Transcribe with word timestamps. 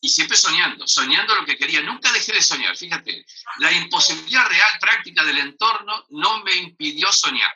y 0.00 0.08
siempre 0.08 0.36
soñando, 0.36 0.86
soñando 0.86 1.34
lo 1.34 1.44
que 1.44 1.56
quería. 1.56 1.80
Nunca 1.82 2.12
dejé 2.12 2.32
de 2.32 2.42
soñar, 2.42 2.76
fíjate. 2.76 3.24
La 3.58 3.72
imposibilidad 3.72 4.48
real, 4.48 4.70
práctica 4.80 5.24
del 5.24 5.38
entorno 5.38 6.04
no 6.10 6.42
me 6.44 6.54
impidió 6.54 7.10
soñar. 7.12 7.52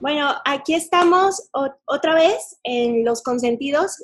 Bueno, 0.00 0.34
aquí 0.44 0.74
estamos 0.74 1.48
otra 1.84 2.14
vez 2.14 2.58
en 2.64 3.04
Los 3.04 3.22
Consentidos 3.22 4.02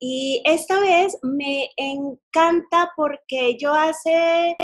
y 0.00 0.42
esta 0.44 0.80
vez 0.80 1.16
me 1.22 1.70
encanta 1.76 2.92
porque 2.96 3.56
yo 3.56 3.72
hace 3.72 4.56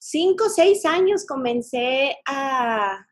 cinco 0.00 0.48
seis 0.48 0.84
años 0.86 1.26
comencé 1.26 2.16
a, 2.26 3.06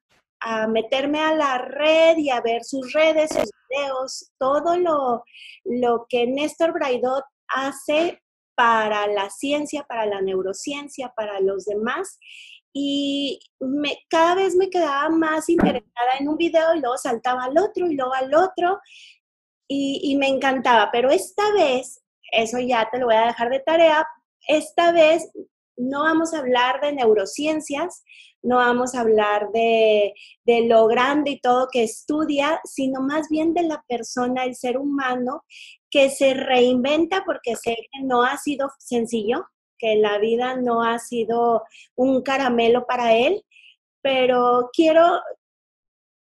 meterme 0.68 1.20
a 1.20 1.34
la 1.34 1.58
red 1.58 2.16
y 2.16 2.30
a 2.30 2.40
ver 2.40 2.62
sus 2.64 2.92
redes, 2.92 3.30
sus 3.30 3.50
videos, 3.68 4.30
todo 4.38 4.78
lo, 4.78 5.24
lo 5.64 6.06
que 6.08 6.28
Néstor 6.28 6.72
Braidot 6.72 7.24
hace 7.48 8.22
para 8.54 9.08
la 9.08 9.30
ciencia, 9.30 9.84
para 9.88 10.06
la 10.06 10.20
neurociencia, 10.20 11.12
para 11.16 11.40
los 11.40 11.64
demás. 11.64 12.18
Y 12.72 13.40
cada 14.08 14.36
vez 14.36 14.54
me 14.54 14.70
quedaba 14.70 15.08
más 15.08 15.48
interesada 15.48 16.12
en 16.20 16.28
un 16.28 16.36
video 16.36 16.74
y 16.74 16.80
luego 16.80 16.96
saltaba 16.96 17.44
al 17.44 17.58
otro 17.58 17.86
y 17.86 17.96
luego 17.96 18.14
al 18.14 18.32
otro 18.32 18.78
y, 19.66 20.00
y 20.04 20.16
me 20.16 20.28
encantaba. 20.28 20.90
Pero 20.92 21.10
esta 21.10 21.52
vez, 21.52 22.00
eso 22.30 22.60
ya 22.60 22.88
te 22.90 22.98
lo 22.98 23.06
voy 23.06 23.16
a 23.16 23.26
dejar 23.26 23.50
de 23.50 23.60
tarea, 23.60 24.06
esta 24.46 24.92
vez 24.92 25.28
no 25.78 26.02
vamos 26.02 26.34
a 26.34 26.40
hablar 26.40 26.80
de 26.80 26.92
neurociencias, 26.92 28.04
no 28.42 28.56
vamos 28.56 28.94
a 28.94 29.00
hablar 29.00 29.50
de, 29.52 30.14
lo 30.46 30.86
grande 30.86 31.32
y 31.32 31.40
todo 31.40 31.68
que 31.70 31.84
estudia, 31.84 32.60
sino 32.64 33.00
más 33.00 33.28
bien 33.28 33.54
de 33.54 33.62
la 33.62 33.84
persona, 33.88 34.44
el 34.44 34.54
ser 34.54 34.78
humano, 34.78 35.44
que 35.90 36.10
se 36.10 36.34
reinventa 36.34 37.22
porque 37.24 37.56
sé 37.56 37.76
que 37.90 38.02
no 38.04 38.22
ha 38.22 38.36
sido 38.36 38.70
sencillo, 38.78 39.46
que 39.78 39.96
la 39.96 40.18
vida 40.18 40.56
no 40.56 40.82
ha 40.82 40.98
sido 40.98 41.64
un 41.96 42.22
caramelo 42.22 42.84
para 42.86 43.14
él, 43.14 43.44
pero 44.02 44.70
quiero, 44.72 45.20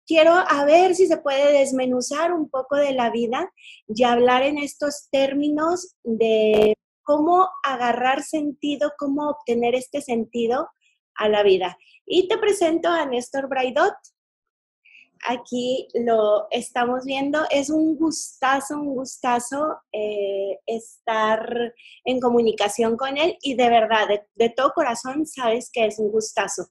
quiero 0.07 0.33
a 0.33 0.65
ver 0.65 0.95
si 0.95 1.07
se 1.07 1.19
puede 1.19 1.53
desmenuzar 1.53 2.33
un 2.33 2.51
poco 2.51 2.77
de 2.77 2.93
la 2.93 3.11
vida 3.11 3.51
y 3.87 4.03
hablar 4.05 4.43
en 4.43 4.59
estos 4.59 5.09
términos 5.11 5.97
de 6.03 6.75
cómo 7.09 7.49
agarrar 7.65 8.23
sentido, 8.23 8.93
cómo 8.99 9.31
obtener 9.31 9.75
este 9.75 10.03
sentido 10.03 10.69
a 11.15 11.31
la 11.31 11.43
vida. 11.43 11.79
Y 12.05 12.29
te 12.29 12.37
presento 12.37 12.91
a 12.91 13.07
Néstor 13.07 13.49
Braidot. 13.49 13.95
Aquí 15.27 15.89
lo 15.95 16.49
estamos 16.51 17.07
viendo. 17.07 17.47
Es 17.51 17.71
un 17.71 17.97
gustazo, 17.97 18.75
un 18.75 18.95
gustazo 18.95 19.79
eh, 19.91 20.59
estar 20.67 21.73
en 22.05 22.21
comunicación 22.21 22.99
con 22.99 23.17
él 23.17 23.39
y 23.41 23.55
de 23.55 23.71
verdad, 23.71 24.07
de, 24.35 24.51
todo 24.51 24.73
corazón, 24.75 25.25
sabes 25.25 25.71
que 25.73 25.87
es 25.87 25.99
un 25.99 26.11
gustazo. 26.11 26.69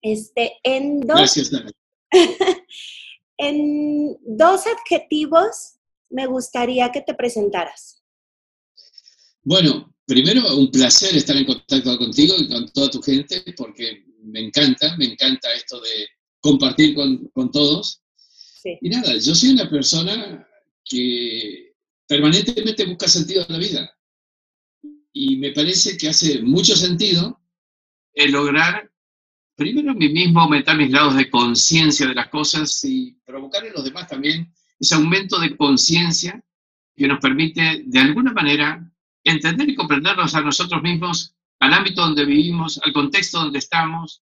Este, 0.00 0.58
en 0.62 1.00
dos, 1.00 1.34
en 3.36 4.16
dos 4.20 4.64
adjetivos 4.68 5.80
me 6.08 6.26
gustaría 6.26 6.92
que 6.92 7.00
te 7.00 7.14
presentaras. 7.14 7.99
Bueno, 9.42 9.94
primero 10.06 10.56
un 10.56 10.70
placer 10.70 11.16
estar 11.16 11.36
en 11.36 11.46
contacto 11.46 11.96
contigo 11.96 12.34
y 12.38 12.48
con 12.48 12.68
toda 12.72 12.90
tu 12.90 13.00
gente 13.00 13.42
porque 13.56 14.04
me 14.22 14.40
encanta, 14.40 14.96
me 14.98 15.06
encanta 15.06 15.52
esto 15.54 15.80
de 15.80 16.08
compartir 16.40 16.94
con, 16.94 17.50
todos. 17.50 18.02
Y 18.80 18.88
nada, 18.90 19.16
yo 19.16 19.34
soy 19.34 19.50
una 19.50 19.68
persona 19.68 20.46
que 20.84 21.72
permanentemente 22.06 22.84
busca 22.84 23.08
sentido 23.08 23.46
en 23.48 23.52
la 23.52 23.58
vida. 23.58 23.90
Y 25.12 25.36
me 25.36 25.52
parece 25.52 25.96
que 25.96 26.08
hace 26.08 26.42
mucho 26.42 26.76
sentido 26.76 27.40
el 28.12 28.32
lograr, 28.32 28.90
primero 29.56 29.92
a 29.92 29.94
mí 29.94 30.08
mismo, 30.10 30.40
aumentar 30.40 30.76
mis 30.76 30.90
grados 30.90 31.16
de 31.16 31.30
conciencia 31.30 32.06
de 32.06 32.14
las 32.14 32.28
cosas 32.28 32.84
y 32.84 33.12
provocar 33.24 33.64
en 33.64 33.72
los 33.72 33.84
demás 33.84 34.06
también 34.06 34.52
ese 34.78 34.94
aumento 34.94 35.38
de 35.38 35.56
conciencia 35.56 36.42
que 36.94 37.08
nos 37.08 37.20
permite, 37.20 37.82
de 37.86 37.98
alguna 37.98 38.32
manera, 38.32 38.89
entender 39.24 39.68
y 39.68 39.74
comprendernos 39.74 40.34
a 40.34 40.40
nosotros 40.40 40.82
mismos, 40.82 41.34
al 41.60 41.74
ámbito 41.74 42.02
donde 42.02 42.24
vivimos, 42.24 42.80
al 42.84 42.92
contexto 42.92 43.40
donde 43.40 43.58
estamos, 43.58 44.22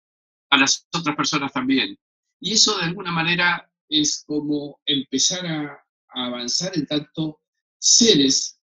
a 0.50 0.58
las 0.58 0.86
otras 0.92 1.16
personas 1.16 1.52
también. 1.52 1.98
Y 2.40 2.52
eso 2.52 2.76
de 2.76 2.84
alguna 2.84 3.10
manera 3.10 3.70
es 3.88 4.24
como 4.26 4.80
empezar 4.86 5.46
a, 5.46 5.78
avanzar 6.14 6.72
en 6.76 6.86
tanto 6.86 7.40
seres 7.78 8.60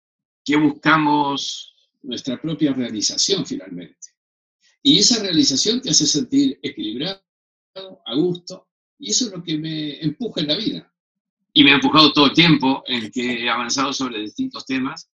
que 0.46 0.56
buscamos 0.56 1.76
nuestra 2.04 2.42
propia 2.42 2.72
realización 2.72 3.46
finalmente. 3.46 4.12
Y 4.82 5.00
esa 5.00 5.22
realización 5.22 5.82
te 5.82 5.90
hace 5.90 6.06
sentir 6.06 6.58
equilibrado, 6.64 7.22
a 8.06 8.16
gusto, 8.16 8.70
y 8.98 9.12
eso 9.12 9.26
es 9.26 9.32
lo 9.32 9.44
que 9.44 9.58
me 9.58 10.00
empuja 10.02 10.40
en 10.40 10.48
la 10.48 10.56
vida. 10.56 10.94
Y 11.52 11.66
me 11.66 11.72
ha 11.72 11.76
empujado 11.76 12.14
todo 12.14 12.28
el 12.28 12.34
tiempo 12.34 12.84
en 12.88 13.12
que 13.12 13.44
he 13.44 13.50
avanzado 13.50 13.92
sobre 13.92 14.20
distintos 14.20 14.66
temas 14.66 15.10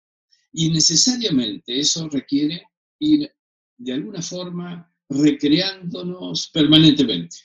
y 0.51 0.69
necesariamente 0.69 1.79
eso 1.79 2.07
requiere 2.09 2.63
ir 2.99 3.31
de 3.77 3.93
alguna 3.93 4.21
forma 4.21 4.91
recreándonos 5.09 6.49
permanentemente. 6.51 7.37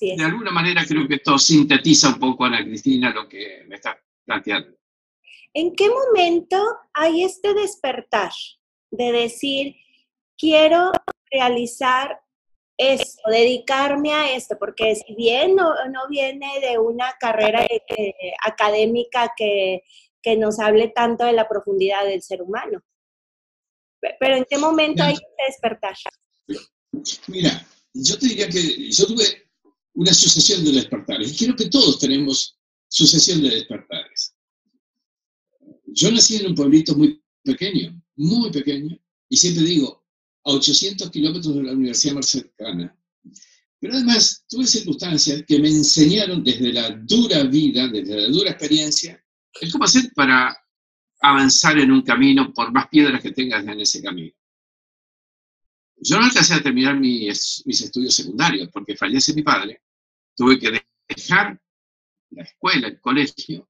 De 0.00 0.22
alguna 0.22 0.50
manera 0.50 0.84
creo 0.86 1.08
que 1.08 1.16
esto 1.16 1.38
sintetiza 1.38 2.10
un 2.10 2.18
poco, 2.18 2.44
Ana 2.44 2.64
Cristina, 2.64 3.12
lo 3.12 3.28
que 3.28 3.64
me 3.66 3.76
está 3.76 3.98
planteando. 4.24 4.76
¿En 5.54 5.74
qué 5.74 5.88
momento 5.90 6.56
hay 6.94 7.24
este 7.24 7.52
despertar 7.54 8.32
de 8.90 9.12
decir, 9.12 9.76
quiero 10.38 10.92
realizar 11.30 12.20
esto, 12.78 13.22
dedicarme 13.28 14.12
a 14.12 14.34
esto? 14.34 14.56
Porque 14.58 14.94
si 14.94 15.14
bien 15.14 15.56
no, 15.56 15.74
viene 16.08 16.60
de 16.60 16.78
una 16.78 17.12
carrera 17.20 17.64
eh, 17.64 18.14
académica 18.44 19.32
que 19.36 19.82
que 20.22 20.36
nos 20.36 20.58
hable 20.58 20.92
tanto 20.94 21.24
de 21.24 21.32
la 21.32 21.48
profundidad 21.48 22.04
del 22.06 22.22
ser 22.22 22.42
humano. 22.42 22.82
Pero 24.18 24.36
¿en 24.36 24.46
qué 24.48 24.58
momento 24.58 25.02
hay 25.02 25.14
que 25.14 25.22
despertar? 25.48 25.94
Mira, 27.28 27.66
yo 27.94 28.18
te 28.18 28.28
diría 28.28 28.48
que 28.48 28.90
yo 28.90 29.06
tuve 29.06 29.24
una 29.94 30.12
sucesión 30.12 30.64
de 30.64 30.72
despertares 30.72 31.32
y 31.32 31.44
creo 31.44 31.56
que 31.56 31.68
todos 31.68 31.98
tenemos 31.98 32.58
sucesión 32.88 33.42
de 33.42 33.50
despertares. 33.50 34.34
Yo 35.86 36.10
nací 36.10 36.36
en 36.36 36.48
un 36.48 36.54
pueblito 36.54 36.94
muy 36.94 37.22
pequeño, 37.42 38.02
muy 38.16 38.50
pequeño, 38.50 38.98
y 39.28 39.36
siempre 39.36 39.64
digo, 39.64 40.04
a 40.44 40.52
800 40.52 41.10
kilómetros 41.10 41.54
de 41.54 41.62
la 41.62 41.72
universidad 41.72 42.14
más 42.14 42.28
cercana. 42.28 42.96
Pero 43.78 43.94
además 43.94 44.44
tuve 44.48 44.66
circunstancias 44.66 45.42
que 45.46 45.58
me 45.58 45.68
enseñaron 45.68 46.42
desde 46.44 46.72
la 46.72 46.90
dura 46.90 47.42
vida, 47.44 47.88
desde 47.88 48.16
la 48.16 48.28
dura 48.28 48.50
experiencia, 48.50 49.21
cómo 49.70 49.84
hacer 49.84 50.10
para 50.14 50.56
avanzar 51.20 51.78
en 51.78 51.92
un 51.92 52.02
camino 52.02 52.52
por 52.52 52.72
más 52.72 52.88
piedras 52.88 53.22
que 53.22 53.32
tengas 53.32 53.64
en 53.66 53.80
ese 53.80 54.02
camino. 54.02 54.32
Yo 55.96 56.18
no 56.18 56.24
alcancé 56.24 56.54
a 56.54 56.62
terminar 56.62 56.98
mis, 56.98 57.62
estudios 57.64 58.14
secundarios 58.14 58.68
porque 58.72 58.96
fallece 58.96 59.32
mi 59.34 59.42
padre. 59.42 59.82
Tuve 60.36 60.58
que 60.58 60.82
dejar 61.08 61.60
la 62.30 62.42
escuela, 62.42 62.88
el 62.88 63.00
colegio, 63.00 63.68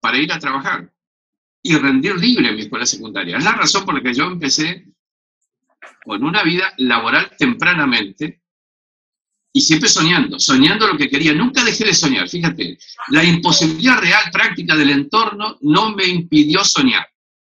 para 0.00 0.18
ir 0.18 0.30
a 0.32 0.38
trabajar 0.38 0.92
y 1.62 1.76
rendir 1.76 2.14
libre 2.16 2.52
mi 2.52 2.62
escuela 2.62 2.86
secundaria. 2.86 3.38
Es 3.38 3.44
la 3.44 3.52
razón 3.52 3.84
por 3.84 3.94
la 3.94 4.02
que 4.02 4.14
yo 4.14 4.26
empecé 4.26 4.86
con 6.04 6.22
una 6.22 6.44
vida 6.44 6.72
laboral 6.78 7.32
tempranamente 7.36 8.42
y 9.56 9.62
siempre 9.62 9.88
soñando, 9.88 10.38
soñando 10.38 10.86
lo 10.86 10.98
que 10.98 11.08
quería. 11.08 11.32
Nunca 11.32 11.64
dejé 11.64 11.86
de 11.86 11.94
soñar, 11.94 12.28
fíjate. 12.28 12.78
La 13.08 13.24
imposibilidad 13.24 13.98
real, 13.98 14.24
práctica 14.30 14.76
del 14.76 14.90
entorno 14.90 15.56
no 15.62 15.96
me 15.96 16.06
impidió 16.06 16.62
soñar. 16.62 17.06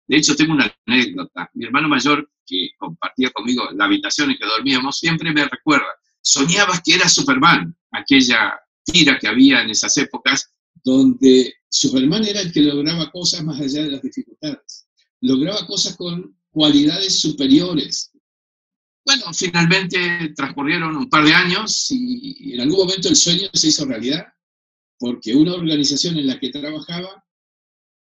De 0.06 0.18
hecho, 0.18 0.36
tengo 0.36 0.54
una 0.54 0.72
anécdota. 0.86 1.50
Mi 1.56 1.66
hermano 1.66 1.90
mayor, 1.90 2.30
que 2.46 2.70
compartía 2.78 3.32
conmigo 3.32 3.72
la 3.74 3.86
habitación 3.86 4.30
en 4.30 4.38
que 4.38 4.46
dormíamos, 4.46 5.00
siempre 5.00 5.34
me 5.34 5.46
recuerda. 5.46 5.88
Soñabas 6.22 6.84
que 6.86 6.94
era 6.94 7.10
Superman, 7.10 7.76
aquella 7.90 8.54
tira 8.84 9.18
que 9.18 9.28
había 9.28 9.64
en 9.64 9.72
esas 9.72 9.98
épocas, 9.98 10.54
donde 10.84 11.56
Superman 11.68 12.24
era 12.24 12.42
el 12.42 12.54
que 12.54 12.62
lograba 12.62 13.12
cosas 13.12 13.44
más 13.44 13.60
allá 13.60 13.82
de 13.82 13.90
las 13.90 14.04
dificultades. 14.04 14.86
Lograba 15.22 15.66
cosas 15.66 15.98
con 15.98 16.38
cualidades 16.52 17.20
superiores, 17.20 18.12
bueno, 19.06 19.34
finalmente 19.34 20.34
transcurrieron 20.36 20.96
un 20.96 21.10
par 21.10 21.24
de 21.24 21.34
años 21.34 21.88
y 21.92 22.54
en 22.54 22.62
algún 22.62 22.80
momento 22.80 23.08
el 23.08 23.16
sueño 23.16 23.50
se 23.54 23.68
hizo 23.68 23.86
realidad, 23.86 24.26
porque 24.98 25.36
una 25.36 25.54
organización 25.54 26.18
en 26.18 26.28
la 26.28 26.40
que 26.40 26.50
trabajaba 26.50 27.24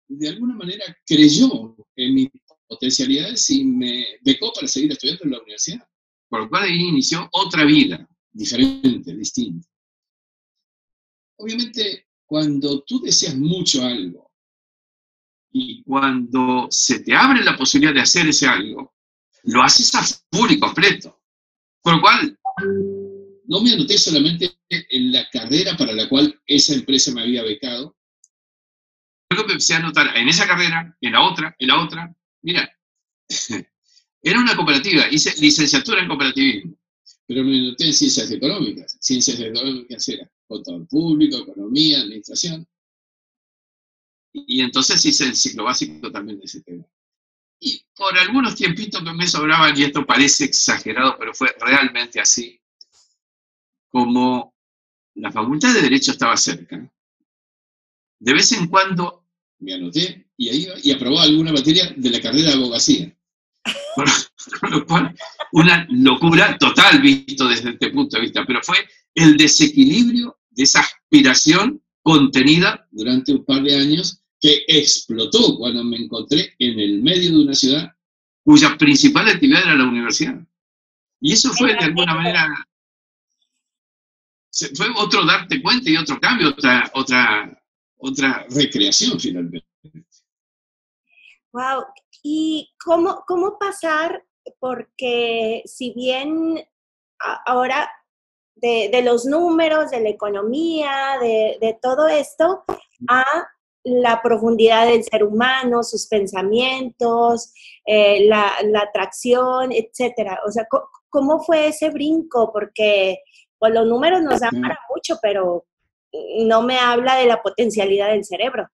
de 0.08 0.30
alguna 0.30 0.56
manera 0.56 0.86
creyó 1.06 1.76
en 1.96 2.14
mis 2.14 2.30
potencialidades 2.68 3.50
y 3.50 3.64
me 3.64 4.06
becó 4.22 4.52
para 4.54 4.68
seguir 4.68 4.92
estudiando 4.92 5.24
en 5.24 5.32
la 5.32 5.40
universidad. 5.40 5.88
Por 6.30 6.42
lo 6.42 6.50
cual 6.50 6.64
ahí 6.64 6.82
inició 6.82 7.28
otra 7.32 7.64
vida, 7.64 8.08
diferente, 8.32 9.16
distinto. 9.16 9.68
Obviamente, 11.38 12.08
cuando 12.26 12.82
tú 12.84 13.02
deseas 13.02 13.36
mucho 13.36 13.84
algo 13.84 14.32
y 15.52 15.84
cuando 15.84 16.68
se 16.72 17.00
te 17.00 17.14
abre 17.14 17.44
la 17.44 17.56
posibilidad 17.56 17.94
de 17.94 18.02
hacer 18.02 18.28
ese 18.28 18.48
algo, 18.48 18.93
lo 19.44 19.62
haces 19.62 19.94
a 19.96 20.04
full 20.04 20.52
y 20.52 20.60
completo. 20.60 21.22
Con 21.82 21.96
lo 21.96 22.02
cual, 22.02 22.40
no 23.46 23.62
me 23.62 23.74
anoté 23.74 23.98
solamente 23.98 24.58
en 24.70 25.12
la 25.12 25.30
carrera 25.30 25.76
para 25.78 25.94
la 25.94 26.08
cual 26.08 26.42
esa 26.46 26.74
empresa 26.74 27.12
me 27.14 27.24
había 27.24 27.44
becado. 27.44 27.96
Luego 29.30 29.48
me 29.48 29.54
empecé 29.54 29.74
a 29.74 29.78
anotar 29.78 30.16
en 30.16 30.30
esa 30.30 30.48
carrera, 30.48 30.96
en 31.02 31.12
la 31.12 31.22
otra, 31.22 31.56
en 31.58 31.68
la 31.68 31.84
otra. 31.84 32.16
Mira, 32.42 32.72
era 34.22 34.40
una 34.40 34.56
cooperativa, 34.56 35.10
hice 35.12 35.34
licenciatura 35.42 36.02
en 36.02 36.08
cooperativismo, 36.08 36.78
pero 37.28 37.44
me 37.44 37.60
anoté 37.60 37.88
en 37.88 37.94
ciencias 37.94 38.32
económicas. 38.32 38.98
Ciencias 39.02 39.40
económicas 39.40 40.08
era 40.08 40.32
contador 40.48 40.88
público, 40.88 41.38
economía, 41.38 42.02
administración. 42.02 42.68
Y, 44.34 44.62
entonces 44.62 45.06
hice 45.06 45.26
el 45.26 45.36
ciclo 45.36 45.66
básico 45.66 46.12
también 46.12 46.40
de 46.40 46.46
ese 46.46 46.62
tema. 46.62 46.86
Y 47.66 47.82
por 47.96 48.18
algunos 48.18 48.56
tiempitos 48.56 49.02
que 49.02 49.14
me 49.14 49.26
sobraban, 49.26 49.78
y 49.78 49.84
esto 49.84 50.06
parece 50.06 50.44
exagerado, 50.44 51.16
pero 51.18 51.34
fue 51.34 51.56
realmente 51.62 52.20
así, 52.20 52.60
como 53.88 54.54
la 55.16 55.32
Facultad 55.32 55.74
de 55.74 55.82
Derecho 55.82 56.12
estaba 56.12 56.36
cerca, 56.36 56.92
de 58.20 58.34
vez 58.34 58.52
en 58.52 58.68
cuando 58.68 59.26
me 59.60 59.76
anoté 59.76 60.28
y 60.36 60.50
iba 60.50 60.76
y 60.84 60.92
aprobaba 60.92 61.24
alguna 61.24 61.54
materia 61.54 61.94
de 61.96 62.10
la 62.10 62.20
carrera 62.20 62.50
de 62.50 62.56
abogacía. 62.56 63.18
Con 64.60 64.72
lo 64.72 64.86
cual, 64.86 65.16
una 65.54 65.88
locura 65.90 66.58
total 66.58 67.02
visto 67.02 67.48
desde 67.48 67.70
este 67.70 67.92
punto 67.92 68.18
de 68.18 68.24
vista, 68.24 68.44
pero 68.46 68.62
fue 68.62 68.78
el 69.16 69.38
desequilibrio 69.38 70.38
de 70.50 70.64
esa 70.64 70.82
aspiración 70.82 71.82
contenida 72.02 72.86
durante 72.92 73.32
un 73.32 73.46
par 73.46 73.64
de 73.64 73.78
años 73.78 74.23
que 74.44 74.66
explotó 74.68 75.58
cuando 75.58 75.86
me 75.86 75.96
encontré 75.96 76.54
en 76.60 76.78
el 76.78 77.02
medio 77.02 77.32
de 77.32 77.44
una 77.46 77.54
ciudad 77.54 77.90
cuya 78.44 78.76
principal 78.78 79.30
actividad 79.30 79.64
era 79.64 79.76
la 79.76 79.86
universidad. 79.86 80.36
Y 81.22 81.32
eso 81.32 81.54
fue 81.54 81.72
de 81.72 81.80
alguna 81.80 82.14
manera, 82.14 82.54
fue 84.76 84.88
otro 84.98 85.26
darte 85.26 85.62
cuenta 85.62 85.90
y 85.90 85.96
otro 85.96 86.20
cambio, 86.20 86.50
otra, 86.50 86.92
otra, 86.94 87.64
otra 88.00 88.46
recreación 88.50 89.18
finalmente. 89.18 89.66
Wow, 91.54 91.86
¿y 92.22 92.70
cómo, 92.84 93.24
cómo 93.26 93.58
pasar? 93.58 94.26
Porque 94.60 95.62
si 95.64 95.94
bien 95.94 96.62
ahora 97.46 97.90
de, 98.56 99.02
los 99.06 99.24
números, 99.24 99.92
de 99.92 100.02
la 100.02 100.10
economía, 100.10 101.18
de, 101.22 101.80
todo 101.82 102.10
esto, 102.10 102.66
a 103.08 103.24
la 103.84 104.22
profundidad 104.22 104.88
del 104.88 105.04
ser 105.04 105.24
humano, 105.24 105.84
sus 105.84 106.08
pensamientos, 106.08 107.54
eh, 107.86 108.26
la, 108.28 108.56
atracción, 108.82 109.72
etcétera. 109.72 110.40
O 110.48 110.52
sea, 110.52 110.66
¿cómo 111.10 111.42
fue 111.44 111.68
ese 111.68 111.90
brinco? 111.90 112.52
Porque 112.54 113.18
pues, 113.60 113.74
los 113.74 113.86
números 113.88 114.22
nos 114.22 114.40
dan 114.40 114.62
para 114.62 114.80
mucho, 114.94 115.20
pero 115.22 115.66
no 116.46 116.62
me 116.62 116.78
habla 116.78 117.16
de 117.16 117.26
la 117.26 117.42
potencialidad 117.42 118.10
del 118.10 118.24
cerebro. 118.24 118.68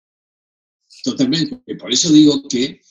Totalmente. 1.04 1.76
Por 1.76 1.92
eso 1.92 2.12
digo 2.12 2.42
que 2.50 2.82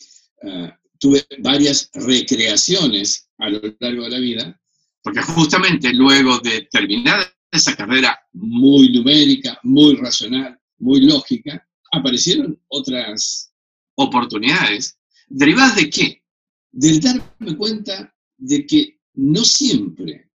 ah, 0.42 0.76
tuve 0.98 1.24
varias 1.38 1.90
recreaciones 1.94 3.28
a 3.38 3.48
lo 3.50 3.60
largo 3.80 4.04
de 4.04 4.10
la 4.10 4.18
vida 4.18 4.60
porque 5.02 5.22
justamente 5.22 5.92
luego 5.92 6.38
de 6.38 6.68
terminar 6.70 7.24
esa 7.50 7.74
carrera 7.74 8.18
muy 8.32 8.92
numérica, 8.92 9.58
muy 9.62 9.96
racional, 9.96 10.58
muy 10.78 11.00
lógica, 11.00 11.66
aparecieron 11.92 12.60
otras 12.68 13.52
oportunidades. 13.94 14.98
¿Derivadas 15.26 15.76
de 15.76 15.90
qué? 15.90 16.24
Del 16.70 17.00
darme 17.00 17.56
cuenta 17.56 18.14
de 18.36 18.66
que 18.66 19.00
no 19.14 19.44
siempre 19.44 20.30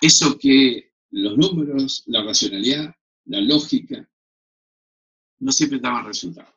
eso 0.00 0.38
que 0.38 0.92
los 1.10 1.36
números, 1.36 2.02
la 2.06 2.22
racionalidad, 2.22 2.94
la 3.24 3.40
lógica, 3.40 4.08
no 5.40 5.52
siempre 5.52 5.78
daban 5.78 6.04
resultado. 6.04 6.54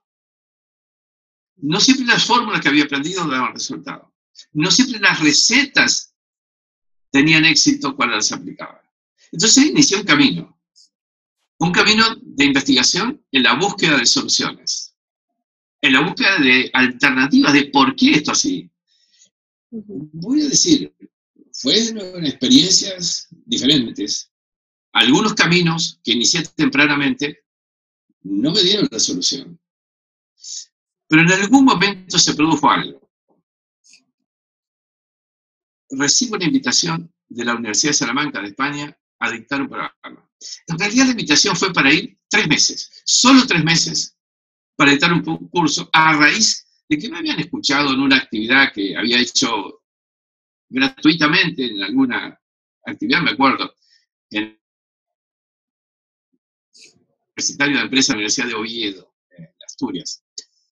No 1.58 1.80
siempre 1.80 2.06
las 2.06 2.26
fórmulas 2.26 2.62
que 2.62 2.70
había 2.70 2.86
aprendido 2.86 3.28
daban 3.28 3.54
resultado. 3.54 4.14
No 4.54 4.72
siempre 4.72 5.00
las 5.00 5.20
recetas 5.20 6.16
tenían 7.12 7.46
éxito 7.46 7.96
cuando 7.96 8.16
las 8.16 8.32
aplicaban. 8.32 8.82
Entonces 9.32 9.66
inició 9.66 10.00
un 10.00 10.06
camino, 10.06 10.51
un 11.62 11.72
camino 11.72 12.04
de 12.22 12.46
investigación 12.46 13.24
en 13.32 13.44
la 13.44 13.54
búsqueda 13.56 13.98
de 13.98 14.06
soluciones, 14.06 14.96
en 15.82 15.94
la 15.94 16.02
búsqueda 16.02 16.38
de 16.40 16.70
alternativas 16.74 17.54
de 17.54 17.66
por 17.66 17.96
qué 17.96 18.12
esto 18.12 18.32
así. 18.32 18.70
Voy 19.70 20.42
a 20.42 20.50
decir, 20.50 20.94
fueron 21.54 22.26
experiencias 22.26 23.28
diferentes. 23.46 24.32
Algunos 24.94 25.34
caminos 25.34 26.00
que 26.04 26.14
inicié 26.14 26.44
tempranamente 26.56 27.46
no 28.24 28.52
me 28.52 28.62
dieron 28.62 28.88
la 28.92 29.00
solución. 29.00 29.60
Pero 31.08 31.22
en 31.22 31.32
algún 31.32 31.66
momento 31.66 32.18
se 32.18 32.34
produjo 32.34 32.70
algo 32.70 33.02
recibo 35.92 36.36
una 36.36 36.46
invitación 36.46 37.14
de 37.28 37.46
la 37.46 37.56
Universidad 37.56 37.92
de 37.92 37.98
Salamanca 37.98 38.42
de 38.42 38.48
España 38.48 38.98
a 39.22 39.32
dictar 39.32 39.62
un 39.62 39.70
programa. 39.70 40.30
En 40.68 40.80
realidad 40.80 41.06
la 41.06 41.12
invitación 41.12 41.56
fue 41.56 41.72
para 41.72 41.94
ir 41.94 42.18
tres 42.28 42.48
meses, 42.48 43.02
solo 43.06 43.46
tres 43.46 43.64
meses, 43.64 44.18
para 44.76 44.92
dictar 44.92 45.14
un 45.14 45.22
curso 45.50 45.90
a 45.94 46.14
raíz 46.14 46.66
de 46.90 46.98
que 46.98 47.10
me 47.10 47.20
habían 47.20 47.40
escuchado 47.40 47.94
en 47.94 48.02
una 48.02 48.18
actividad 48.18 48.74
que 48.74 48.98
había 48.98 49.20
hecho 49.20 49.84
gratuitamente 50.68 51.66
en 51.66 51.84
alguna 51.84 52.40
actividad, 52.86 53.22
me 53.22 53.32
acuerdo, 53.32 53.76
en 54.32 54.44
el 54.44 54.60
Universitario 57.30 57.78
de 57.78 57.84
Empresa 57.84 58.14
Universidad 58.14 58.48
de 58.48 58.56
Oviedo, 58.56 59.16
en 59.30 59.48
Asturias. 59.66 60.24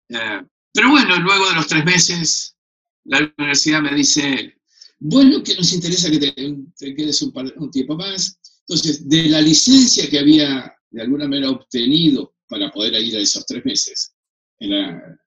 Eh, 0.08 0.42
pero 0.72 0.90
bueno, 0.90 1.18
luego 1.18 1.48
de 1.48 1.54
los 1.54 1.66
tres 1.66 1.84
meses, 1.84 2.56
la 3.04 3.30
universidad 3.36 3.82
me 3.82 3.94
dice, 3.94 4.57
bueno, 5.00 5.42
que 5.42 5.54
nos 5.54 5.72
interesa 5.72 6.10
que 6.10 6.18
te, 6.18 6.94
quedes 6.94 7.22
un, 7.22 7.70
tiempo 7.70 7.96
más. 7.96 8.38
Entonces, 8.66 9.08
de 9.08 9.28
la 9.28 9.40
licencia 9.40 10.08
que 10.10 10.18
había 10.18 10.74
de 10.90 11.02
alguna 11.02 11.28
manera 11.28 11.50
obtenido 11.50 12.34
para 12.48 12.70
poder 12.70 12.94
ir 13.02 13.16
a 13.16 13.20
esos 13.20 13.46
tres 13.46 13.64
meses 13.64 14.14
en 14.58 14.70
la 14.70 15.18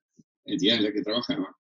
entidad 0.44 0.76
en 0.76 0.84
la 0.84 0.92
que 0.92 1.02
trabajaba, 1.02 1.56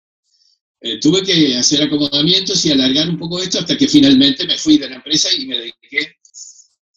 eh, 0.81 0.99
tuve 0.99 1.23
que 1.23 1.57
hacer 1.57 1.83
acomodamientos 1.83 2.65
y 2.65 2.71
alargar 2.71 3.09
un 3.09 3.19
poco 3.19 3.39
esto 3.39 3.59
hasta 3.59 3.77
que 3.77 3.87
finalmente 3.87 4.47
me 4.47 4.57
fui 4.57 4.77
de 4.77 4.89
la 4.89 4.95
empresa 4.95 5.29
y 5.37 5.45
me 5.45 5.57
dediqué. 5.57 6.15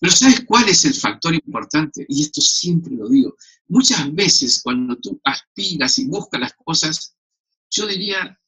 Pero 0.00 0.12
¿sabes 0.12 0.44
cuál 0.46 0.68
es 0.68 0.84
el 0.84 0.94
factor 0.94 1.34
importante? 1.34 2.06
Y 2.08 2.22
esto 2.22 2.40
siempre 2.40 2.94
lo 2.94 3.08
digo. 3.08 3.36
Muchas 3.68 4.12
veces 4.14 4.60
cuando 4.62 4.96
tú 4.96 5.20
aspiras 5.24 5.98
y 5.98 6.06
buscas 6.06 6.40
las 6.40 6.52
cosas, 6.54 7.16
yo 7.70 7.86
diría, 7.86 8.38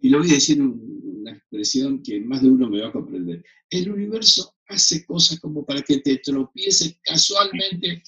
y 0.00 0.08
lo 0.08 0.18
voy 0.18 0.30
a 0.30 0.34
decir 0.34 0.60
una 0.60 1.32
expresión 1.32 2.02
que 2.02 2.20
más 2.20 2.42
de 2.42 2.50
uno 2.50 2.68
me 2.68 2.80
va 2.80 2.88
a 2.88 2.92
comprender. 2.92 3.44
El 3.68 3.92
universo 3.92 4.54
hace 4.66 5.04
cosas 5.04 5.38
como 5.40 5.64
para 5.64 5.82
que 5.82 5.98
te 5.98 6.18
tropieces 6.18 6.98
casualmente 7.02 8.02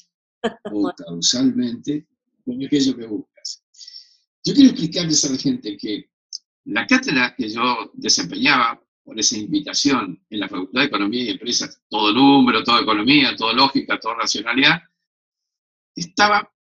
o 0.64 0.92
causalmente 0.96 2.06
con 2.44 2.64
aquello 2.64 2.96
que 2.96 3.06
buscas. 3.06 3.64
Yo 4.44 4.54
quiero 4.54 4.70
explicarles 4.70 5.24
a 5.24 5.30
la 5.32 5.38
gente 5.38 5.76
que 5.76 6.10
la 6.64 6.86
cátedra 6.86 7.34
que 7.36 7.48
yo 7.48 7.90
desempeñaba 7.94 8.82
por 9.04 9.18
esa 9.18 9.36
invitación 9.36 10.24
en 10.30 10.40
la 10.40 10.48
Facultad 10.48 10.80
de 10.80 10.86
Economía 10.86 11.24
y 11.24 11.30
Empresas, 11.30 11.82
todo 11.88 12.12
número, 12.12 12.62
toda 12.62 12.82
economía, 12.82 13.34
toda 13.36 13.52
lógica, 13.52 13.98
toda 13.98 14.14
racionalidad, 14.14 14.80
estaba 15.94 16.50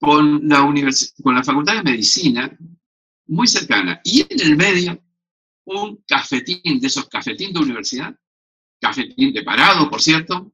con 0.00 0.48
la, 0.48 0.60
con 1.22 1.34
la 1.34 1.44
Facultad 1.44 1.76
de 1.76 1.90
Medicina 1.90 2.58
muy 3.28 3.46
cercana. 3.46 4.00
Y 4.04 4.20
en 4.28 4.40
el 4.40 4.56
medio, 4.56 5.02
un 5.64 6.02
cafetín, 6.06 6.80
de 6.80 6.86
esos 6.86 7.08
cafetín 7.08 7.52
de 7.52 7.60
universidad, 7.60 8.14
cafetín 8.80 9.32
de 9.32 9.42
parado, 9.42 9.88
por 9.88 10.00
cierto, 10.00 10.52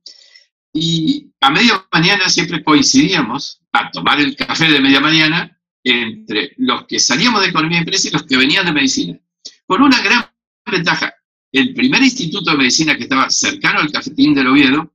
y 0.72 1.32
a 1.40 1.50
media 1.50 1.86
mañana 1.92 2.28
siempre 2.28 2.64
coincidíamos 2.64 3.60
a 3.72 3.90
tomar 3.90 4.20
el 4.20 4.34
café 4.34 4.70
de 4.70 4.80
media 4.80 5.00
mañana 5.00 5.60
entre 5.84 6.54
los 6.56 6.86
que 6.86 6.98
salíamos 6.98 7.42
de 7.42 7.48
economía 7.48 7.78
y 7.78 7.80
empresa 7.80 8.08
y 8.08 8.10
los 8.10 8.24
que 8.24 8.36
venían 8.36 8.66
de 8.66 8.72
medicina. 8.72 9.18
Con 9.66 9.82
una 9.82 10.00
gran 10.02 10.24
ventaja. 10.68 11.14
El 11.52 11.72
primer 11.72 12.02
instituto 12.02 12.50
de 12.50 12.56
medicina 12.56 12.96
que 12.96 13.04
estaba 13.04 13.30
cercano 13.30 13.78
al 13.78 13.92
cafetín 13.92 14.34
del 14.34 14.48
Oviedo 14.48 14.94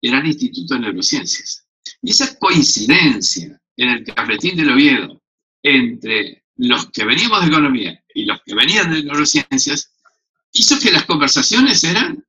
era 0.00 0.18
el 0.18 0.26
Instituto 0.26 0.74
de 0.74 0.80
Neurociencias. 0.80 1.68
Y 2.02 2.10
esa 2.10 2.36
coincidencia 2.36 3.60
en 3.76 3.88
el 3.88 4.04
cafetín 4.04 4.56
del 4.56 4.72
Oviedo 4.72 5.21
entre 5.62 6.44
los 6.56 6.90
que 6.90 7.04
venimos 7.04 7.40
de 7.40 7.48
economía 7.48 8.04
y 8.14 8.24
los 8.24 8.42
que 8.42 8.54
venían 8.54 8.92
de 8.92 9.02
neurociencias 9.02 9.92
hizo 10.52 10.78
que 10.78 10.92
las 10.92 11.04
conversaciones 11.04 11.82
eran 11.84 12.24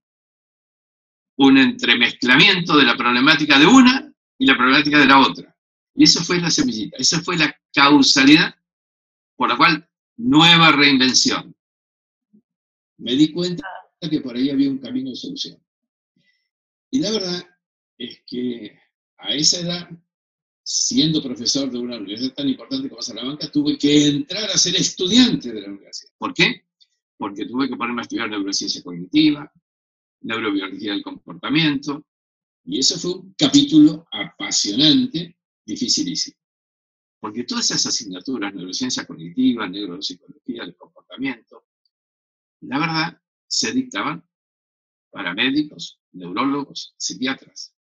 un 1.37 1.57
entremezclamiento 1.57 2.77
de 2.77 2.85
la 2.85 2.95
problemática 2.95 3.59
de 3.59 3.65
una 3.65 4.13
y 4.37 4.45
la 4.45 4.55
problemática 4.55 4.99
de 4.99 5.05
la 5.05 5.19
otra. 5.19 5.55
Y 5.95 6.05
eso 6.05 6.23
fue 6.23 6.39
la 6.39 6.49
semillita, 6.49 6.97
esa 6.97 7.21
fue 7.21 7.37
la 7.37 7.55
causalidad 7.73 8.55
por 9.35 9.49
la 9.49 9.57
cual 9.57 9.89
nueva 10.17 10.71
reinvención. 10.71 11.55
Me 12.97 13.15
di 13.15 13.31
cuenta 13.31 13.67
que 14.09 14.21
por 14.21 14.35
ahí 14.35 14.49
había 14.49 14.69
un 14.69 14.79
camino 14.79 15.09
de 15.09 15.15
solución. 15.15 15.57
Y 16.91 16.99
la 16.99 17.11
verdad 17.11 17.43
es 17.97 18.21
que 18.27 18.79
a 19.17 19.33
esa 19.33 19.59
edad, 19.59 19.89
siendo 20.63 21.21
profesor 21.21 21.69
de 21.69 21.77
una 21.77 21.97
universidad 21.97 22.35
tan 22.35 22.47
importante 22.47 22.89
como 22.89 23.01
Salamanca, 23.01 23.51
tuve 23.51 23.77
que 23.77 24.07
entrar 24.07 24.49
a 24.49 24.57
ser 24.57 24.75
estudiante 24.75 25.51
de 25.51 25.61
la 25.61 25.67
universidad. 25.67 26.11
¿Por 26.17 26.33
qué? 26.33 26.63
Porque 27.17 27.45
tuve 27.45 27.67
que 27.67 27.75
ponerme 27.75 28.01
a 28.01 28.03
estudiar 28.03 28.29
neurociencia 28.29 28.81
cognitiva, 28.81 29.51
neurobiología 30.21 30.93
del 30.93 31.03
comportamiento, 31.03 32.05
y 32.65 32.79
eso 32.79 32.97
fue 32.97 33.11
un 33.11 33.35
capítulo 33.37 34.07
apasionante, 34.09 35.37
dificilísimo. 35.65 36.37
Porque 37.19 37.43
todas 37.43 37.65
esas 37.65 37.85
asignaturas, 37.87 38.53
neurociencia 38.53 39.05
cognitiva, 39.05 39.67
neuropsicología 39.67 40.63
del 40.63 40.75
comportamiento, 40.75 41.65
la 42.61 42.79
verdad, 42.79 43.21
se 43.47 43.71
dictaban 43.73 44.25
para 45.11 45.33
médicos, 45.33 45.99
neurólogos, 46.13 46.93
psiquiatras. 46.97 47.73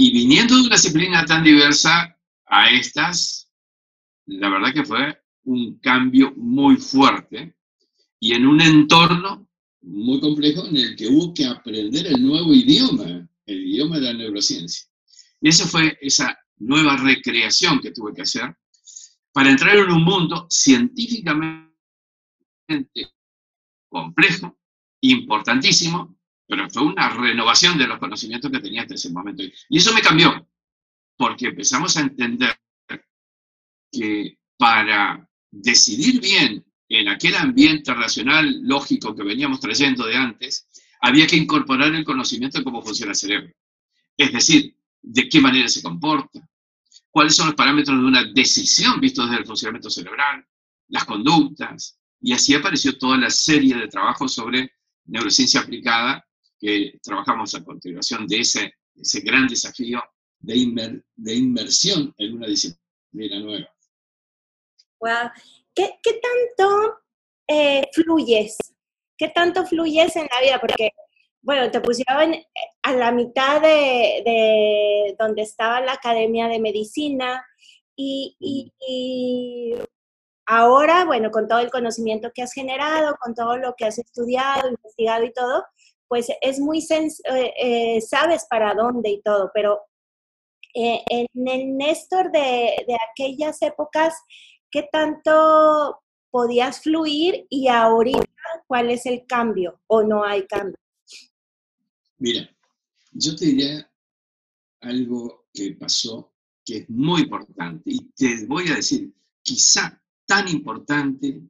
Y 0.00 0.12
viniendo 0.12 0.54
de 0.54 0.60
una 0.62 0.76
disciplina 0.76 1.26
tan 1.26 1.42
diversa 1.42 2.16
a 2.46 2.70
estas, 2.70 3.50
la 4.26 4.48
verdad 4.48 4.72
que 4.72 4.84
fue 4.84 5.20
un 5.42 5.80
cambio 5.80 6.32
muy 6.36 6.76
fuerte 6.76 7.56
y 8.20 8.32
en 8.32 8.46
un 8.46 8.60
entorno 8.60 9.48
muy 9.82 10.20
complejo 10.20 10.68
en 10.68 10.76
el 10.76 10.94
que 10.94 11.08
hubo 11.08 11.34
que 11.34 11.46
aprender 11.46 12.06
el 12.06 12.24
nuevo 12.24 12.54
idioma, 12.54 13.28
el 13.44 13.66
idioma 13.66 13.96
de 13.96 14.02
la 14.02 14.12
neurociencia. 14.12 14.86
Y 15.40 15.48
esa 15.48 15.66
fue 15.66 15.98
esa 16.00 16.38
nueva 16.58 16.96
recreación 16.96 17.80
que 17.80 17.90
tuve 17.90 18.14
que 18.14 18.22
hacer 18.22 18.56
para 19.32 19.50
entrar 19.50 19.76
en 19.78 19.90
un 19.90 20.04
mundo 20.04 20.46
científicamente 20.48 21.72
complejo, 23.88 24.56
importantísimo, 25.00 26.16
pero 26.48 26.68
fue 26.70 26.82
una 26.82 27.10
renovación 27.10 27.76
de 27.76 27.86
los 27.86 27.98
conocimientos 27.98 28.50
que 28.50 28.60
tenía 28.60 28.82
hasta 28.82 28.94
ese 28.94 29.10
momento. 29.10 29.42
Y 29.68 29.76
eso 29.76 29.92
me 29.92 30.00
cambió, 30.00 30.48
porque 31.16 31.48
empezamos 31.48 31.96
a 31.96 32.00
entender 32.00 32.58
que 33.92 34.38
para 34.56 35.28
decidir 35.50 36.20
bien 36.20 36.64
en 36.88 37.08
aquel 37.08 37.36
ambiente 37.36 37.92
racional, 37.92 38.60
lógico 38.62 39.14
que 39.14 39.22
veníamos 39.22 39.60
trayendo 39.60 40.06
de 40.06 40.16
antes, 40.16 40.66
había 41.02 41.26
que 41.26 41.36
incorporar 41.36 41.94
el 41.94 42.04
conocimiento 42.04 42.58
de 42.58 42.64
cómo 42.64 42.82
funciona 42.82 43.12
el 43.12 43.16
cerebro. 43.16 43.52
Es 44.16 44.32
decir, 44.32 44.74
de 45.02 45.28
qué 45.28 45.40
manera 45.40 45.68
se 45.68 45.82
comporta, 45.82 46.40
cuáles 47.10 47.36
son 47.36 47.48
los 47.48 47.54
parámetros 47.54 47.98
de 48.00 48.06
una 48.06 48.24
decisión 48.24 48.98
vistos 49.00 49.26
desde 49.28 49.42
el 49.42 49.46
funcionamiento 49.46 49.90
cerebral, 49.90 50.46
las 50.88 51.04
conductas, 51.04 52.00
y 52.22 52.32
así 52.32 52.54
apareció 52.54 52.96
toda 52.96 53.18
la 53.18 53.28
serie 53.28 53.76
de 53.76 53.86
trabajos 53.86 54.32
sobre 54.32 54.72
neurociencia 55.04 55.60
aplicada 55.60 56.27
que 56.58 56.98
trabajamos 57.02 57.54
a 57.54 57.64
continuación 57.64 58.26
de 58.26 58.40
ese, 58.40 58.72
ese 58.94 59.20
gran 59.20 59.46
desafío 59.46 60.02
de, 60.40 61.02
de 61.16 61.34
inmersión 61.34 62.14
en 62.16 62.34
una 62.34 62.46
disciplina 62.46 63.40
nueva. 63.40 63.68
Wow. 65.00 65.30
¿Qué, 65.74 66.20
tanto 66.20 66.98
eh, 67.46 67.82
fluyes? 67.92 68.56
¿Qué 69.16 69.28
tanto 69.28 69.64
fluyes 69.64 70.16
en 70.16 70.26
la 70.32 70.40
vida? 70.40 70.60
Porque, 70.60 70.90
bueno, 71.40 71.70
te 71.70 71.80
pusieron 71.80 72.34
eh, 72.34 72.46
a 72.82 72.92
la 72.92 73.12
mitad 73.12 73.60
de, 73.62 75.14
donde 75.18 75.42
estaba 75.42 75.80
la 75.80 75.92
Academia 75.92 76.48
de 76.48 76.58
Medicina 76.58 77.44
y, 77.94 78.36
y, 78.40 79.74
ahora, 80.46 81.04
bueno, 81.04 81.30
con 81.30 81.46
todo 81.46 81.60
el 81.60 81.70
conocimiento 81.70 82.32
que 82.34 82.42
has 82.42 82.52
generado, 82.52 83.16
con 83.20 83.34
todo 83.34 83.56
lo 83.56 83.74
que 83.76 83.84
has 83.84 83.98
estudiado, 83.98 84.68
investigado 84.68 85.24
y 85.24 85.32
todo, 85.32 85.64
pues 86.08 86.28
es 86.40 86.58
muy, 86.58 86.84
eh, 87.24 88.00
sabes 88.00 88.46
para 88.48 88.74
dónde 88.74 89.10
y 89.10 89.22
todo, 89.22 89.50
pero 89.54 89.80
en 90.74 91.48
el 91.48 91.76
Néstor 91.76 92.30
de, 92.30 92.84
de 92.86 92.96
aquellas 93.10 93.60
épocas, 93.62 94.14
qué 94.70 94.88
tanto 94.90 96.00
podías 96.30 96.82
fluir 96.82 97.46
y 97.48 97.68
ahorita 97.68 98.24
cuál 98.66 98.90
es 98.90 99.06
el 99.06 99.26
cambio 99.26 99.80
o 99.86 100.02
no 100.02 100.24
hay 100.24 100.46
cambio. 100.46 100.76
Mira, 102.18 102.48
yo 103.12 103.34
te 103.34 103.46
diría 103.46 103.90
algo 104.80 105.46
que 105.52 105.72
pasó 105.72 106.32
que 106.64 106.78
es 106.78 106.90
muy 106.90 107.22
importante 107.22 107.82
y 107.86 108.10
te 108.10 108.44
voy 108.46 108.68
a 108.70 108.76
decir, 108.76 109.12
quizá 109.42 110.02
tan 110.26 110.48
importante 110.48 111.40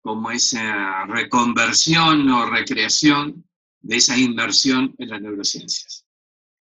como 0.00 0.30
esa 0.30 1.06
reconversión 1.06 2.28
o 2.28 2.46
recreación 2.46 3.48
de 3.80 3.96
esa 3.96 4.16
inversión 4.16 4.94
en 4.98 5.08
las 5.08 5.20
neurociencias. 5.20 6.06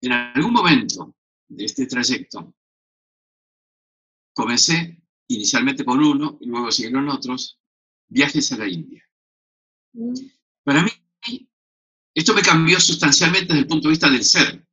En 0.00 0.12
algún 0.12 0.52
momento 0.52 1.16
de 1.48 1.64
este 1.64 1.86
trayecto 1.86 2.54
comencé 4.32 5.02
inicialmente 5.28 5.84
con 5.84 6.02
uno 6.02 6.38
y 6.40 6.46
luego 6.46 6.70
siguieron 6.70 7.08
otros, 7.08 7.58
viajes 8.08 8.52
a 8.52 8.58
la 8.58 8.68
India. 8.68 9.02
Mm. 9.92 10.14
Para 10.62 10.82
mí, 10.82 10.90
esto 12.14 12.34
me 12.34 12.42
cambió 12.42 12.78
sustancialmente 12.80 13.48
desde 13.48 13.60
el 13.60 13.66
punto 13.66 13.88
de 13.88 13.92
vista 13.92 14.10
del 14.10 14.24
ser, 14.24 14.66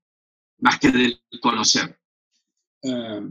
más 0.59 0.79
que 0.79 0.91
del 0.91 1.21
conocer. 1.41 2.00
Ah, 2.83 3.21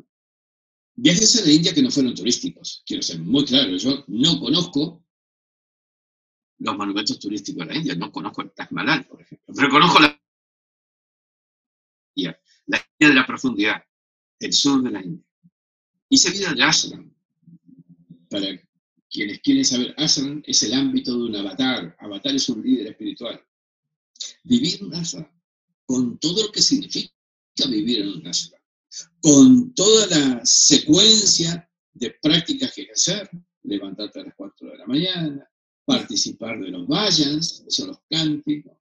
viajes 0.95 1.41
a 1.41 1.45
la 1.45 1.53
India 1.53 1.75
que 1.75 1.83
no 1.83 1.91
fueron 1.91 2.15
turísticos, 2.15 2.83
quiero 2.87 3.03
ser 3.03 3.21
muy 3.21 3.45
claro, 3.45 3.77
yo 3.77 4.05
no 4.09 4.41
conozco 4.41 5.05
los 6.61 6.77
monumentos 6.77 7.19
turísticos 7.19 7.67
de 7.67 7.75
la 7.75 7.79
India, 7.79 7.95
no 7.95 8.13
conozco 8.13 8.43
el 8.43 8.53
Taj 8.53 8.71
Mahal, 8.71 9.05
por 9.07 9.21
ejemplo, 9.21 9.55
pero 9.55 9.71
conozco 9.71 9.99
la 9.99 10.21
la 12.67 12.79
India 12.99 13.09
de 13.09 13.15
la 13.15 13.27
profundidad, 13.27 13.85
el 14.39 14.53
sur 14.53 14.83
de 14.83 14.91
la 14.91 15.03
India. 15.03 15.25
Hice 16.09 16.31
vida 16.31 16.53
de 16.53 16.63
ashram. 16.63 17.13
Para 18.29 18.47
quienes 19.09 19.41
quieren 19.41 19.65
saber, 19.65 19.95
ashram 19.97 20.43
es 20.47 20.63
el 20.63 20.75
ámbito 20.75 21.17
de 21.17 21.25
un 21.25 21.37
avatar. 21.37 21.97
Avatar 21.99 22.35
es 22.35 22.49
un 22.49 22.63
líder 22.63 22.89
espiritual. 22.89 23.45
Vivir 24.45 24.85
un 24.85 24.95
ashram, 24.95 25.27
con 25.87 26.19
todo 26.19 26.45
lo 26.45 26.53
que 26.53 26.63
significa 26.63 27.13
vivir 27.69 28.03
en 28.03 28.09
un 28.09 28.27
ashram, 28.27 28.61
con 29.21 29.75
toda 29.75 30.07
la 30.07 30.41
secuencia 30.45 31.69
de 31.93 32.11
prácticas 32.23 32.73
que 32.73 32.83
hay 32.83 32.87
que 32.87 32.93
hacer, 32.93 33.31
levantarte 33.63 34.21
a 34.21 34.25
las 34.25 34.35
4 34.35 34.71
de 34.71 34.79
la 34.79 34.87
mañana, 34.87 35.50
participar 35.91 36.61
de 36.61 36.69
los 36.69 36.87
vayans, 36.87 37.63
que 37.65 37.71
son 37.71 37.89
los 37.89 37.99
cánticos, 38.09 38.79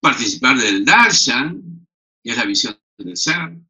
participar 0.00 0.58
del 0.58 0.84
darshan, 0.84 1.86
que 2.22 2.30
es 2.30 2.36
la 2.36 2.46
visión 2.46 2.80
del 2.96 3.16
ser, 3.16 3.60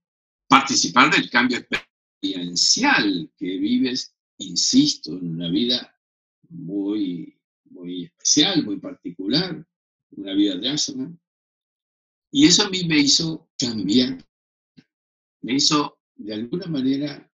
participar 0.48 1.12
del 1.12 1.28
cambio 1.28 1.58
experiencial 1.58 3.28
que 3.36 3.58
vives, 3.58 4.14
insisto, 4.38 5.18
en 5.18 5.32
una 5.32 5.48
vida 5.50 5.96
muy, 6.48 7.36
muy 7.70 8.04
especial, 8.04 8.64
muy 8.64 8.78
particular, 8.78 9.66
una 10.12 10.34
vida 10.34 10.56
de 10.56 10.68
asana. 10.68 11.12
Y 12.30 12.46
eso 12.46 12.64
a 12.64 12.70
mí 12.70 12.84
me 12.84 12.98
hizo 12.98 13.50
cambiar, 13.58 14.24
me 15.42 15.54
hizo 15.54 15.98
de 16.14 16.34
alguna 16.34 16.66
manera 16.66 17.28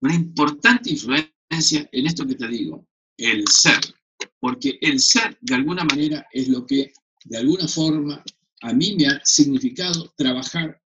una 0.00 0.14
importante 0.14 0.90
influencia 0.90 1.88
en 1.92 2.06
esto 2.06 2.26
que 2.26 2.36
te 2.36 2.48
digo, 2.48 2.86
el 3.18 3.46
ser. 3.48 3.97
Porque 4.40 4.78
el 4.80 5.00
ser, 5.00 5.36
de 5.40 5.54
alguna 5.54 5.84
manera, 5.84 6.26
es 6.32 6.48
lo 6.48 6.64
que, 6.66 6.92
de 7.24 7.38
alguna 7.38 7.66
forma, 7.66 8.22
a 8.62 8.72
mí 8.72 8.96
me 8.96 9.06
ha 9.06 9.20
significado 9.24 10.12
trabajar 10.16 10.80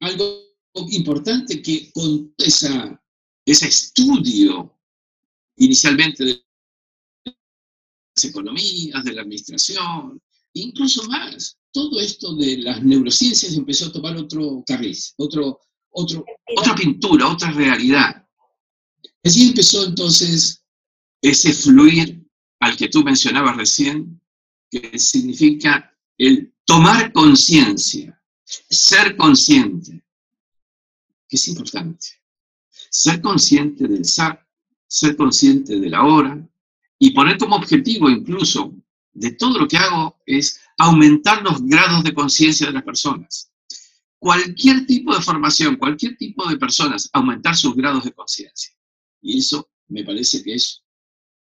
algo 0.00 0.46
importante 0.90 1.62
que 1.62 1.90
con 1.92 2.34
esa, 2.38 3.02
ese 3.44 3.68
estudio 3.68 4.78
inicialmente 5.56 6.24
de 6.24 6.44
las 7.24 8.24
economías, 8.24 9.04
de 9.04 9.12
la 9.12 9.22
administración, 9.22 10.20
incluso 10.52 11.02
más, 11.04 11.58
todo 11.72 12.00
esto 12.00 12.34
de 12.36 12.58
las 12.58 12.82
neurociencias 12.82 13.54
empezó 13.54 13.86
a 13.86 13.92
tomar 13.92 14.16
otro 14.16 14.62
carriz, 14.66 15.14
otro, 15.16 15.60
otro, 15.90 16.24
otra 16.56 16.74
pintura, 16.74 17.28
otra 17.28 17.50
realidad. 17.52 18.26
Así 19.22 19.48
empezó 19.48 19.84
entonces 19.84 20.62
ese 21.22 21.52
fluir 21.52 22.25
al 22.60 22.76
que 22.76 22.88
tú 22.88 23.02
mencionabas 23.02 23.56
recién, 23.56 24.20
que 24.70 24.98
significa 24.98 25.94
el 26.18 26.54
tomar 26.64 27.12
conciencia, 27.12 28.20
ser 28.44 29.16
consciente, 29.16 30.02
que 31.28 31.36
es 31.36 31.48
importante. 31.48 32.08
Ser 32.90 33.20
consciente 33.20 33.86
del 33.86 34.04
ser, 34.04 34.38
ser 34.86 35.16
consciente 35.16 35.78
de 35.78 35.90
la 35.90 36.04
hora 36.04 36.48
y 36.98 37.10
poner 37.10 37.36
como 37.36 37.56
objetivo 37.56 38.08
incluso 38.08 38.74
de 39.12 39.32
todo 39.32 39.58
lo 39.58 39.68
que 39.68 39.76
hago 39.76 40.20
es 40.26 40.60
aumentar 40.78 41.42
los 41.42 41.62
grados 41.62 42.04
de 42.04 42.14
conciencia 42.14 42.66
de 42.66 42.72
las 42.72 42.82
personas. 42.82 43.50
Cualquier 44.18 44.86
tipo 44.86 45.14
de 45.14 45.22
formación, 45.22 45.76
cualquier 45.76 46.16
tipo 46.16 46.48
de 46.48 46.56
personas, 46.56 47.08
aumentar 47.12 47.56
sus 47.56 47.74
grados 47.74 48.04
de 48.04 48.12
conciencia. 48.12 48.74
Y 49.20 49.38
eso 49.38 49.68
me 49.88 50.04
parece 50.04 50.42
que 50.42 50.54
es 50.54 50.82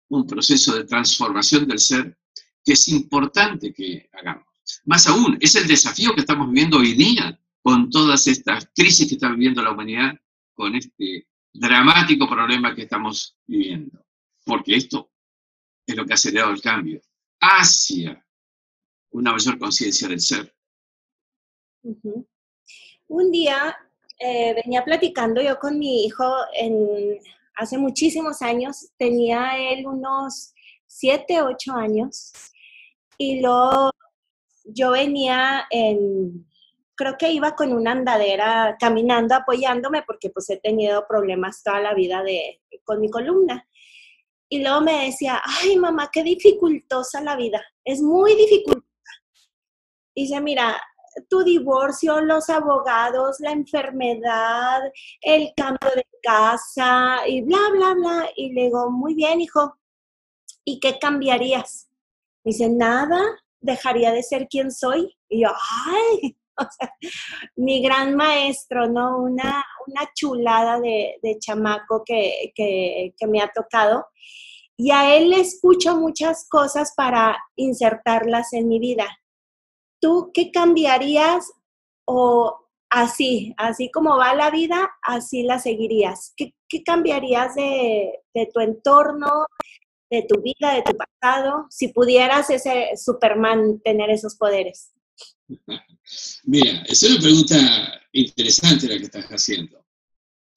un 0.08 0.26
proceso 0.26 0.75
de 0.75 0.84
transformación 0.84 1.66
del 1.66 1.78
ser 1.78 2.16
que 2.64 2.72
es 2.72 2.88
importante 2.88 3.72
que 3.72 4.08
hagamos. 4.12 4.46
Más 4.84 5.06
aún, 5.06 5.38
es 5.40 5.54
el 5.54 5.66
desafío 5.66 6.14
que 6.14 6.20
estamos 6.20 6.48
viviendo 6.48 6.78
hoy 6.78 6.94
día 6.94 7.38
con 7.62 7.90
todas 7.90 8.26
estas 8.26 8.68
crisis 8.75 9.08
que 9.08 9.14
está 9.14 9.30
viviendo 9.30 9.62
la 9.62 9.72
humanidad, 9.72 10.14
con 10.54 10.75
este 10.75 11.28
dramático 11.52 12.28
problema 12.28 12.75
que 12.75 12.82
estamos 12.82 13.36
viviendo. 13.46 14.04
Porque 14.44 14.76
esto 14.76 15.10
es 15.86 15.96
lo 15.96 16.04
que 16.04 16.12
ha 16.12 16.14
acelerado 16.14 16.52
el 16.52 16.60
cambio 16.60 17.00
hacia 17.40 18.25
una 19.10 19.32
mayor 19.32 19.58
conciencia 19.58 20.08
del 20.08 20.20
ser. 20.20 20.54
Un 23.08 23.30
día 23.30 23.76
eh, 24.18 24.54
venía 24.64 24.84
platicando 24.84 25.40
yo 25.40 25.58
con 25.58 25.78
mi 25.78 26.04
hijo 26.04 26.25
en, 26.54 27.18
hace 27.56 27.78
muchísimos 27.78 28.42
años, 28.42 28.90
tenía 28.98 29.56
él 29.72 29.86
unos 29.86 30.52
siete, 30.86 31.42
ocho 31.42 31.72
años, 31.72 32.32
y 33.18 33.40
luego 33.40 33.90
yo 34.64 34.90
venía 34.90 35.66
en, 35.70 36.46
creo 36.94 37.16
que 37.18 37.30
iba 37.30 37.54
con 37.54 37.72
una 37.72 37.92
andadera 37.92 38.76
caminando, 38.78 39.34
apoyándome, 39.34 40.02
porque 40.02 40.30
pues 40.30 40.48
he 40.50 40.58
tenido 40.58 41.06
problemas 41.08 41.62
toda 41.62 41.80
la 41.80 41.94
vida 41.94 42.22
de, 42.22 42.60
con 42.84 43.00
mi 43.00 43.10
columna. 43.10 43.68
Y 44.48 44.62
luego 44.62 44.80
me 44.80 45.06
decía, 45.06 45.42
ay 45.44 45.76
mamá, 45.76 46.10
qué 46.12 46.22
dificultosa 46.22 47.20
la 47.20 47.36
vida, 47.36 47.62
es 47.84 48.00
muy 48.00 48.34
dificultosa. 48.34 48.86
Y 50.14 50.22
dice, 50.22 50.40
mira, 50.40 50.80
tu 51.28 51.42
divorcio, 51.42 52.20
los 52.20 52.49
abogados, 52.50 53.40
la 53.40 53.52
enfermedad, 53.52 54.80
el 55.20 55.52
cambio 55.56 55.90
de 55.94 56.06
casa 56.23 57.26
y 57.26 57.42
bla, 57.42 57.58
bla, 57.73 57.94
bla. 57.94 58.30
Y 58.37 58.52
le 58.52 58.64
digo, 58.64 58.90
muy 58.90 59.14
bien, 59.14 59.40
hijo, 59.40 59.78
¿y 60.64 60.80
qué 60.80 60.99
cambiarías? 60.99 61.88
Dice, 62.44 62.68
nada, 62.68 63.20
dejaría 63.61 64.12
de 64.12 64.23
ser 64.23 64.49
quien 64.49 64.70
soy. 64.70 65.16
Y 65.28 65.42
yo, 65.42 65.50
ay, 65.87 66.37
mi 67.56 67.82
gran 67.82 68.14
maestro, 68.14 68.88
¿no? 68.88 69.18
Una, 69.18 69.64
una 69.87 70.11
chulada 70.14 70.80
de, 70.80 71.18
chamaco 71.40 72.02
que, 72.04 72.52
que, 72.54 73.14
que, 73.16 73.26
me 73.26 73.40
ha 73.40 73.50
tocado. 73.52 74.06
Y 74.76 74.90
a 74.90 75.16
él 75.16 75.30
le 75.30 75.40
escucho 75.40 75.96
muchas 75.96 76.46
cosas 76.49 76.92
para 76.96 77.37
insertarlas 77.56 78.52
en 78.52 78.68
mi 78.68 78.78
vida. 78.78 79.06
¿Tú 80.00 80.30
qué 80.32 80.50
cambiarías 80.50 81.50
o 82.06 82.56
así, 82.90 83.54
así 83.56 83.90
como 83.90 84.16
va 84.16 84.34
la 84.34 84.50
vida, 84.50 84.90
así 85.02 85.42
la 85.42 85.58
seguirías? 85.58 86.32
¿Qué, 86.36 86.52
cambiarías 86.84 87.54
de, 87.54 88.12
de 88.34 88.48
tu 88.52 88.60
entorno, 88.60 89.46
de 90.10 90.22
tu 90.28 90.40
vida, 90.42 90.74
de 90.74 90.82
tu 90.82 90.96
pasado, 90.96 91.66
si 91.70 91.88
pudieras 91.88 92.50
ese 92.50 92.90
Superman 92.96 93.80
tener 93.80 94.10
esos 94.10 94.36
poderes? 94.36 94.92
Mira, 96.44 96.82
es 96.86 97.02
una 97.02 97.20
pregunta 97.20 98.00
interesante 98.12 98.88
la 98.88 98.98
que 98.98 99.04
estás 99.04 99.26
haciendo. 99.26 99.84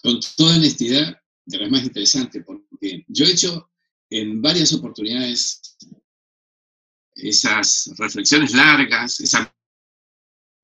Con 0.01 0.19
toda 0.38 0.55
honestidad, 0.55 1.19
de 1.50 1.58
las 1.58 1.72
más 1.72 1.84
interesante, 1.84 2.41
porque 2.43 3.03
yo 3.08 3.25
he 3.25 3.31
hecho 3.31 3.72
en 4.10 4.41
varias 4.41 4.72
oportunidades 4.74 5.77
esas 7.22 7.92
reflexiones 7.98 8.54
largas, 8.54 9.20
esas 9.20 9.52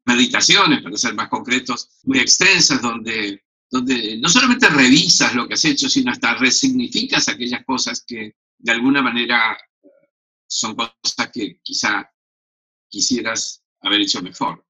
meditaciones, 0.06 0.82
para 0.82 0.98
ser 0.98 1.14
más 1.14 1.30
concretos, 1.30 1.90
muy 2.04 2.20
extensas, 2.20 2.82
donde, 2.82 3.44
donde 3.70 4.18
no 4.18 4.30
solamente 4.30 4.70
revisas 4.70 5.34
lo 5.36 5.48
que 5.48 5.56
has 5.56 5.66
hecho, 5.66 5.90
sino 5.90 6.12
hasta 6.12 6.36
resignificas 6.36 7.28
aquellas 7.28 7.66
cosas 7.66 8.04
que 8.06 8.36
de 8.58 8.72
alguna 8.72 9.02
manera 9.02 9.58
son 10.48 10.76
cosas 10.76 11.32
que 11.34 11.60
quizá 11.62 12.10
quisieras 12.88 13.64
haber 13.82 14.02
hecho 14.02 14.22
mejor. 14.22 14.66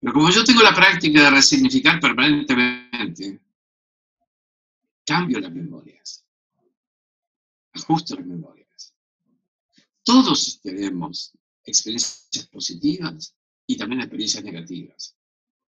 Pero 0.00 0.12
como 0.12 0.30
yo 0.30 0.44
tengo 0.44 0.62
la 0.62 0.74
práctica 0.74 1.22
de 1.22 1.30
resignificar 1.30 2.00
permanentemente, 2.00 3.40
cambio 5.06 5.40
las 5.40 5.52
memorias, 5.52 6.24
ajusto 7.72 8.16
las 8.16 8.26
memorias. 8.26 8.63
Todos 10.04 10.60
tenemos 10.62 11.32
experiencias 11.64 12.46
positivas 12.48 13.34
y 13.66 13.76
también 13.76 14.02
experiencias 14.02 14.44
negativas. 14.44 15.16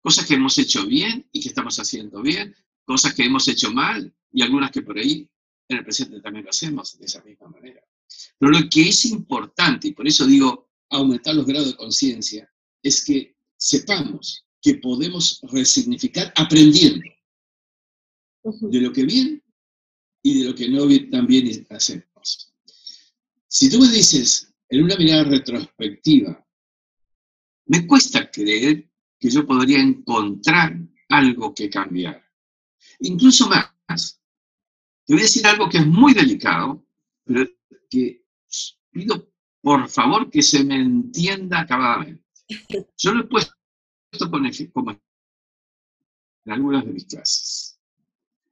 Cosas 0.01 0.25
que 0.25 0.35
hemos 0.35 0.57
hecho 0.57 0.87
bien 0.87 1.29
y 1.33 1.41
que 1.41 1.49
estamos 1.49 1.79
haciendo 1.79 2.23
bien, 2.23 2.55
cosas 2.85 3.13
que 3.15 3.25
hemos 3.25 3.47
hecho 3.49 3.73
mal 3.73 4.15
y 4.33 4.43
algunas 4.43 4.71
que 4.71 4.83
por 4.83 4.97
ahí 4.97 5.29
en 5.69 5.79
el 5.79 5.85
presente 5.85 6.21
también 6.21 6.45
lo 6.45 6.51
hacemos 6.51 6.99
de 6.99 7.07
esa 7.07 7.23
misma 7.23 7.49
manera. 7.49 7.83
Pero 8.39 8.53
lo 8.53 8.69
que 8.69 8.89
es 8.89 9.05
importante, 9.05 9.89
y 9.89 9.93
por 9.93 10.07
eso 10.07 10.27
digo 10.27 10.71
aumentar 10.89 11.35
los 11.35 11.47
grados 11.47 11.69
de 11.69 11.77
conciencia, 11.77 12.51
es 12.83 13.05
que 13.05 13.37
sepamos 13.57 14.47
que 14.63 14.77
podemos 14.77 15.41
resignificar 15.51 16.33
aprendiendo 16.37 17.05
de 18.43 18.81
lo 18.81 18.93
que 18.93 19.05
bien 19.05 19.43
y 20.23 20.41
de 20.41 20.49
lo 20.49 20.55
que 20.55 20.69
no 20.69 20.87
bien 20.87 21.67
hacemos. 21.71 22.10
Si 23.53 23.69
tú 23.69 23.81
me 23.81 23.89
dices 23.89 24.55
en 24.69 24.85
una 24.85 24.97
mirada 24.97 25.25
retrospectiva, 25.25 26.47
me 27.67 27.85
cuesta 27.85 28.31
creer 28.31 28.89
que 29.19 29.29
yo 29.29 29.45
podría 29.45 29.81
encontrar 29.81 30.79
algo 31.09 31.53
que 31.53 31.69
cambiar. 31.69 32.25
Incluso 33.01 33.49
más, 33.49 34.23
te 35.05 35.15
voy 35.15 35.23
a 35.23 35.25
decir 35.25 35.45
algo 35.49 35.69
que 35.69 35.79
es 35.79 35.87
muy 35.87 36.15
delicado, 36.15 36.87
pero 37.25 37.45
que 37.91 38.25
pido 38.93 39.33
por 39.61 39.89
favor 39.89 40.31
que 40.31 40.43
se 40.43 40.63
me 40.63 40.77
entienda 40.77 41.63
acabadamente. 41.63 42.25
Yo 42.97 43.15
lo 43.15 43.25
he 43.25 43.27
puesto 43.27 43.53
como 44.73 44.93
en 44.93 45.01
algunas 46.53 46.87
de 46.87 46.93
mis 46.93 47.05
clases. 47.05 47.81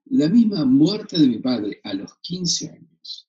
La 0.07 0.29
misma 0.29 0.65
muerte 0.65 1.21
de 1.21 1.29
mi 1.29 1.39
padre 1.39 1.81
a 1.85 1.95
los 1.95 2.19
15 2.19 2.71
años, 2.71 3.29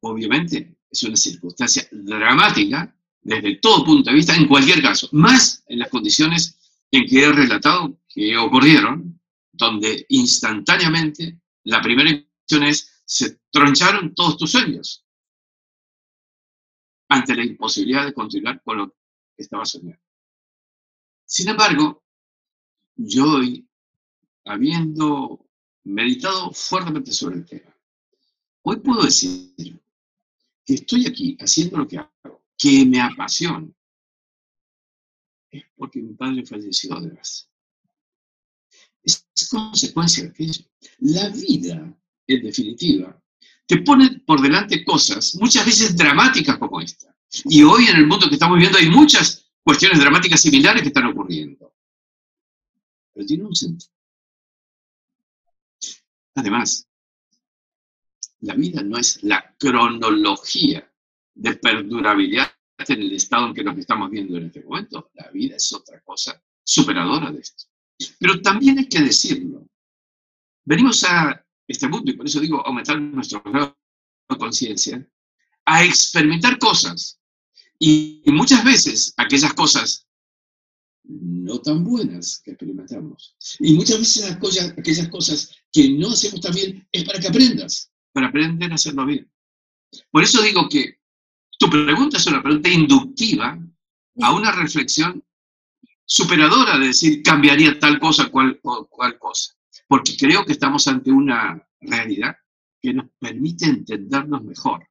obviamente 0.00 0.78
es 0.92 1.02
una 1.04 1.16
circunstancia 1.16 1.88
dramática 1.90 2.94
desde 3.22 3.56
todo 3.56 3.84
punto 3.84 4.10
de 4.10 4.16
vista, 4.16 4.36
en 4.36 4.46
cualquier 4.46 4.82
caso, 4.82 5.08
más 5.12 5.64
en 5.66 5.78
las 5.78 5.88
condiciones 5.88 6.58
en 6.90 7.06
que 7.06 7.24
he 7.24 7.32
relatado 7.32 7.98
que 8.08 8.36
ocurrieron, 8.36 9.18
donde 9.52 10.04
instantáneamente 10.10 11.40
la 11.64 11.80
primera 11.80 12.10
impresión 12.10 12.64
es, 12.64 13.02
se 13.06 13.40
troncharon 13.50 14.14
todos 14.14 14.36
tus 14.36 14.50
sueños 14.50 15.04
ante 17.08 17.34
la 17.34 17.44
imposibilidad 17.44 18.04
de 18.04 18.12
continuar 18.12 18.62
con 18.62 18.78
lo 18.78 18.88
que 18.88 19.42
estaba 19.42 19.64
soñando. 19.64 20.02
Sin 21.24 21.48
embargo, 21.48 22.02
yo 22.96 23.34
hoy, 23.34 23.66
habiendo 24.44 25.46
meditado 25.84 26.50
fuertemente 26.52 27.12
sobre 27.12 27.36
el 27.36 27.46
tema, 27.46 27.74
hoy 28.62 28.76
puedo 28.80 29.02
decir 29.04 29.81
que 30.64 30.74
estoy 30.74 31.06
aquí 31.06 31.36
haciendo 31.40 31.78
lo 31.78 31.88
que 31.88 31.98
hago, 31.98 32.44
que 32.56 32.84
me 32.86 33.00
apasiona, 33.00 33.68
es 35.50 35.64
porque 35.76 36.00
mi 36.00 36.14
padre 36.14 36.46
falleció 36.46 36.98
de. 37.00 37.18
Es 39.04 39.48
consecuencia 39.50 40.24
de 40.24 40.30
aquello. 40.30 40.64
La 41.00 41.28
vida, 41.28 41.94
en 42.26 42.42
definitiva, 42.42 43.20
te 43.66 43.78
pone 43.82 44.22
por 44.26 44.40
delante 44.40 44.84
cosas 44.84 45.34
muchas 45.36 45.66
veces 45.66 45.96
dramáticas 45.96 46.58
como 46.58 46.80
esta. 46.80 47.14
Y 47.44 47.62
hoy 47.62 47.86
en 47.86 47.96
el 47.96 48.06
mundo 48.06 48.28
que 48.28 48.34
estamos 48.34 48.56
viviendo 48.56 48.78
hay 48.78 48.88
muchas 48.88 49.50
cuestiones 49.62 49.98
dramáticas 49.98 50.40
similares 50.40 50.82
que 50.82 50.88
están 50.88 51.06
ocurriendo. 51.06 51.74
Pero 53.12 53.26
tiene 53.26 53.44
un 53.44 53.54
sentido. 53.54 53.92
Además, 56.34 56.88
la 58.42 58.54
vida 58.54 58.82
no 58.82 58.98
es 58.98 59.22
la 59.22 59.54
cronología 59.58 60.88
de 61.34 61.54
perdurabilidad 61.54 62.52
en 62.88 63.02
el 63.02 63.12
estado 63.12 63.46
en 63.46 63.54
que 63.54 63.64
nos 63.64 63.78
estamos 63.78 64.10
viendo 64.10 64.36
en 64.36 64.46
este 64.46 64.62
momento. 64.62 65.10
La 65.14 65.30
vida 65.30 65.56
es 65.56 65.72
otra 65.72 66.00
cosa 66.02 66.42
superadora 66.62 67.30
de 67.30 67.40
esto. 67.40 67.64
Pero 68.18 68.40
también 68.40 68.78
hay 68.78 68.88
que 68.88 69.00
decirlo. 69.00 69.68
Venimos 70.64 71.04
a 71.04 71.44
este 71.66 71.88
mundo, 71.88 72.10
y 72.10 72.16
por 72.16 72.26
eso 72.26 72.40
digo 72.40 72.64
aumentar 72.66 73.00
nuestro 73.00 73.42
grado 73.42 73.76
de 74.28 74.36
conciencia, 74.36 75.08
a 75.64 75.84
experimentar 75.84 76.58
cosas. 76.58 77.20
Y 77.78 78.22
muchas 78.26 78.64
veces 78.64 79.14
aquellas 79.16 79.54
cosas 79.54 80.08
no 81.04 81.60
tan 81.60 81.84
buenas 81.84 82.40
que 82.44 82.52
experimentamos. 82.52 83.36
Y 83.60 83.74
muchas 83.74 83.98
veces 83.98 84.32
aquellas 84.32 85.08
cosas 85.08 85.54
que 85.72 85.90
no 85.90 86.10
hacemos 86.10 86.40
tan 86.40 86.54
bien 86.54 86.88
es 86.90 87.04
para 87.04 87.20
que 87.20 87.28
aprendas, 87.28 87.91
para 88.12 88.28
aprender 88.28 88.70
a 88.72 88.76
hacerlo 88.76 89.06
bien. 89.06 89.30
Por 90.10 90.22
eso 90.22 90.42
digo 90.42 90.68
que 90.68 90.98
tu 91.58 91.68
pregunta 91.68 92.16
es 92.16 92.26
una 92.26 92.42
pregunta 92.42 92.68
inductiva 92.68 93.58
a 94.20 94.34
una 94.34 94.52
reflexión 94.52 95.22
superadora 96.04 96.78
de 96.78 96.88
decir 96.88 97.22
cambiaría 97.22 97.78
tal 97.78 97.98
cosa 97.98 98.28
cual, 98.28 98.60
cual 98.60 99.18
cosa. 99.18 99.54
Porque 99.86 100.16
creo 100.16 100.44
que 100.44 100.52
estamos 100.52 100.86
ante 100.88 101.10
una 101.10 101.66
realidad 101.80 102.36
que 102.80 102.92
nos 102.92 103.06
permite 103.18 103.66
entendernos 103.66 104.42
mejor. 104.42 104.88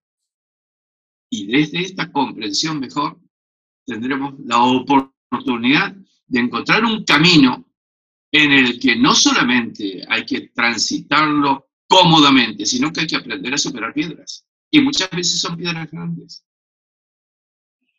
Y 1.30 1.48
desde 1.48 1.82
esta 1.82 2.12
comprensión 2.12 2.80
mejor 2.80 3.20
tendremos 3.86 4.36
la 4.40 4.64
oportunidad 4.64 5.96
de 6.28 6.40
encontrar 6.40 6.86
un 6.86 7.04
camino 7.04 7.66
en 8.32 8.52
el 8.52 8.80
que 8.80 8.96
no 8.96 9.14
solamente 9.14 10.06
hay 10.08 10.26
que 10.26 10.50
transitarlo 10.50 11.71
cómodamente, 11.92 12.66
sino 12.66 12.92
que 12.94 13.02
hay 13.02 13.08
que 13.08 13.18
aprender 13.18 13.54
a 13.54 13.58
superar 13.58 13.94
piedras. 13.94 14.46
Y 14.72 14.80
muchas 14.80 15.10
veces 15.12 15.42
son 15.42 15.58
piedras 15.58 15.92
grandes. 15.92 16.46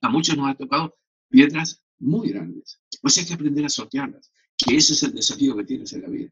A 0.00 0.08
muchos 0.08 0.34
nos 0.34 0.48
ha 0.48 0.54
tocado 0.54 0.96
piedras 1.28 1.82
muy 1.98 2.30
grandes. 2.30 2.80
Pues 3.02 3.18
hay 3.18 3.26
que 3.26 3.34
aprender 3.34 3.66
a 3.66 3.68
sortearlas, 3.68 4.32
que 4.56 4.76
ese 4.76 4.94
es 4.94 5.02
el 5.02 5.14
desafío 5.14 5.54
que 5.56 5.64
tienes 5.64 5.92
en 5.92 6.02
la 6.02 6.08
vida. 6.08 6.30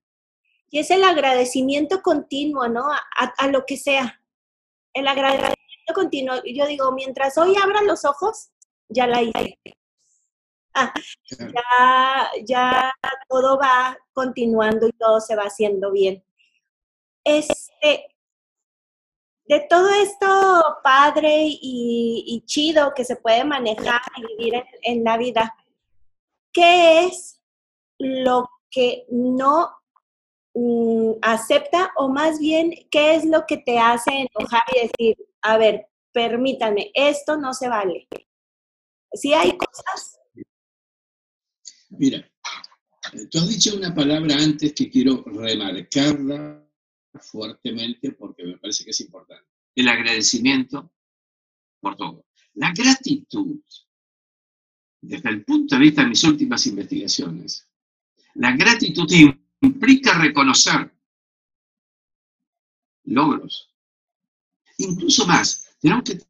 Y 0.70 0.78
es 0.78 0.90
el 0.90 1.04
agradecimiento 1.04 2.00
continuo, 2.00 2.66
¿no? 2.68 2.86
A, 2.88 3.48
lo 3.48 3.66
que 3.66 3.76
sea. 3.76 4.22
El 4.94 5.06
agradecimiento 5.06 5.92
continuo. 5.94 6.36
Yo 6.46 6.66
digo, 6.66 6.92
mientras 6.92 7.36
hoy 7.36 7.54
abra 7.62 7.82
los 7.82 8.06
ojos, 8.06 8.48
ya 8.88 9.06
la 9.06 9.22
hice. 9.22 9.58
Ah, 10.72 10.94
ya, 11.28 12.30
ya 12.46 12.92
todo 13.28 13.58
va 13.58 13.98
continuando 14.14 14.88
y 14.88 14.92
todo 14.92 15.20
se 15.20 15.36
va 15.36 15.42
haciendo 15.42 15.92
bien. 15.92 16.24
Este, 17.24 18.10
de 19.50 19.66
todo 19.68 19.88
esto 19.90 20.78
padre 20.84 21.44
y, 21.48 22.42
chido 22.46 22.92
que 22.94 23.04
se 23.04 23.16
puede 23.16 23.44
manejar 23.44 24.00
y 24.16 24.36
vivir 24.36 24.62
en, 24.82 25.02
la 25.02 25.18
vida, 25.18 25.56
¿qué 26.52 27.06
es 27.06 27.42
lo 27.98 28.48
que 28.70 29.06
no 29.10 29.70
mm, 30.54 31.14
acepta 31.20 31.90
o 31.96 32.08
más 32.08 32.38
bien 32.38 32.72
qué 32.92 33.16
es 33.16 33.24
lo 33.24 33.44
que 33.44 33.56
te 33.58 33.76
hace 33.76 34.28
enojar 34.32 34.62
y 34.72 34.86
decir, 34.86 35.16
a 35.42 35.58
ver, 35.58 35.88
permítame, 36.12 36.92
esto 36.94 37.36
no 37.36 37.52
se 37.52 37.68
vale? 37.68 38.06
Si 39.12 39.34
hay 39.34 39.58
cosas. 39.58 40.20
Mira, 41.88 42.24
tú 43.32 43.38
has 43.38 43.48
dicho 43.48 43.76
una 43.76 43.92
palabra 43.92 44.36
antes 44.36 44.72
que 44.74 44.88
quiero 44.88 45.24
remarcarla 45.26 46.69
fuertemente 47.18 48.12
porque 48.12 48.44
me 48.44 48.58
parece 48.58 48.84
que 48.84 48.90
es 48.90 49.00
importante. 49.00 49.46
El 49.74 49.88
agradecimiento 49.88 50.92
por 51.80 51.96
todo. 51.96 52.26
La 52.54 52.72
gratitud, 52.72 53.60
desde 55.00 55.28
el 55.30 55.44
punto 55.44 55.74
de 55.74 55.80
vista 55.80 56.02
de 56.02 56.08
mis 56.08 56.22
últimas 56.24 56.66
investigaciones, 56.66 57.68
la 58.34 58.54
gratitud 58.56 59.08
implica 59.60 60.18
reconocer 60.18 60.92
logros. 63.04 63.74
Incluso 64.78 65.26
más, 65.26 65.76
tenemos 65.80 66.04
que 66.04 66.20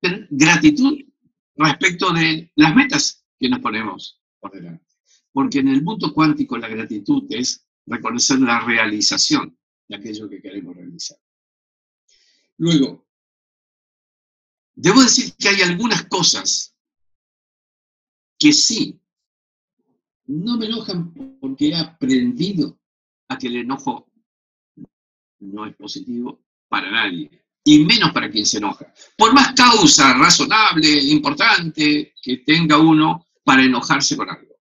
tener 0.00 0.28
gratitud 0.30 0.98
respecto 1.56 2.12
de 2.12 2.50
las 2.54 2.74
metas 2.74 3.24
que 3.38 3.48
nos 3.48 3.60
ponemos 3.60 4.20
por 4.38 4.52
delante. 4.52 4.84
Porque 5.32 5.58
en 5.58 5.68
el 5.68 5.82
mundo 5.82 6.12
cuántico 6.14 6.56
la 6.56 6.68
gratitud 6.68 7.24
es 7.30 7.66
reconocer 7.86 8.38
la 8.40 8.60
realización 8.60 9.56
de 9.88 9.96
aquello 9.96 10.28
que 10.28 10.40
queremos 10.40 10.76
realizar. 10.76 11.18
Luego, 12.58 13.06
debo 14.74 15.02
decir 15.02 15.34
que 15.36 15.48
hay 15.48 15.62
algunas 15.62 16.04
cosas 16.06 16.74
que 18.38 18.52
sí, 18.52 19.00
no 20.26 20.56
me 20.56 20.66
enojan 20.66 21.12
porque 21.40 21.68
he 21.68 21.76
aprendido 21.76 22.78
a 23.28 23.38
que 23.38 23.46
el 23.46 23.56
enojo 23.56 24.10
no 25.40 25.66
es 25.66 25.76
positivo 25.76 26.44
para 26.68 26.90
nadie, 26.90 27.44
y 27.64 27.84
menos 27.84 28.12
para 28.12 28.30
quien 28.30 28.46
se 28.46 28.58
enoja. 28.58 28.92
Por 29.16 29.32
más 29.34 29.52
causa 29.54 30.14
razonable, 30.14 30.88
importante 30.88 32.14
que 32.22 32.38
tenga 32.38 32.78
uno 32.78 33.26
para 33.44 33.64
enojarse 33.64 34.16
con 34.16 34.28
algo. 34.28 34.54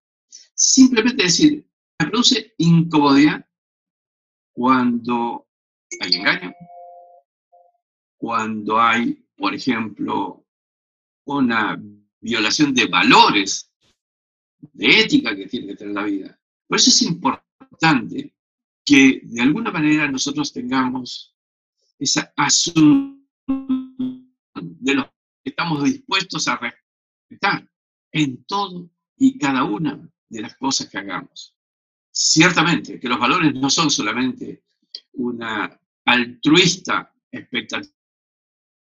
Simplemente 0.53 1.23
decir, 1.23 1.67
me 1.99 2.09
produce 2.09 2.53
incomodidad 2.57 3.44
cuando 4.55 5.47
hay 5.99 6.13
engaño, 6.13 6.55
cuando 8.17 8.79
hay, 8.79 9.13
por 9.35 9.53
ejemplo, 9.53 10.45
una 11.25 11.77
violación 12.21 12.73
de 12.73 12.87
valores, 12.87 13.69
de 14.71 15.01
ética 15.01 15.35
que 15.35 15.47
tiene 15.47 15.67
que 15.67 15.75
tener 15.75 15.93
la 15.93 16.03
vida. 16.03 16.39
Por 16.67 16.77
eso 16.77 16.89
es 16.89 17.01
importante 17.01 18.33
que 18.85 19.21
de 19.23 19.41
alguna 19.41 19.71
manera 19.71 20.09
nosotros 20.09 20.53
tengamos 20.53 21.35
esa 21.99 22.33
asunción 22.37 23.27
de 24.55 24.95
los 24.95 25.05
que 25.43 25.49
estamos 25.49 25.83
dispuestos 25.83 26.47
a 26.47 26.57
respetar 26.57 27.69
en 28.13 28.45
todo 28.45 28.89
y 29.17 29.37
cada 29.37 29.65
una 29.65 30.09
de 30.29 30.41
las 30.41 30.55
cosas 30.55 30.89
que 30.89 30.97
hagamos. 30.97 31.54
Ciertamente 32.17 32.97
que 32.97 33.09
los 33.09 33.19
valores 33.19 33.53
no 33.55 33.69
son 33.69 33.91
solamente 33.91 34.63
una 35.15 35.77
altruista 36.05 37.13
expectativa 37.29 37.93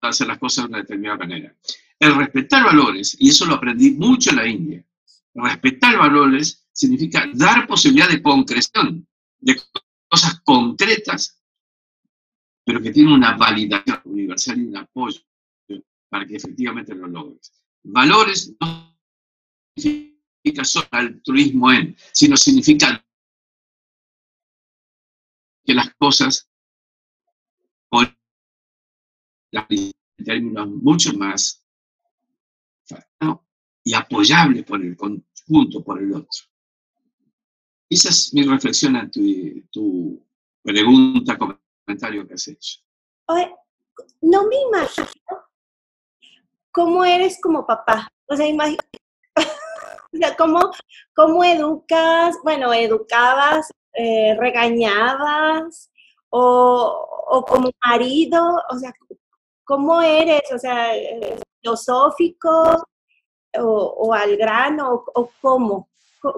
de 0.01 0.09
hacer 0.09 0.29
las 0.29 0.39
cosas 0.39 0.65
de 0.65 0.69
una 0.71 0.79
determinada 0.79 1.19
manera. 1.19 1.55
El 1.99 2.17
respetar 2.17 2.65
valores, 2.65 3.19
y 3.21 3.29
eso 3.29 3.45
lo 3.45 3.57
aprendí 3.57 3.91
mucho 3.91 4.31
en 4.31 4.37
la 4.37 4.47
India, 4.47 4.83
respetar 5.35 5.99
valores 5.99 6.71
significa 6.73 7.29
dar 7.35 7.67
posibilidad 7.67 8.09
de 8.09 8.23
concreción, 8.23 9.07
de 9.41 9.61
cosas 10.09 10.41
concretas, 10.41 11.39
pero 12.65 12.81
que 12.81 12.93
tienen 12.93 13.13
una 13.13 13.37
validación 13.37 14.01
universal 14.05 14.59
y 14.59 14.69
un 14.69 14.77
apoyo 14.79 15.21
para 16.09 16.25
que 16.25 16.37
efectivamente 16.37 16.95
lo 16.95 17.07
logres. 17.07 17.53
Valores 17.83 18.55
no 18.59 18.99
significa 19.77 20.65
solo 20.65 20.89
altruismo 20.93 21.71
en, 21.71 21.95
sino 22.13 22.35
significa 22.35 23.05
que 25.69 25.75
las 25.75 25.95
cosas 25.97 26.49
en 29.51 29.93
términos 30.25 30.69
mucho 30.69 31.13
más 31.13 31.63
y 33.85 33.95
apoyable 33.95 34.63
por 34.63 34.83
el 34.83 34.97
conjunto, 34.97 35.85
por 35.85 36.03
el 36.03 36.15
otro. 36.15 36.41
Esa 37.91 38.09
es 38.09 38.33
mi 38.33 38.45
reflexión 38.45 38.97
a 38.97 39.11
tu, 39.11 40.27
pregunta, 40.63 41.37
comentario 41.37 42.27
que 42.27 42.35
has 42.35 42.49
hecho. 42.49 42.81
no 44.23 44.47
me 44.47 44.57
imagino 44.69 45.07
cómo 46.73 47.05
eres 47.05 47.39
como 47.43 47.67
papá. 47.67 48.09
O 48.27 48.37
sea, 48.37 48.47
imagino, 48.47 48.79
¿cómo, 50.39 50.71
¿cómo, 51.15 51.45
educas? 51.45 52.37
Bueno, 52.43 52.73
educabas 52.73 53.71
eh, 54.01 54.37
regañabas 54.39 55.91
o, 56.31 57.45
como 57.49 57.71
marido, 57.85 58.63
o 58.71 58.79
sea, 58.79 58.93
¿cómo 59.65 60.01
eres? 60.01 60.43
O 60.55 60.59
sea, 60.59 60.93
filosófico 61.61 62.87
o, 63.59 64.15
al 64.15 64.37
grano 64.37 65.05
o, 65.15 65.31
cómo? 65.41 65.91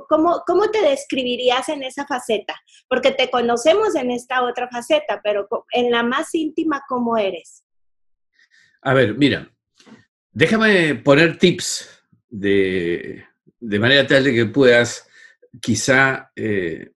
¿Cómo, 0.08 0.42
¿Cómo 0.46 0.70
te 0.70 0.80
describirías 0.80 1.68
en 1.68 1.82
esa 1.82 2.06
faceta? 2.06 2.54
Porque 2.88 3.10
te 3.10 3.30
conocemos 3.30 3.94
en 3.94 4.10
esta 4.10 4.42
otra 4.42 4.68
faceta, 4.68 5.20
pero 5.22 5.46
en 5.72 5.90
la 5.90 6.02
más 6.02 6.34
íntima, 6.34 6.82
¿cómo 6.88 7.18
eres? 7.18 7.64
A 8.82 8.94
ver, 8.94 9.16
mira, 9.16 9.50
déjame 10.32 10.94
poner 10.94 11.36
tips 11.38 11.88
de, 12.28 13.22
manera 13.60 14.06
tal 14.06 14.24
de 14.24 14.32
que 14.32 14.46
puedas 14.46 15.06
quizá 15.60 16.30
eh, 16.36 16.92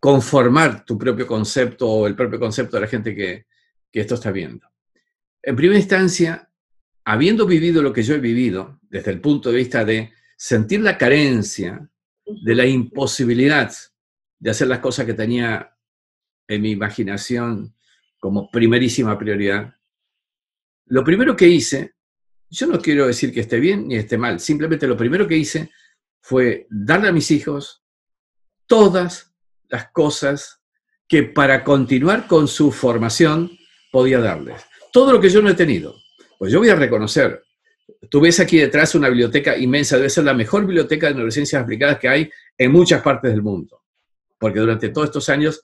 conformar 0.00 0.84
tu 0.84 0.96
propio 0.96 1.26
concepto 1.26 1.88
o 1.88 2.06
el 2.06 2.14
propio 2.14 2.38
concepto 2.38 2.76
de 2.76 2.80
la 2.80 2.86
gente 2.86 3.14
que, 3.14 3.46
esto 3.92 4.14
está 4.14 4.30
viendo. 4.30 4.64
En 5.42 5.56
primera 5.56 5.76
instancia, 5.76 6.48
habiendo 7.04 7.46
vivido 7.46 7.82
lo 7.82 7.92
que 7.92 8.04
yo 8.04 8.14
he 8.14 8.20
vivido, 8.20 8.78
desde 8.82 9.10
el 9.10 9.20
punto 9.20 9.50
de 9.50 9.56
vista 9.56 9.84
de 9.84 10.12
sentir 10.36 10.82
la 10.82 10.96
carencia, 10.96 11.90
de 12.24 12.54
la 12.54 12.64
imposibilidad 12.64 13.72
de 14.38 14.50
hacer 14.50 14.68
las 14.68 14.78
cosas 14.78 15.04
que 15.04 15.14
tenía 15.14 15.76
en 16.46 16.62
mi 16.62 16.70
imaginación 16.70 17.74
como 18.20 18.48
primerísima 18.52 19.18
prioridad, 19.18 19.74
lo 20.86 21.02
primero 21.02 21.34
que 21.34 21.48
hice, 21.48 21.94
yo 22.48 22.68
no 22.68 22.80
quiero 22.80 23.08
decir 23.08 23.32
que 23.32 23.40
esté 23.40 23.58
bien 23.58 23.88
ni 23.88 23.96
esté 23.96 24.16
mal, 24.16 24.38
simplemente 24.38 24.86
lo 24.86 24.96
primero 24.96 25.26
que 25.26 25.36
hice 25.36 25.70
fue 26.20 26.68
darle 26.70 27.08
a 27.08 27.12
mis 27.12 27.32
hijos 27.32 27.82
todas 28.66 29.27
las 29.68 29.90
cosas 29.92 30.60
que 31.06 31.22
para 31.22 31.64
continuar 31.64 32.26
con 32.26 32.48
su 32.48 32.72
formación 32.72 33.50
podía 33.90 34.20
darles. 34.20 34.62
Todo 34.92 35.12
lo 35.12 35.20
que 35.20 35.30
yo 35.30 35.40
no 35.40 35.50
he 35.50 35.54
tenido. 35.54 35.94
Pues 36.38 36.52
yo 36.52 36.58
voy 36.58 36.68
a 36.68 36.74
reconocer 36.74 37.42
tú 38.10 38.20
ves 38.20 38.40
aquí 38.40 38.58
detrás 38.58 38.94
una 38.94 39.08
biblioteca 39.08 39.56
inmensa, 39.56 39.96
debe 39.96 40.10
ser 40.10 40.24
la 40.24 40.34
mejor 40.34 40.66
biblioteca 40.66 41.08
de 41.08 41.14
neurociencias 41.14 41.62
aplicadas 41.62 41.98
que 41.98 42.08
hay 42.08 42.30
en 42.56 42.72
muchas 42.72 43.02
partes 43.02 43.30
del 43.30 43.42
mundo, 43.42 43.82
porque 44.38 44.60
durante 44.60 44.88
todos 44.90 45.08
estos 45.08 45.28
años 45.28 45.62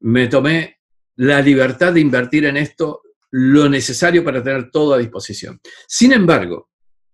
me 0.00 0.28
tomé 0.28 0.80
la 1.16 1.40
libertad 1.40 1.92
de 1.92 2.00
invertir 2.00 2.44
en 2.46 2.56
esto 2.56 3.02
lo 3.30 3.68
necesario 3.68 4.24
para 4.24 4.42
tener 4.42 4.70
todo 4.70 4.94
a 4.94 4.98
disposición. 4.98 5.60
Sin 5.88 6.12
embargo, 6.12 6.70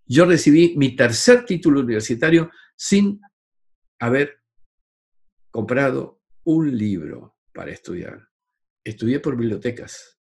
yo 0.06 0.24
recibí 0.24 0.74
mi 0.76 0.94
tercer 0.96 1.44
título 1.44 1.80
universitario 1.80 2.50
sin 2.76 3.20
haber 3.98 4.40
comprado 5.50 6.19
un 6.44 6.76
libro 6.76 7.36
para 7.52 7.70
estudiar. 7.70 8.28
Estudié 8.84 9.20
por 9.20 9.36
bibliotecas. 9.36 10.18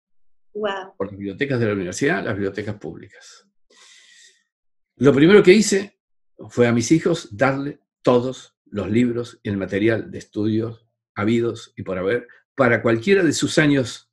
Por 0.97 1.07
las 1.07 1.17
bibliotecas 1.17 1.59
de 1.59 1.65
la 1.65 1.73
universidad, 1.73 2.23
las 2.23 2.33
bibliotecas 2.33 2.75
públicas. 2.75 3.47
Lo 4.97 5.13
primero 5.13 5.41
que 5.41 5.53
hice 5.53 5.99
fue 6.49 6.67
a 6.67 6.71
mis 6.71 6.91
hijos 6.91 7.35
darle 7.35 7.79
todos 8.01 8.55
los 8.65 8.89
libros 8.89 9.39
y 9.43 9.49
el 9.49 9.57
material 9.57 10.11
de 10.11 10.19
estudios 10.19 10.87
habidos 11.15 11.73
y 11.75 11.83
por 11.83 11.97
haber 11.97 12.27
para 12.55 12.81
cualquiera 12.81 13.23
de 13.23 13.33
sus 13.33 13.57
años 13.57 14.11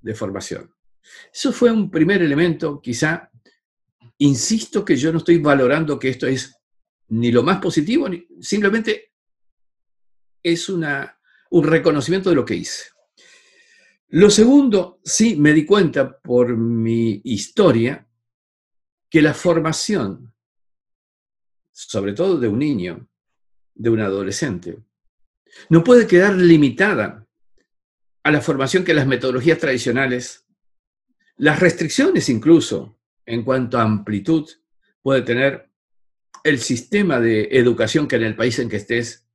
de 0.00 0.14
formación. 0.14 0.74
Eso 1.32 1.52
fue 1.52 1.70
un 1.70 1.90
primer 1.90 2.22
elemento, 2.22 2.80
quizá, 2.80 3.30
insisto 4.18 4.84
que 4.84 4.96
yo 4.96 5.10
no 5.12 5.18
estoy 5.18 5.38
valorando 5.38 5.98
que 5.98 6.08
esto 6.08 6.26
es 6.26 6.56
ni 7.08 7.32
lo 7.32 7.42
más 7.42 7.58
positivo, 7.58 8.08
ni, 8.08 8.26
simplemente 8.40 9.12
es 10.42 10.68
una, 10.68 11.18
un 11.52 11.64
reconocimiento 11.64 12.30
de 12.30 12.36
lo 12.36 12.44
que 12.44 12.54
hice. 12.54 12.84
Lo 14.08 14.30
segundo, 14.30 15.00
sí, 15.04 15.36
me 15.36 15.52
di 15.52 15.66
cuenta 15.66 16.18
por 16.18 16.56
mi 16.56 17.20
historia 17.24 18.06
que 19.10 19.20
la 19.20 19.34
formación, 19.34 20.34
sobre 21.70 22.14
todo 22.14 22.38
de 22.38 22.48
un 22.48 22.58
niño, 22.58 23.06
de 23.74 23.90
un 23.90 24.00
adolescente, 24.00 24.78
no 25.68 25.84
puede 25.84 26.06
quedar 26.06 26.34
limitada 26.34 27.26
a 28.22 28.30
la 28.30 28.40
formación 28.40 28.82
que 28.84 28.94
las 28.94 29.06
metodologías 29.06 29.58
tradicionales, 29.58 30.46
las 31.36 31.60
restricciones 31.60 32.30
incluso 32.30 32.98
en 33.26 33.42
cuanto 33.44 33.78
a 33.78 33.82
amplitud 33.82 34.48
puede 35.02 35.20
tener 35.20 35.70
el 36.44 36.58
sistema 36.58 37.20
de 37.20 37.48
educación 37.52 38.08
que 38.08 38.16
en 38.16 38.22
el 38.22 38.36
país 38.36 38.58
en 38.58 38.70
que 38.70 38.76
estés 38.76 39.28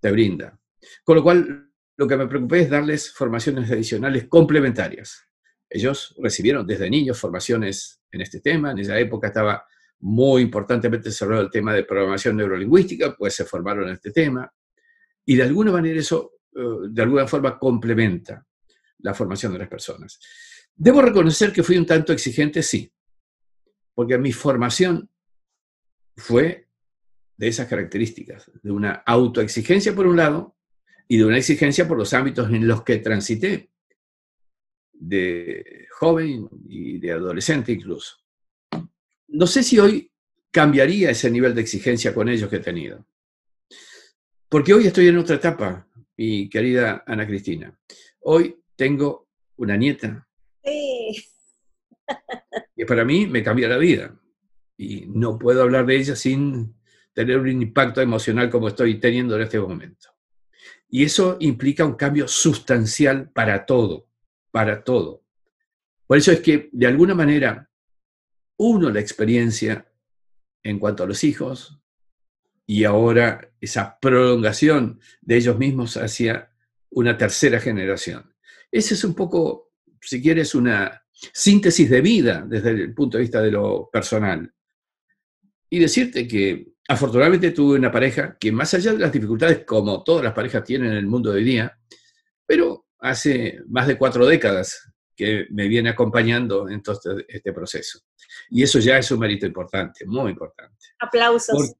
te 0.00 0.10
brinda. 0.10 0.61
Con 1.04 1.16
lo 1.16 1.22
cual, 1.22 1.70
lo 1.96 2.06
que 2.06 2.16
me 2.16 2.26
preocupé 2.26 2.60
es 2.60 2.70
darles 2.70 3.12
formaciones 3.12 3.70
adicionales 3.70 4.26
complementarias. 4.28 5.28
Ellos 5.68 6.14
recibieron 6.18 6.66
desde 6.66 6.90
niños 6.90 7.18
formaciones 7.18 8.02
en 8.10 8.20
este 8.20 8.40
tema. 8.40 8.72
En 8.72 8.78
esa 8.78 8.98
época 8.98 9.28
estaba 9.28 9.64
muy 10.00 10.42
importantemente 10.42 11.08
desarrollado 11.08 11.44
el 11.44 11.50
tema 11.50 11.74
de 11.74 11.84
programación 11.84 12.36
neurolingüística, 12.36 13.14
pues 13.16 13.34
se 13.34 13.44
formaron 13.44 13.88
en 13.88 13.94
este 13.94 14.10
tema. 14.10 14.52
Y 15.24 15.36
de 15.36 15.44
alguna 15.44 15.72
manera 15.72 15.98
eso, 15.98 16.32
eh, 16.54 16.88
de 16.90 17.02
alguna 17.02 17.26
forma, 17.26 17.58
complementa 17.58 18.44
la 18.98 19.14
formación 19.14 19.52
de 19.52 19.60
las 19.60 19.68
personas. 19.68 20.18
Debo 20.74 21.02
reconocer 21.02 21.52
que 21.52 21.62
fui 21.62 21.76
un 21.76 21.86
tanto 21.86 22.12
exigente, 22.12 22.62
sí, 22.62 22.92
porque 23.94 24.18
mi 24.18 24.32
formación 24.32 25.08
fue 26.16 26.68
de 27.36 27.48
esas 27.48 27.68
características, 27.68 28.50
de 28.62 28.70
una 28.70 29.02
autoexigencia 29.06 29.94
por 29.94 30.06
un 30.06 30.16
lado 30.16 30.56
y 31.08 31.18
de 31.18 31.24
una 31.24 31.38
exigencia 31.38 31.86
por 31.86 31.98
los 31.98 32.12
ámbitos 32.14 32.50
en 32.50 32.66
los 32.66 32.82
que 32.82 32.98
transité, 32.98 33.70
de 34.92 35.86
joven 35.90 36.48
y 36.68 36.98
de 36.98 37.12
adolescente 37.12 37.72
incluso. 37.72 38.16
No 39.28 39.46
sé 39.46 39.62
si 39.62 39.78
hoy 39.78 40.10
cambiaría 40.50 41.10
ese 41.10 41.30
nivel 41.30 41.54
de 41.54 41.62
exigencia 41.62 42.14
con 42.14 42.28
ellos 42.28 42.48
que 42.48 42.56
he 42.56 42.60
tenido, 42.60 43.06
porque 44.48 44.74
hoy 44.74 44.86
estoy 44.86 45.08
en 45.08 45.18
otra 45.18 45.36
etapa, 45.36 45.88
mi 46.16 46.48
querida 46.48 47.02
Ana 47.06 47.26
Cristina. 47.26 47.74
Hoy 48.20 48.56
tengo 48.76 49.28
una 49.56 49.76
nieta. 49.76 50.28
Sí. 50.62 51.24
que 52.76 52.86
para 52.86 53.04
mí 53.04 53.26
me 53.26 53.42
cambia 53.42 53.68
la 53.68 53.78
vida. 53.78 54.14
Y 54.76 55.06
no 55.06 55.38
puedo 55.38 55.62
hablar 55.62 55.86
de 55.86 55.96
ella 55.96 56.16
sin 56.16 56.74
tener 57.12 57.38
un 57.38 57.48
impacto 57.48 58.00
emocional 58.00 58.50
como 58.50 58.68
estoy 58.68 58.98
teniendo 58.98 59.36
en 59.36 59.42
este 59.42 59.58
momento. 59.58 60.11
Y 60.94 61.04
eso 61.04 61.38
implica 61.40 61.86
un 61.86 61.94
cambio 61.94 62.28
sustancial 62.28 63.30
para 63.30 63.64
todo, 63.64 64.10
para 64.50 64.84
todo. 64.84 65.24
Por 66.06 66.18
eso 66.18 66.30
es 66.32 66.40
que, 66.40 66.68
de 66.70 66.86
alguna 66.86 67.14
manera, 67.14 67.70
uno 68.58 68.90
la 68.90 69.00
experiencia 69.00 69.90
en 70.62 70.78
cuanto 70.78 71.02
a 71.02 71.06
los 71.06 71.24
hijos 71.24 71.80
y 72.66 72.84
ahora 72.84 73.50
esa 73.58 73.98
prolongación 73.98 75.00
de 75.22 75.36
ellos 75.38 75.56
mismos 75.56 75.96
hacia 75.96 76.52
una 76.90 77.16
tercera 77.16 77.58
generación. 77.58 78.34
Ese 78.70 78.92
es 78.92 79.02
un 79.02 79.14
poco, 79.14 79.72
si 79.98 80.20
quieres, 80.20 80.54
una 80.54 81.02
síntesis 81.10 81.88
de 81.88 82.02
vida 82.02 82.44
desde 82.46 82.68
el 82.70 82.92
punto 82.92 83.16
de 83.16 83.22
vista 83.22 83.40
de 83.40 83.50
lo 83.50 83.88
personal. 83.90 84.52
Y 85.72 85.78
decirte 85.78 86.28
que 86.28 86.66
afortunadamente 86.86 87.50
tuve 87.50 87.78
una 87.78 87.90
pareja 87.90 88.36
que 88.38 88.52
más 88.52 88.74
allá 88.74 88.92
de 88.92 88.98
las 88.98 89.10
dificultades, 89.10 89.64
como 89.64 90.04
todas 90.04 90.22
las 90.22 90.34
parejas 90.34 90.62
tienen 90.64 90.90
en 90.90 90.98
el 90.98 91.06
mundo 91.06 91.30
de 91.30 91.38
hoy 91.38 91.44
día, 91.44 91.78
pero 92.44 92.88
hace 92.98 93.58
más 93.68 93.86
de 93.86 93.96
cuatro 93.96 94.26
décadas 94.26 94.92
que 95.16 95.46
me 95.48 95.68
viene 95.68 95.88
acompañando 95.88 96.68
en 96.68 96.82
todo 96.82 96.96
este, 96.96 97.24
este 97.26 97.54
proceso. 97.54 98.00
Y 98.50 98.62
eso 98.62 98.80
ya 98.80 98.98
es 98.98 99.10
un 99.12 99.20
mérito 99.20 99.46
importante, 99.46 100.04
muy 100.04 100.32
importante. 100.32 100.76
Aplausos. 101.00 101.74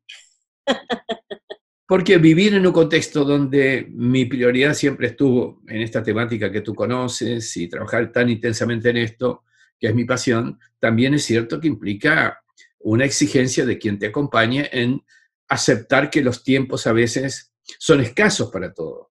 porque 1.87 2.17
vivir 2.17 2.55
en 2.55 2.67
un 2.67 2.73
contexto 2.73 3.27
donde 3.27 3.89
mi 3.91 4.25
prioridad 4.25 4.73
siempre 4.73 5.09
estuvo 5.09 5.61
en 5.69 5.83
esta 5.83 6.03
temática 6.03 6.51
que 6.51 6.63
tú 6.63 6.75
conoces 6.75 7.55
y 7.59 7.69
trabajar 7.69 8.11
tan 8.11 8.31
intensamente 8.31 8.89
en 8.89 8.97
esto, 8.97 9.45
que 9.79 9.89
es 9.89 9.95
mi 9.95 10.07
pasión, 10.07 10.59
también 10.79 11.13
es 11.13 11.25
cierto 11.25 11.61
que 11.61 11.69
implica 11.69 12.42
una 12.85 13.05
exigencia 13.05 13.65
de 13.65 13.79
quien 13.79 13.99
te 13.99 14.07
acompañe 14.07 14.69
en 14.73 15.05
aceptar 15.49 16.11
que 16.11 16.23
los 16.23 16.43
tiempos 16.43 16.87
a 16.87 16.93
veces 16.93 17.53
son 17.79 18.01
escasos 18.01 18.51
para 18.51 18.73
todo. 18.73 19.13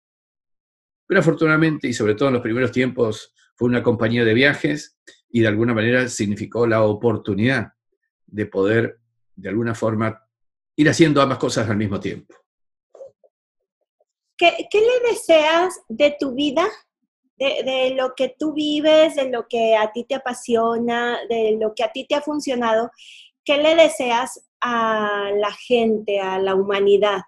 Pero 1.05 1.21
afortunadamente, 1.21 1.87
y 1.87 1.93
sobre 1.93 2.15
todo 2.15 2.29
en 2.29 2.35
los 2.35 2.43
primeros 2.43 2.71
tiempos, 2.71 3.33
fue 3.55 3.69
una 3.69 3.81
compañía 3.81 4.23
de 4.23 4.33
viajes 4.33 4.97
y 5.29 5.41
de 5.41 5.47
alguna 5.47 5.73
manera 5.73 6.07
significó 6.07 6.67
la 6.67 6.83
oportunidad 6.83 7.73
de 8.25 8.45
poder, 8.45 8.99
de 9.35 9.49
alguna 9.49 9.73
forma, 9.73 10.27
ir 10.75 10.89
haciendo 10.89 11.21
ambas 11.21 11.39
cosas 11.39 11.69
al 11.69 11.77
mismo 11.77 11.99
tiempo. 11.99 12.35
¿Qué, 14.37 14.67
le 14.73 15.09
deseas 15.09 15.81
de 15.87 16.15
tu 16.19 16.35
vida, 16.35 16.67
de, 17.37 17.95
lo 17.95 18.13
que 18.15 18.35
tú 18.37 18.53
vives, 18.53 19.15
de 19.15 19.29
lo 19.29 19.47
que 19.47 19.75
a 19.75 19.91
ti 19.91 20.03
te 20.03 20.13
apasiona, 20.13 21.17
de 21.27 21.57
lo 21.59 21.73
que 21.73 21.83
a 21.83 21.91
ti 21.91 22.05
te 22.05 22.13
ha 22.13 22.21
funcionado? 22.21 22.91
¿Qué 23.47 23.57
le 23.57 23.75
deseas 23.75 24.45
a 24.59 25.31
la 25.33 25.53
gente, 25.53 26.19
a 26.19 26.37
la 26.37 26.53
humanidad? 26.53 27.21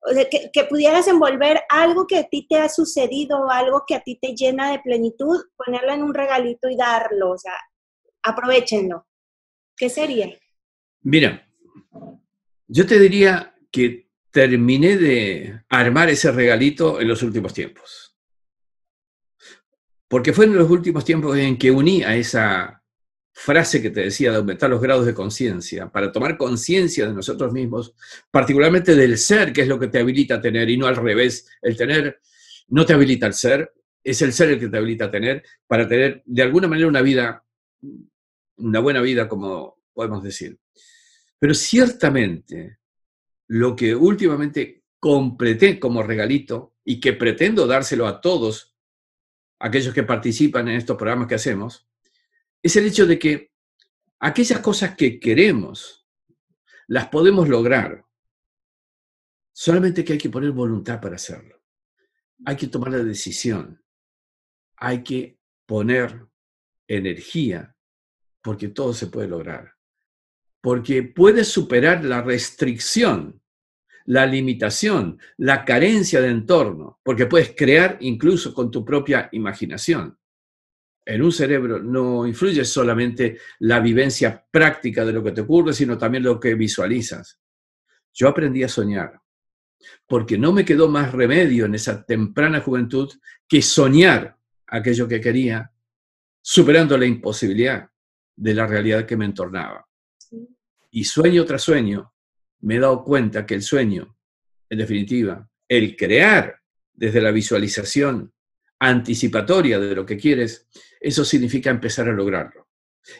O 0.00 0.12
sea, 0.12 0.28
que, 0.28 0.64
pudieras 0.68 1.06
envolver 1.06 1.60
algo 1.68 2.06
que 2.06 2.18
a 2.18 2.24
ti 2.24 2.46
te 2.48 2.56
ha 2.56 2.68
sucedido, 2.68 3.48
algo 3.48 3.84
que 3.86 3.94
a 3.94 4.00
ti 4.00 4.18
te 4.20 4.34
llena 4.34 4.72
de 4.72 4.80
plenitud, 4.80 5.40
ponerlo 5.56 5.92
en 5.92 6.02
un 6.02 6.12
regalito 6.12 6.68
y 6.68 6.76
darlo, 6.76 7.30
o 7.30 7.38
sea, 7.38 7.54
aprovechenlo. 8.22 9.06
¿Qué 9.76 9.88
sería? 9.88 10.36
Mira, 11.02 11.48
yo 12.66 12.86
te 12.86 12.98
diría 12.98 13.54
que 13.70 14.08
terminé 14.32 14.96
de 14.96 15.62
armar 15.68 16.08
ese 16.10 16.32
regalito 16.32 17.00
en 17.00 17.08
los 17.08 17.22
últimos 17.22 17.54
tiempos. 17.54 18.16
Porque 20.08 20.32
fue 20.32 20.46
en 20.46 20.56
los 20.56 20.68
últimos 20.68 21.04
tiempos 21.04 21.36
en 21.36 21.56
que 21.58 21.70
uní 21.70 22.02
a 22.02 22.16
esa 22.16 22.77
frase 23.40 23.80
que 23.80 23.90
te 23.90 24.00
decía 24.00 24.32
de 24.32 24.38
aumentar 24.38 24.68
los 24.68 24.80
grados 24.80 25.06
de 25.06 25.14
conciencia, 25.14 25.88
para 25.88 26.10
tomar 26.10 26.36
conciencia 26.36 27.06
de 27.06 27.14
nosotros 27.14 27.52
mismos, 27.52 27.94
particularmente 28.32 28.96
del 28.96 29.16
ser, 29.16 29.52
que 29.52 29.62
es 29.62 29.68
lo 29.68 29.78
que 29.78 29.86
te 29.86 30.00
habilita 30.00 30.34
a 30.34 30.40
tener, 30.40 30.68
y 30.68 30.76
no 30.76 30.88
al 30.88 30.96
revés, 30.96 31.48
el 31.62 31.76
tener 31.76 32.20
no 32.66 32.84
te 32.84 32.94
habilita 32.94 33.26
al 33.26 33.34
ser, 33.34 33.72
es 34.02 34.20
el 34.22 34.32
ser 34.32 34.50
el 34.50 34.58
que 34.58 34.66
te 34.68 34.76
habilita 34.76 35.04
a 35.04 35.10
tener, 35.12 35.44
para 35.68 35.86
tener 35.86 36.20
de 36.26 36.42
alguna 36.42 36.66
manera 36.66 36.88
una 36.88 37.00
vida, 37.00 37.44
una 38.56 38.80
buena 38.80 39.00
vida, 39.00 39.28
como 39.28 39.78
podemos 39.94 40.20
decir. 40.24 40.58
Pero 41.38 41.54
ciertamente, 41.54 42.78
lo 43.46 43.76
que 43.76 43.94
últimamente 43.94 44.82
completé 44.98 45.78
como 45.78 46.02
regalito 46.02 46.74
y 46.84 46.98
que 46.98 47.12
pretendo 47.12 47.68
dárselo 47.68 48.08
a 48.08 48.20
todos 48.20 48.74
aquellos 49.60 49.94
que 49.94 50.02
participan 50.02 50.66
en 50.66 50.74
estos 50.74 50.96
programas 50.96 51.28
que 51.28 51.36
hacemos, 51.36 51.87
es 52.62 52.76
el 52.76 52.86
hecho 52.86 53.06
de 53.06 53.18
que 53.18 53.52
aquellas 54.20 54.60
cosas 54.60 54.96
que 54.96 55.18
queremos 55.20 56.06
las 56.88 57.08
podemos 57.08 57.48
lograr, 57.48 58.04
solamente 59.52 60.04
que 60.04 60.14
hay 60.14 60.18
que 60.18 60.30
poner 60.30 60.52
voluntad 60.52 61.00
para 61.00 61.16
hacerlo. 61.16 61.62
Hay 62.44 62.56
que 62.56 62.68
tomar 62.68 62.90
la 62.92 63.02
decisión. 63.02 63.82
Hay 64.76 65.02
que 65.02 65.38
poner 65.66 66.26
energía 66.86 67.76
porque 68.42 68.68
todo 68.68 68.94
se 68.94 69.08
puede 69.08 69.28
lograr. 69.28 69.74
porque 70.60 71.02
puedes 71.02 71.48
superar 71.48 72.04
la 72.04 72.20
restricción, 72.20 73.40
la 74.06 74.26
limitación, 74.26 75.18
la 75.36 75.64
carencia 75.64 76.20
de 76.20 76.28
entorno, 76.28 76.98
porque 77.04 77.26
puedes 77.26 77.54
crear 77.56 77.96
incluso 78.00 78.52
con 78.52 78.70
tu 78.70 78.84
propia 78.84 79.28
imaginación. 79.32 80.18
En 81.08 81.22
un 81.22 81.32
cerebro 81.32 81.82
no 81.82 82.26
influye 82.26 82.66
solamente 82.66 83.38
la 83.60 83.80
vivencia 83.80 84.44
práctica 84.50 85.06
de 85.06 85.12
lo 85.14 85.24
que 85.24 85.32
te 85.32 85.40
ocurre, 85.40 85.72
sino 85.72 85.96
también 85.96 86.22
lo 86.22 86.38
que 86.38 86.54
visualizas. 86.54 87.40
Yo 88.12 88.28
aprendí 88.28 88.62
a 88.62 88.68
soñar, 88.68 89.18
porque 90.06 90.36
no 90.36 90.52
me 90.52 90.66
quedó 90.66 90.86
más 90.86 91.12
remedio 91.12 91.64
en 91.64 91.74
esa 91.74 92.04
temprana 92.04 92.60
juventud 92.60 93.10
que 93.48 93.62
soñar 93.62 94.36
aquello 94.66 95.08
que 95.08 95.18
quería, 95.18 95.72
superando 96.42 96.98
la 96.98 97.06
imposibilidad 97.06 97.88
de 98.36 98.52
la 98.52 98.66
realidad 98.66 99.06
que 99.06 99.16
me 99.16 99.24
entornaba. 99.24 99.88
Y 100.90 101.04
sueño 101.04 101.46
tras 101.46 101.62
sueño, 101.62 102.12
me 102.60 102.76
he 102.76 102.80
dado 102.80 103.02
cuenta 103.02 103.46
que 103.46 103.54
el 103.54 103.62
sueño, 103.62 104.14
en 104.68 104.76
definitiva, 104.76 105.48
el 105.66 105.96
crear 105.96 106.60
desde 106.92 107.22
la 107.22 107.30
visualización 107.30 108.34
anticipatoria 108.78 109.78
de 109.78 109.94
lo 109.94 110.06
que 110.06 110.16
quieres, 110.16 110.68
eso 111.00 111.24
significa 111.24 111.70
empezar 111.70 112.08
a 112.08 112.12
lograrlo. 112.12 112.68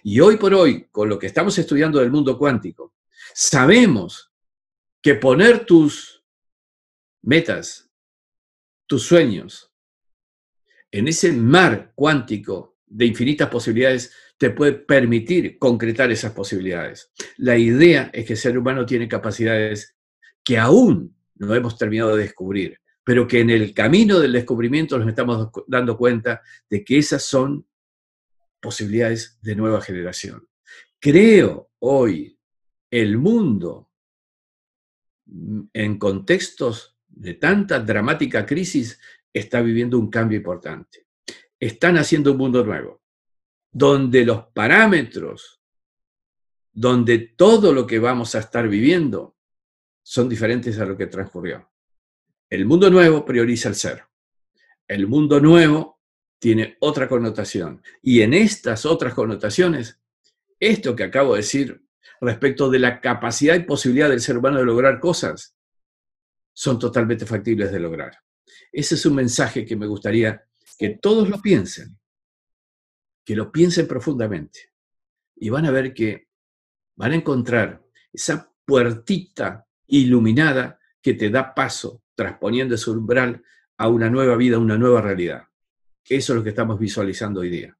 Y 0.02 0.20
hoy 0.20 0.36
por 0.36 0.54
hoy, 0.54 0.88
con 0.90 1.08
lo 1.08 1.18
que 1.18 1.26
estamos 1.26 1.58
estudiando 1.58 1.98
del 1.98 2.10
mundo 2.10 2.38
cuántico, 2.38 2.94
sabemos 3.34 4.32
que 5.00 5.14
poner 5.14 5.64
tus 5.64 6.24
metas, 7.22 7.90
tus 8.86 9.02
sueños, 9.04 9.72
en 10.90 11.08
ese 11.08 11.32
mar 11.32 11.92
cuántico 11.94 12.78
de 12.86 13.06
infinitas 13.06 13.48
posibilidades, 13.48 14.12
te 14.38 14.50
puede 14.50 14.72
permitir 14.72 15.58
concretar 15.58 16.10
esas 16.10 16.32
posibilidades. 16.32 17.12
La 17.36 17.56
idea 17.56 18.10
es 18.12 18.24
que 18.24 18.34
el 18.34 18.38
ser 18.38 18.56
humano 18.56 18.86
tiene 18.86 19.08
capacidades 19.08 19.96
que 20.44 20.58
aún 20.58 21.14
no 21.34 21.54
hemos 21.54 21.76
terminado 21.76 22.16
de 22.16 22.22
descubrir, 22.22 22.80
pero 23.08 23.26
que 23.26 23.40
en 23.40 23.48
el 23.48 23.72
camino 23.72 24.18
del 24.18 24.32
descubrimiento 24.32 24.98
nos 24.98 25.08
estamos 25.08 25.48
dando 25.66 25.96
cuenta 25.96 26.42
de 26.68 26.84
que 26.84 26.98
esas 26.98 27.22
son 27.22 27.66
posibilidades 28.60 29.38
de 29.40 29.56
nueva 29.56 29.80
generación. 29.80 30.46
Creo 31.00 31.70
hoy 31.78 32.38
el 32.90 33.16
mundo 33.16 33.90
en 35.72 35.98
contextos 35.98 36.98
de 37.06 37.32
tanta 37.32 37.80
dramática 37.80 38.44
crisis 38.44 39.00
está 39.32 39.62
viviendo 39.62 39.98
un 39.98 40.10
cambio 40.10 40.36
importante. 40.36 41.06
Están 41.58 41.96
haciendo 41.96 42.32
un 42.32 42.36
mundo 42.36 42.62
nuevo 42.62 43.00
donde 43.72 44.22
los 44.26 44.48
parámetros, 44.48 45.62
donde 46.70 47.20
todo 47.20 47.72
lo 47.72 47.86
que 47.86 48.00
vamos 48.00 48.34
a 48.34 48.40
estar 48.40 48.68
viviendo 48.68 49.34
son 50.02 50.28
diferentes 50.28 50.78
a 50.78 50.84
lo 50.84 50.94
que 50.94 51.06
transcurrió. 51.06 51.70
El 52.50 52.64
mundo 52.64 52.90
nuevo 52.90 53.24
prioriza 53.24 53.68
el 53.68 53.74
ser. 53.74 54.04
El 54.86 55.06
mundo 55.06 55.40
nuevo 55.40 56.00
tiene 56.38 56.76
otra 56.80 57.08
connotación. 57.08 57.82
Y 58.02 58.22
en 58.22 58.34
estas 58.34 58.86
otras 58.86 59.14
connotaciones, 59.14 60.00
esto 60.58 60.96
que 60.96 61.04
acabo 61.04 61.34
de 61.34 61.40
decir 61.40 61.84
respecto 62.20 62.70
de 62.70 62.78
la 62.78 63.00
capacidad 63.00 63.54
y 63.54 63.64
posibilidad 63.64 64.08
del 64.08 64.20
ser 64.20 64.38
humano 64.38 64.58
de 64.58 64.64
lograr 64.64 64.98
cosas, 64.98 65.54
son 66.52 66.78
totalmente 66.78 67.26
factibles 67.26 67.70
de 67.70 67.80
lograr. 67.80 68.18
Ese 68.72 68.94
es 68.94 69.06
un 69.06 69.14
mensaje 69.14 69.64
que 69.64 69.76
me 69.76 69.86
gustaría 69.86 70.44
que 70.78 70.98
todos 71.00 71.28
lo 71.28 71.40
piensen 71.40 71.98
que 73.28 73.36
lo 73.36 73.52
piensen 73.52 73.86
profundamente 73.86 74.72
y 75.36 75.50
van 75.50 75.66
a 75.66 75.70
ver 75.70 75.92
que 75.92 76.30
van 76.96 77.12
a 77.12 77.16
encontrar 77.16 77.84
esa 78.10 78.50
puertita 78.64 79.68
iluminada 79.88 80.80
que 81.02 81.12
te 81.12 81.28
da 81.28 81.54
paso, 81.54 82.02
transponiendo 82.18 82.74
ese 82.74 82.90
umbral 82.90 83.44
a 83.76 83.88
una 83.88 84.10
nueva 84.10 84.34
vida, 84.34 84.58
una 84.58 84.76
nueva 84.76 85.00
realidad. 85.00 85.44
Eso 86.04 86.32
es 86.32 86.36
lo 86.36 86.42
que 86.42 86.50
estamos 86.50 86.76
visualizando 86.76 87.40
hoy 87.40 87.48
día. 87.48 87.78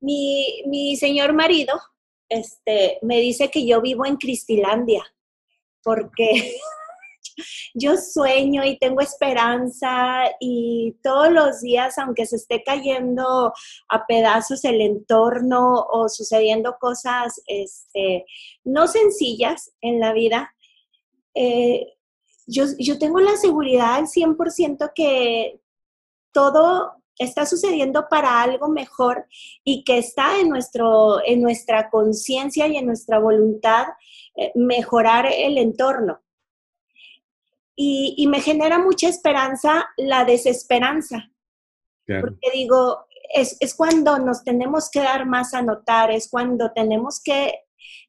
Mi, 0.00 0.62
mi 0.66 0.96
señor 0.96 1.32
marido 1.32 1.74
este, 2.28 2.98
me 3.02 3.18
dice 3.18 3.50
que 3.50 3.66
yo 3.66 3.80
vivo 3.80 4.06
en 4.06 4.16
Cristilandia, 4.16 5.02
porque 5.82 6.54
yo 7.74 7.96
sueño 7.96 8.64
y 8.64 8.78
tengo 8.78 9.00
esperanza 9.00 10.22
y 10.38 10.96
todos 11.02 11.32
los 11.32 11.62
días, 11.62 11.98
aunque 11.98 12.26
se 12.26 12.36
esté 12.36 12.62
cayendo 12.62 13.52
a 13.88 14.06
pedazos 14.06 14.64
el 14.64 14.80
entorno 14.82 15.84
o 15.90 16.08
sucediendo 16.08 16.76
cosas 16.78 17.42
este, 17.46 18.24
no 18.62 18.86
sencillas 18.86 19.72
en 19.80 19.98
la 19.98 20.12
vida, 20.12 20.54
eh, 21.34 21.86
yo, 22.52 22.64
yo 22.78 22.98
tengo 22.98 23.20
la 23.20 23.36
seguridad 23.36 23.94
al 23.94 24.06
100% 24.06 24.92
que 24.94 25.60
todo 26.32 26.92
está 27.18 27.46
sucediendo 27.46 28.06
para 28.08 28.42
algo 28.42 28.68
mejor 28.68 29.26
y 29.64 29.84
que 29.84 29.98
está 29.98 30.40
en, 30.40 30.48
nuestro, 30.48 31.24
en 31.24 31.42
nuestra 31.42 31.90
conciencia 31.90 32.66
y 32.66 32.76
en 32.76 32.86
nuestra 32.86 33.18
voluntad 33.18 33.86
eh, 34.36 34.52
mejorar 34.54 35.26
el 35.26 35.58
entorno 35.58 36.22
y, 37.74 38.26
me 38.28 38.40
genera 38.40 38.78
mucha 38.78 39.08
esperanza 39.08 39.88
la 39.96 40.24
desesperanza. 40.24 41.30
Porque 42.06 42.50
digo, 42.52 43.06
es, 43.32 43.56
es, 43.60 43.74
cuando 43.74 44.18
nos 44.18 44.44
tenemos 44.44 44.90
que 44.90 45.00
dar 45.00 45.24
más 45.24 45.54
a 45.54 45.62
notar, 45.62 46.10
es 46.10 46.28
cuando 46.28 46.72
tenemos 46.72 47.22
que 47.22 47.60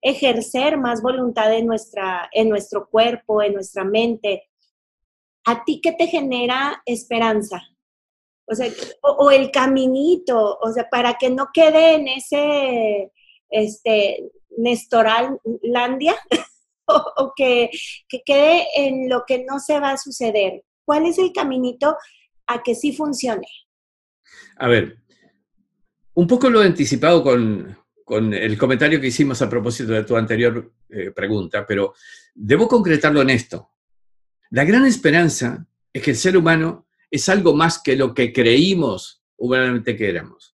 ejercer 0.01 0.77
más 0.77 1.01
voluntad 1.01 1.53
en, 1.53 1.65
nuestra, 1.65 2.29
en 2.31 2.49
nuestro 2.49 2.87
cuerpo, 2.89 3.41
en 3.41 3.53
nuestra 3.53 3.83
mente. 3.83 4.49
¿A 5.45 5.63
ti 5.63 5.81
qué 5.81 5.93
te 5.93 6.07
genera 6.07 6.81
esperanza? 6.85 7.61
O 8.45 8.55
sea, 8.55 8.69
o, 9.01 9.31
el 9.31 9.51
caminito, 9.51 10.57
o 10.61 10.71
sea, 10.71 10.89
para 10.89 11.13
que 11.15 11.29
no 11.29 11.47
quede 11.53 11.95
en 11.95 12.07
ese, 12.09 13.11
este, 13.49 14.31
Landia, 15.63 16.15
o, 16.85 17.33
que, 17.35 17.69
quede 18.25 18.65
en 18.75 19.09
lo 19.09 19.23
que 19.25 19.43
no 19.43 19.59
se 19.59 19.79
va 19.79 19.91
a 19.91 19.97
suceder? 19.97 20.63
¿Cuál 20.85 21.05
es 21.05 21.17
el 21.17 21.31
caminito 21.31 21.95
a 22.47 22.61
que 22.61 22.75
sí 22.75 22.93
funcione? 22.93 23.47
A 24.57 24.67
ver, 24.67 24.97
un 26.13 26.27
poco 26.27 26.49
lo 26.49 26.61
he 26.61 26.65
anticipado 26.65 27.23
con, 27.23 27.77
el 28.07 28.57
comentario 28.57 28.99
que 28.99 29.07
hicimos 29.07 29.41
a 29.41 29.49
propósito 29.49 29.93
de 29.93 30.03
tu 30.03 30.15
anterior 30.15 30.71
eh, 30.89 31.11
pregunta, 31.11 31.65
pero 31.65 31.93
debo 32.33 32.67
concretarlo 32.67 33.21
en 33.21 33.29
esto. 33.29 33.69
La 34.51 34.63
gran 34.65 34.85
esperanza 34.85 35.65
es 35.91 36.03
que 36.03 36.11
el 36.11 36.17
ser 36.17 36.37
humano 36.37 36.87
es 37.09 37.29
algo 37.29 37.55
más 37.55 37.81
que 37.81 37.95
lo 37.95 38.13
que 38.13 38.33
creímos 38.33 39.23
humanamente 39.37 39.95
que 39.95 40.09
éramos. 40.09 40.55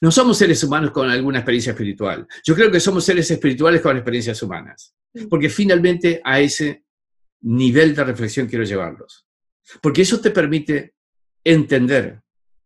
No 0.00 0.10
somos 0.10 0.38
seres 0.38 0.62
humanos 0.62 0.90
con 0.90 1.08
alguna 1.08 1.38
experiencia 1.38 1.72
espiritual. 1.72 2.26
Yo 2.44 2.54
creo 2.54 2.70
que 2.70 2.80
somos 2.80 3.04
seres 3.04 3.30
espirituales 3.30 3.80
con 3.80 3.96
experiencias 3.96 4.42
humanas. 4.42 4.94
Porque 5.30 5.48
finalmente 5.48 6.20
a 6.24 6.40
ese 6.40 6.84
nivel 7.42 7.94
de 7.94 8.04
reflexión 8.04 8.46
quiero 8.46 8.64
llevarlos. 8.64 9.26
Porque 9.80 10.02
eso 10.02 10.20
te 10.20 10.30
permite 10.30 10.94
entender 11.42 12.22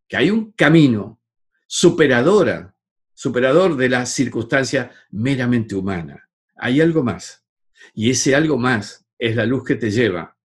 que 0.09 0.17
hay 0.17 0.31
un 0.31 0.53
camino 0.53 1.21
superadora, 1.67 2.75
superador 3.19 3.77
de 3.77 3.89
la 3.89 4.07
circunstancia 4.07 4.93
meramente 5.11 5.75
humana. 5.75 6.31
Hay 6.55 6.81
algo 6.81 7.03
más. 7.03 7.45
Y 7.93 8.11
ese 8.11 8.37
algo 8.37 8.57
más 8.59 9.05
es 9.19 9.35
la 9.35 9.45
luz 9.45 9.65
que 9.65 9.75
te 9.75 9.91
lleva 9.91 10.39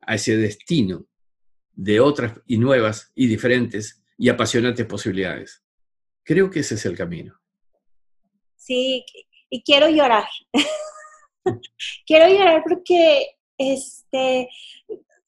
a 0.00 0.14
ese 0.14 0.36
destino 0.36 1.06
de 1.72 1.98
otras 1.98 2.40
y 2.46 2.58
nuevas 2.58 3.10
y 3.16 3.26
diferentes 3.26 4.00
y 4.16 4.28
apasionantes 4.28 4.86
posibilidades. 4.86 5.64
Creo 6.22 6.48
que 6.48 6.60
ese 6.60 6.76
es 6.76 6.86
el 6.86 6.96
camino. 6.96 7.34
Sí, 8.54 9.04
y 9.48 9.64
quiero 9.64 9.88
llorar. 9.88 10.28
quiero 12.06 12.28
llorar 12.28 12.62
porque 12.62 13.38
este, 13.58 14.48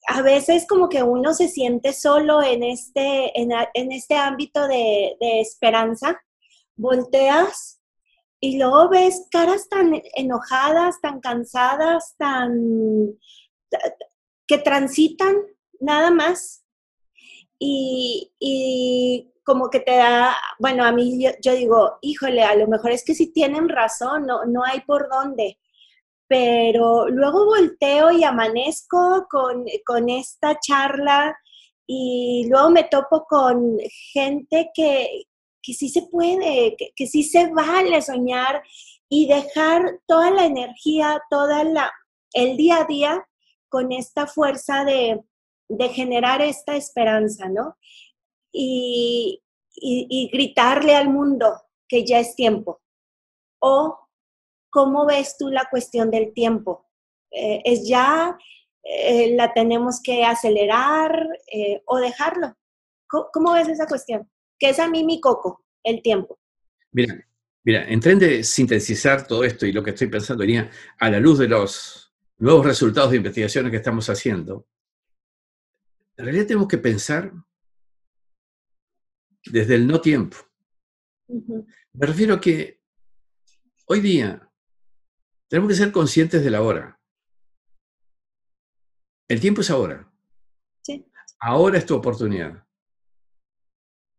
a 0.07 0.22
veces 0.22 0.66
como 0.68 0.88
que 0.88 1.03
uno 1.03 1.34
se 1.34 1.48
siente 1.48 1.94
solo 1.94 2.44
en 2.44 2.62
este, 2.62 3.32
en, 3.34 3.90
este 3.90 4.14
ámbito 4.14 4.68
de, 4.68 5.16
de, 5.20 5.40
esperanza, 5.40 6.22
volteas 6.83 7.80
y 8.41 8.59
luego 8.59 8.91
ves 8.91 9.26
caras 9.30 9.68
tan 9.68 10.03
enojadas, 10.14 11.01
tan 11.01 11.20
cansadas, 11.20 12.14
tan 12.18 13.16
que 14.47 14.59
transitan 14.59 15.37
nada 15.80 16.11
más. 16.11 16.64
Y, 17.59 18.33
y 18.41 19.33
como 19.45 19.70
que 19.70 19.80
te 19.80 19.97
da, 19.97 20.35
bueno, 20.59 20.85
a 20.85 20.93
mí 20.93 21.24
yo, 21.41 21.55
digo, 21.55 21.99
híjole, 22.03 22.43
a 22.43 22.57
lo 22.57 22.66
mejor 22.66 22.91
es 22.91 23.05
que 23.05 23.14
si 23.14 23.33
tienen 23.33 23.68
razón, 23.68 24.26
no, 24.26 24.45
no 24.45 24.64
hay 24.64 24.80
por 24.80 25.09
dónde 25.09 25.59
pero 26.33 27.11
luego 27.11 27.45
volteo 27.45 28.11
y 28.11 28.24
amanezco 28.24 29.26
con, 29.28 29.66
esta 30.09 30.59
charla 30.59 31.37
y 31.87 32.47
luego 32.49 32.70
me 32.70 32.85
topo 32.85 33.26
con 33.28 33.76
gente 34.14 34.70
que, 34.74 35.24
sí 35.62 35.88
se 35.88 36.02
puede, 36.02 36.76
que, 36.76 37.06
sí 37.06 37.22
se 37.22 37.50
vale 37.52 38.02
soñar 38.02 38.62
y 39.08 39.28
dejar 39.28 40.00
toda 40.06 40.30
la 40.30 40.44
energía, 40.44 41.22
toda 41.30 41.64
la, 41.64 41.92
el 42.32 42.56
día 42.56 42.78
a 42.78 42.84
día 42.84 43.28
con 43.68 43.92
esta 43.92 44.26
fuerza 44.26 44.84
de, 44.84 45.20
generar 45.92 46.42
esta 46.42 46.76
esperanza, 46.76 47.48
¿no? 47.48 47.76
Y, 48.52 49.38
gritarle 50.32 50.94
al 50.94 51.08
mundo 51.08 51.62
que 51.88 52.04
ya 52.04 52.18
es 52.20 52.34
tiempo. 52.34 52.82
O, 53.58 53.98
¿cómo 54.70 55.06
ves 55.06 55.36
tú 55.38 55.48
la 55.48 55.66
cuestión 55.70 56.10
del 56.10 56.34
tiempo? 56.34 56.86
Eh, 57.30 57.62
¿Es 57.64 57.88
ya, 57.88 58.36
eh, 58.82 59.34
la 59.34 59.52
tenemos 59.54 60.00
que 60.02 60.24
acelerar 60.24 61.26
eh, 61.50 61.82
o 61.86 61.96
dejarlo? 61.98 62.54
¿Cómo, 63.08 63.52
ves 63.52 63.68
esa 63.68 63.86
cuestión? 63.86 64.30
Que 64.62 64.70
es 64.70 64.78
a 64.78 64.88
mí 64.88 65.02
mi 65.02 65.20
coco, 65.20 65.64
el 65.82 66.02
tiempo. 66.02 66.38
Mira, 66.92 67.26
Mira, 67.64 67.84
en 67.88 67.98
tren 67.98 68.20
de 68.20 68.44
sintetizar 68.44 69.26
todo 69.26 69.42
esto 69.42 69.66
y 69.66 69.72
lo 69.72 69.82
que 69.82 69.90
estoy 69.90 70.06
pensando 70.06 70.42
venía 70.42 70.70
a 71.00 71.10
la 71.10 71.18
luz 71.18 71.40
de 71.40 71.48
los 71.48 72.14
nuevos 72.38 72.64
resultados 72.64 73.10
de 73.10 73.16
investigaciones 73.16 73.72
que 73.72 73.78
estamos 73.78 74.08
haciendo, 74.08 74.68
en 76.16 76.24
realidad 76.24 76.46
tenemos 76.46 76.68
que 76.68 76.78
pensar 76.78 77.32
desde 79.46 79.74
el 79.74 79.84
no 79.84 80.00
tiempo. 80.00 80.36
Me 81.26 82.06
refiero 82.06 82.34
a 82.34 82.40
que 82.40 82.80
hoy 83.86 83.98
día 83.98 84.48
tenemos 85.48 85.70
que 85.70 85.76
ser 85.76 85.90
conscientes 85.90 86.44
de 86.44 86.50
la 86.50 86.62
hora. 86.62 87.00
El 89.26 89.40
tiempo 89.40 89.62
es 89.62 89.70
ahora. 89.70 90.08
Sí. 90.82 91.04
Ahora 91.40 91.78
es 91.78 91.86
tu 91.86 91.96
oportunidad. 91.96 92.64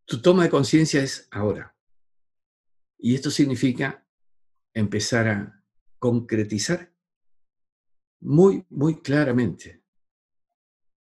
Tu 0.05 0.21
toma 0.21 0.43
de 0.43 0.49
conciencia 0.49 1.01
es 1.01 1.27
ahora. 1.31 1.75
Y 2.97 3.15
esto 3.15 3.31
significa 3.31 4.05
empezar 4.73 5.27
a 5.27 5.63
concretizar 5.99 6.93
muy, 8.19 8.65
muy 8.69 9.01
claramente 9.01 9.81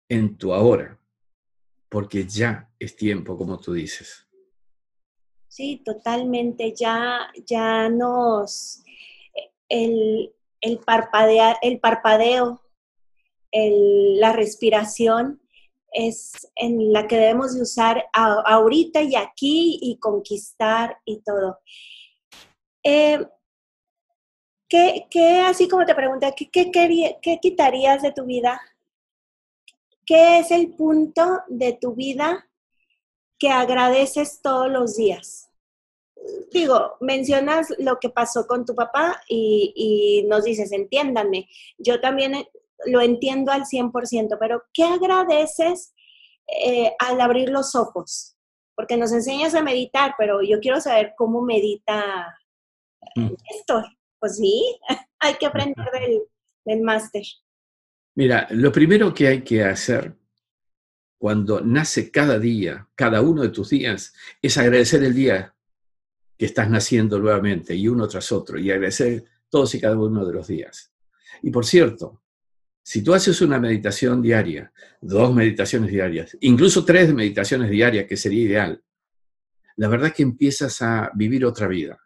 en 0.09 0.36
tu 0.36 0.53
ahora, 0.53 1.00
porque 1.88 2.26
ya 2.26 2.72
es 2.78 2.96
tiempo, 2.96 3.36
como 3.36 3.59
tú 3.59 3.72
dices. 3.72 4.26
Sí, 5.48 5.82
totalmente. 5.84 6.74
Ya, 6.74 7.30
ya 7.46 7.90
nos. 7.90 8.82
El, 9.68 10.34
el, 10.62 10.78
parpadear, 10.78 11.57
el 11.61 11.78
parpadeo, 11.78 12.62
la 13.53 14.32
respiración 14.32 15.41
es 15.93 16.51
en 16.57 16.93
la 16.93 17.07
que 17.07 17.16
debemos 17.16 17.55
de 17.55 17.62
usar 17.62 18.05
ahorita 18.12 19.03
y 19.03 19.14
aquí 19.16 19.78
y 19.80 19.99
conquistar 19.99 20.99
y 21.05 21.22
todo. 21.22 21.61
Eh, 22.82 23.24
¿qué, 24.68 25.40
así 25.40 25.68
como 25.68 25.84
te 25.84 25.95
pregunté, 25.95 26.32
¿qué, 26.34 26.70
qué, 26.70 27.38
quitarías 27.40 28.03
de 28.03 28.12
tu 28.12 28.24
vida? 28.24 28.61
¿Qué 30.05 30.38
es 30.38 30.51
el 30.51 30.74
punto 30.74 31.43
de 31.49 31.74
tu 31.74 31.95
vida 31.95 32.49
que 33.38 33.51
agradeces 33.51 34.40
todos 34.43 34.70
los 34.70 34.97
días? 34.97 35.51
Digo, 36.53 36.97
mencionas 37.01 37.68
lo 37.78 37.99
que 37.99 38.09
pasó 38.09 38.47
con 38.47 38.64
tu 38.64 38.74
papá 38.74 39.22
y, 39.28 39.72
y 39.74 40.28
nos 40.28 40.45
dices, 40.45 40.72
entiéndanme, 40.72 41.49
yo 41.78 42.01
también 42.01 42.47
lo 42.87 43.01
entiendo 43.01 43.53
al 43.53 43.64
100%, 43.64 44.37
pero 44.39 44.62
¿qué 44.72 44.85
agradeces 44.85 45.95
eh, 46.64 46.93
al 46.99 47.20
abrir 47.20 47.51
los 47.51 47.74
ojos? 47.74 48.37
Porque 48.74 48.97
nos 48.97 49.12
enseñas 49.12 49.55
a 49.55 49.62
meditar, 49.62 50.14
pero 50.18 50.43
yo 50.43 50.61
quiero 50.61 50.80
saber 50.80 51.14
cómo 51.16 51.43
medita 51.43 52.39
mm. 53.16 53.35
esto. 53.55 53.85
Pues 54.18 54.37
sí, 54.37 54.78
hay 55.20 55.35
que 55.35 55.47
aprender 55.47 55.87
del, 55.93 56.22
del 56.64 56.83
máster. 56.83 57.22
Mira, 58.14 58.47
lo 58.51 58.70
primero 58.72 59.12
que 59.14 59.28
hay 59.28 59.43
que 59.43 59.64
hacer 59.64 60.16
cuando 61.18 61.61
nace 61.61 62.11
cada 62.11 62.39
día, 62.39 62.89
cada 62.97 63.20
uno 63.20 63.43
de 63.43 63.51
tus 63.51 63.70
días, 63.70 64.12
es 64.41 64.59
agradecer 64.59 65.05
el 65.05 65.14
día 65.14 65.55
que 66.37 66.47
estás 66.47 66.68
naciendo 66.68 67.18
nuevamente 67.20 67.76
y 67.76 67.87
uno 67.87 68.09
tras 68.09 68.33
otro, 68.33 68.59
y 68.59 68.70
agradecer 68.72 69.24
todos 69.49 69.72
y 69.76 69.80
cada 69.80 69.97
uno 69.97 70.24
de 70.26 70.33
los 70.33 70.49
días. 70.49 70.93
Y 71.43 71.51
por 71.51 71.64
cierto, 71.64 72.22
si 72.83 73.03
tú 73.03 73.14
haces 73.14 73.41
una 73.41 73.61
meditación 73.61 74.20
diaria, 74.20 74.72
dos 75.01 75.33
meditaciones 75.35 75.91
diarias, 75.91 76.37
incluso 76.41 76.85
tres 76.85 77.14
meditaciones 77.14 77.70
diarias, 77.70 78.07
que 78.07 78.16
sería 78.16 78.43
ideal, 78.43 78.83
la 79.76 79.89
verdad 79.89 80.09
es 80.09 80.14
que 80.14 80.22
empiezas 80.22 80.83
a 80.83 81.11
vivir 81.14 81.45
otra 81.45 81.68
vida. 81.68 81.99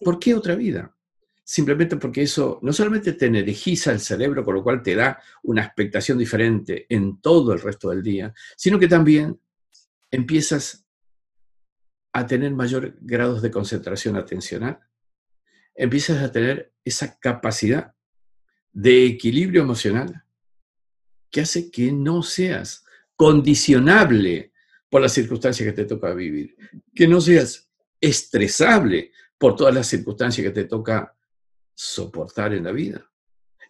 ¿Por 0.00 0.18
qué 0.18 0.34
otra 0.34 0.54
vida? 0.54 0.96
Simplemente 1.44 1.96
porque 1.96 2.22
eso 2.22 2.60
no 2.62 2.72
solamente 2.72 3.14
te 3.14 3.26
energiza 3.26 3.90
el 3.90 4.00
cerebro, 4.00 4.44
con 4.44 4.54
lo 4.54 4.62
cual 4.62 4.82
te 4.82 4.94
da 4.94 5.20
una 5.42 5.64
expectación 5.64 6.16
diferente 6.16 6.86
en 6.88 7.20
todo 7.20 7.52
el 7.52 7.60
resto 7.60 7.90
del 7.90 8.02
día, 8.02 8.32
sino 8.56 8.78
que 8.78 8.88
también 8.88 9.38
empiezas 10.10 10.86
a 12.12 12.26
tener 12.26 12.52
mayor 12.52 12.96
grados 13.00 13.42
de 13.42 13.50
concentración 13.50 14.16
atencional, 14.16 14.78
empiezas 15.74 16.22
a 16.22 16.32
tener 16.32 16.72
esa 16.84 17.18
capacidad 17.18 17.94
de 18.72 19.06
equilibrio 19.06 19.62
emocional 19.62 20.24
que 21.30 21.42
hace 21.42 21.70
que 21.70 21.92
no 21.92 22.22
seas 22.22 22.84
condicionable 23.16 24.52
por 24.88 25.00
las 25.00 25.12
circunstancias 25.12 25.66
que 25.66 25.72
te 25.72 25.84
toca 25.84 26.12
vivir, 26.14 26.56
que 26.94 27.06
no 27.06 27.20
seas 27.20 27.70
estresable 28.00 29.12
por 29.38 29.56
todas 29.56 29.74
las 29.74 29.86
circunstancias 29.86 30.44
que 30.44 30.52
te 30.52 30.64
toca 30.64 31.16
soportar 31.74 32.52
en 32.52 32.64
la 32.64 32.72
vida. 32.72 33.10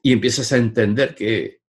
Y 0.03 0.13
empiezas 0.13 0.53
a 0.53 0.57
entender 0.57 1.15
que, 1.15 1.61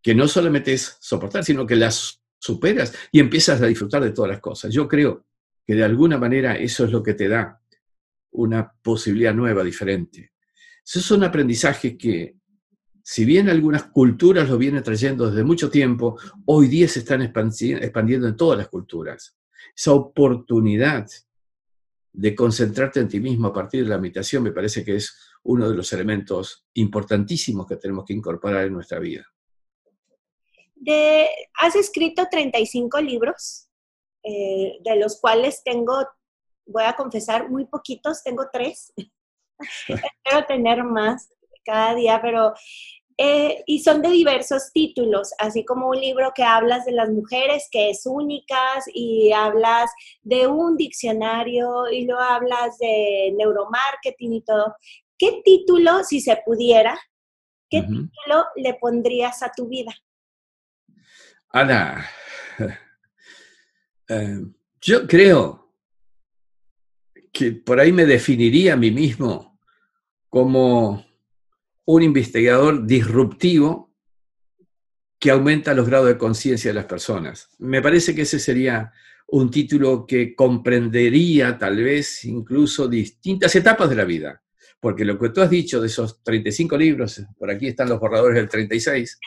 que 0.00 0.14
no 0.14 0.28
solamente 0.28 0.72
es 0.72 0.96
soportar, 1.00 1.44
sino 1.44 1.66
que 1.66 1.74
las 1.74 2.22
superas 2.38 2.94
y 3.10 3.20
empiezas 3.20 3.60
a 3.60 3.66
disfrutar 3.66 4.02
de 4.02 4.12
todas 4.12 4.30
las 4.30 4.40
cosas. 4.40 4.72
Yo 4.72 4.88
creo 4.88 5.26
que 5.66 5.74
de 5.74 5.84
alguna 5.84 6.18
manera 6.18 6.56
eso 6.56 6.84
es 6.84 6.92
lo 6.92 7.02
que 7.02 7.14
te 7.14 7.28
da 7.28 7.60
una 8.32 8.72
posibilidad 8.82 9.34
nueva, 9.34 9.62
diferente. 9.62 10.32
Esos 10.84 11.04
son 11.04 11.22
aprendizajes 11.24 11.96
que 11.96 12.36
si 13.02 13.24
bien 13.24 13.48
algunas 13.48 13.84
culturas 13.84 14.48
lo 14.48 14.58
vienen 14.58 14.82
trayendo 14.82 15.28
desde 15.28 15.44
mucho 15.44 15.70
tiempo, 15.70 16.18
hoy 16.46 16.68
día 16.68 16.88
se 16.88 17.00
están 17.00 17.22
expandiendo 17.22 18.28
en 18.28 18.36
todas 18.36 18.58
las 18.58 18.68
culturas. 18.68 19.36
Esa 19.74 19.92
oportunidad 19.92 21.06
de 22.12 22.34
concentrarte 22.34 23.00
en 23.00 23.08
ti 23.08 23.20
mismo 23.20 23.48
a 23.48 23.52
partir 23.52 23.82
de 23.82 23.88
la 23.88 23.98
meditación 23.98 24.42
me 24.42 24.52
parece 24.52 24.84
que 24.84 24.96
es 24.96 25.16
uno 25.44 25.68
de 25.68 25.74
los 25.74 25.92
elementos 25.92 26.66
importantísimos 26.74 27.66
que 27.66 27.76
tenemos 27.76 28.04
que 28.04 28.12
incorporar 28.12 28.66
en 28.66 28.74
nuestra 28.74 28.98
vida. 28.98 29.26
has 31.54 31.74
escrito 31.76 32.26
35 32.30 33.00
libros, 33.00 33.68
eh, 34.22 34.78
de 34.84 34.96
los 34.96 35.20
cuales 35.20 35.62
tengo, 35.64 36.06
voy 36.66 36.84
a 36.84 36.94
confesar, 36.94 37.50
muy 37.50 37.64
poquitos, 37.66 38.22
tengo 38.22 38.46
tres. 38.52 38.92
Espero 39.88 40.44
tener 40.46 40.84
más 40.84 41.32
cada 41.64 41.94
día, 41.94 42.20
pero 42.22 42.54
eh, 43.18 43.62
y 43.66 43.82
son 43.82 44.02
de 44.02 44.10
diversos 44.10 44.72
títulos, 44.72 45.32
así 45.38 45.64
como 45.64 45.88
un 45.88 46.00
libro 46.00 46.32
que 46.34 46.42
hablas 46.42 46.84
de 46.84 46.92
las 46.92 47.10
mujeres, 47.10 47.68
que 47.70 47.90
es 47.90 48.02
únicas, 48.06 48.84
y 48.92 49.32
hablas 49.32 49.90
de 50.22 50.46
un 50.46 50.76
diccionario, 50.76 51.88
y 51.90 52.06
lo 52.06 52.18
hablas 52.18 52.78
de 52.78 53.32
neuromarketing 53.36 54.32
y 54.32 54.42
todo. 54.42 54.74
¿Qué 55.18 55.40
título, 55.44 56.02
si 56.04 56.20
se 56.20 56.40
pudiera, 56.44 56.98
qué 57.68 57.82
título 57.82 58.46
le 58.56 58.74
pondrías 58.74 59.42
a 59.42 59.52
tu 59.54 59.68
vida? 59.68 59.92
Ana, 61.50 62.04
eh, 64.08 64.40
yo 64.80 65.06
creo 65.06 65.74
que 67.32 67.52
por 67.52 67.78
ahí 67.78 67.92
me 67.92 68.04
definiría 68.04 68.72
a 68.72 68.76
mí 68.76 68.90
mismo 68.90 69.58
como 70.28 71.04
un 71.84 72.02
investigador 72.02 72.86
disruptivo 72.86 73.92
que 75.18 75.30
aumenta 75.30 75.74
los 75.74 75.86
grados 75.86 76.08
de 76.08 76.18
conciencia 76.18 76.70
de 76.70 76.74
las 76.74 76.86
personas. 76.86 77.48
Me 77.58 77.80
parece 77.80 78.14
que 78.14 78.22
ese 78.22 78.38
sería 78.38 78.92
un 79.28 79.50
título 79.50 80.04
que 80.06 80.34
comprendería 80.34 81.56
tal 81.56 81.76
vez 81.76 82.24
incluso 82.24 82.88
distintas 82.88 83.54
etapas 83.54 83.88
de 83.88 83.96
la 83.96 84.04
vida, 84.04 84.42
porque 84.80 85.04
lo 85.04 85.18
que 85.18 85.30
tú 85.30 85.40
has 85.40 85.48
dicho 85.48 85.80
de 85.80 85.86
esos 85.86 86.22
35 86.22 86.76
libros, 86.76 87.22
por 87.38 87.50
aquí 87.50 87.68
están 87.68 87.88
los 87.88 88.00
borradores 88.00 88.36
del 88.36 88.48
36, 88.48 89.18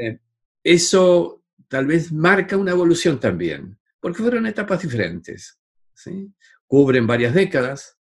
eh, 0.00 0.18
eso 0.64 1.44
tal 1.68 1.86
vez 1.86 2.12
marca 2.12 2.56
una 2.56 2.72
evolución 2.72 3.20
también, 3.20 3.78
porque 4.00 4.22
fueron 4.22 4.46
etapas 4.46 4.82
diferentes, 4.82 5.58
cubren 6.66 7.06
varias 7.06 7.34
décadas, 7.34 7.98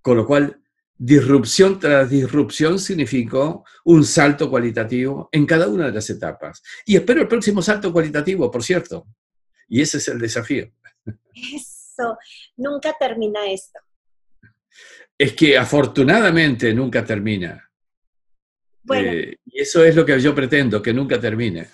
con 0.00 0.16
lo 0.16 0.26
cual 0.26 0.62
disrupción 0.98 1.78
tras 1.78 2.08
disrupción 2.08 2.78
significó 2.78 3.64
un 3.84 4.04
salto 4.04 4.48
cualitativo 4.48 5.28
en 5.32 5.46
cada 5.46 5.68
una 5.68 5.86
de 5.86 5.92
las 5.92 6.08
etapas. 6.10 6.62
Y 6.84 6.96
espero 6.96 7.22
el 7.22 7.28
próximo 7.28 7.62
salto 7.62 7.92
cualitativo, 7.92 8.50
por 8.50 8.62
cierto. 8.62 9.06
Y 9.68 9.80
ese 9.80 9.98
es 9.98 10.08
el 10.08 10.18
desafío. 10.18 10.70
Eso, 11.34 12.16
nunca 12.56 12.94
termina 12.98 13.46
esto. 13.50 13.78
es 15.18 15.32
que 15.32 15.56
afortunadamente 15.56 16.72
nunca 16.74 17.04
termina. 17.04 17.62
Eh, 18.94 19.36
y 19.44 19.60
eso 19.60 19.84
es 19.84 19.96
lo 19.96 20.04
que 20.04 20.20
yo 20.20 20.34
pretendo, 20.34 20.80
que 20.80 20.92
nunca 20.92 21.20
termine. 21.20 21.68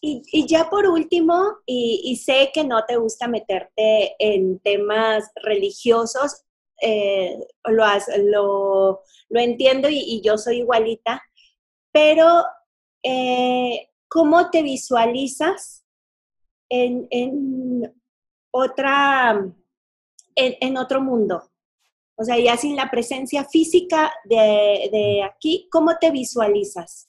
Y, 0.00 0.46
ya 0.46 0.70
por 0.70 0.86
último, 0.86 1.58
y, 1.66 2.16
sé 2.24 2.50
que 2.54 2.62
no 2.62 2.84
te 2.86 2.96
gusta 2.96 3.26
meterte 3.26 4.14
en 4.20 4.60
temas 4.60 5.24
religiosos, 5.42 6.44
eh, 6.80 7.38
lo, 7.64 9.02
lo, 9.28 9.40
entiendo 9.40 9.88
y, 9.90 10.20
yo 10.24 10.36
soy 10.38 10.58
igualita, 10.58 11.22
pero 11.92 12.44
eh, 13.02 13.88
¿cómo 14.08 14.50
te 14.50 14.62
visualizas 14.62 15.84
en, 16.68 17.94
otra, 18.50 19.44
en, 20.34 20.76
otro 20.76 21.00
mundo? 21.00 21.50
O 22.16 22.24
sea, 22.24 22.38
ya 22.38 22.56
sin 22.56 22.76
la 22.76 22.90
presencia 22.90 23.44
física 23.44 24.12
de, 24.24 25.22
aquí, 25.22 25.68
¿cómo 25.70 25.96
te 25.98 26.10
visualizas? 26.10 27.08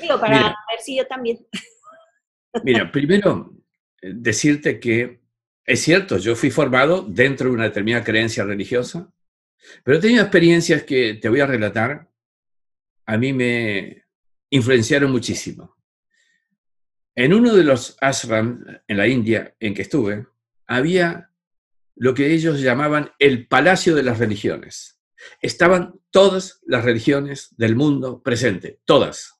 Digo, 0.00 0.20
para 0.20 0.54
ver 0.70 0.80
si 0.82 0.96
yo 0.96 1.06
también. 1.06 1.46
Mira, 2.64 2.90
primero 2.90 3.54
eh, 4.02 4.12
decirte 4.14 4.78
que 4.78 5.19
es 5.64 5.80
cierto, 5.80 6.18
yo 6.18 6.34
fui 6.34 6.50
formado 6.50 7.02
dentro 7.02 7.48
de 7.48 7.54
una 7.54 7.64
determinada 7.64 8.04
creencia 8.04 8.44
religiosa, 8.44 9.12
pero 9.84 9.98
he 9.98 10.00
tenido 10.00 10.22
experiencias 10.22 10.82
que 10.82 11.14
te 11.14 11.28
voy 11.28 11.40
a 11.40 11.46
relatar, 11.46 12.10
a 13.06 13.16
mí 13.18 13.32
me 13.32 14.04
influenciaron 14.50 15.10
muchísimo. 15.10 15.76
En 17.14 17.34
uno 17.34 17.54
de 17.54 17.64
los 17.64 17.96
ashram 18.00 18.64
en 18.86 18.96
la 18.96 19.06
India 19.06 19.54
en 19.60 19.74
que 19.74 19.82
estuve, 19.82 20.26
había 20.66 21.30
lo 21.96 22.14
que 22.14 22.32
ellos 22.32 22.60
llamaban 22.60 23.12
el 23.18 23.46
Palacio 23.46 23.94
de 23.94 24.02
las 24.02 24.18
Religiones. 24.18 24.98
Estaban 25.42 26.00
todas 26.10 26.60
las 26.66 26.84
religiones 26.84 27.54
del 27.56 27.76
mundo 27.76 28.22
presentes, 28.22 28.78
todas. 28.86 29.34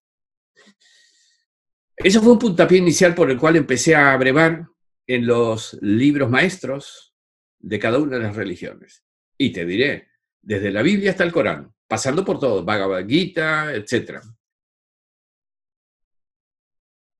Eso 1.96 2.20
fue 2.20 2.32
un 2.32 2.38
puntapié 2.38 2.78
inicial 2.78 3.14
por 3.14 3.30
el 3.30 3.38
cual 3.38 3.56
empecé 3.56 3.94
a 3.94 4.12
abrevar 4.12 4.66
en 5.10 5.26
los 5.26 5.76
libros 5.82 6.30
maestros 6.30 7.16
de 7.58 7.80
cada 7.80 7.98
una 7.98 8.16
de 8.16 8.22
las 8.22 8.36
religiones. 8.36 9.04
Y 9.36 9.52
te 9.52 9.66
diré, 9.66 10.08
desde 10.40 10.70
la 10.70 10.82
Biblia 10.82 11.10
hasta 11.10 11.24
el 11.24 11.32
Corán, 11.32 11.74
pasando 11.88 12.24
por 12.24 12.38
todo, 12.38 12.64
Bhagavad 12.64 13.08
Gita, 13.08 13.74
etc. 13.74 14.20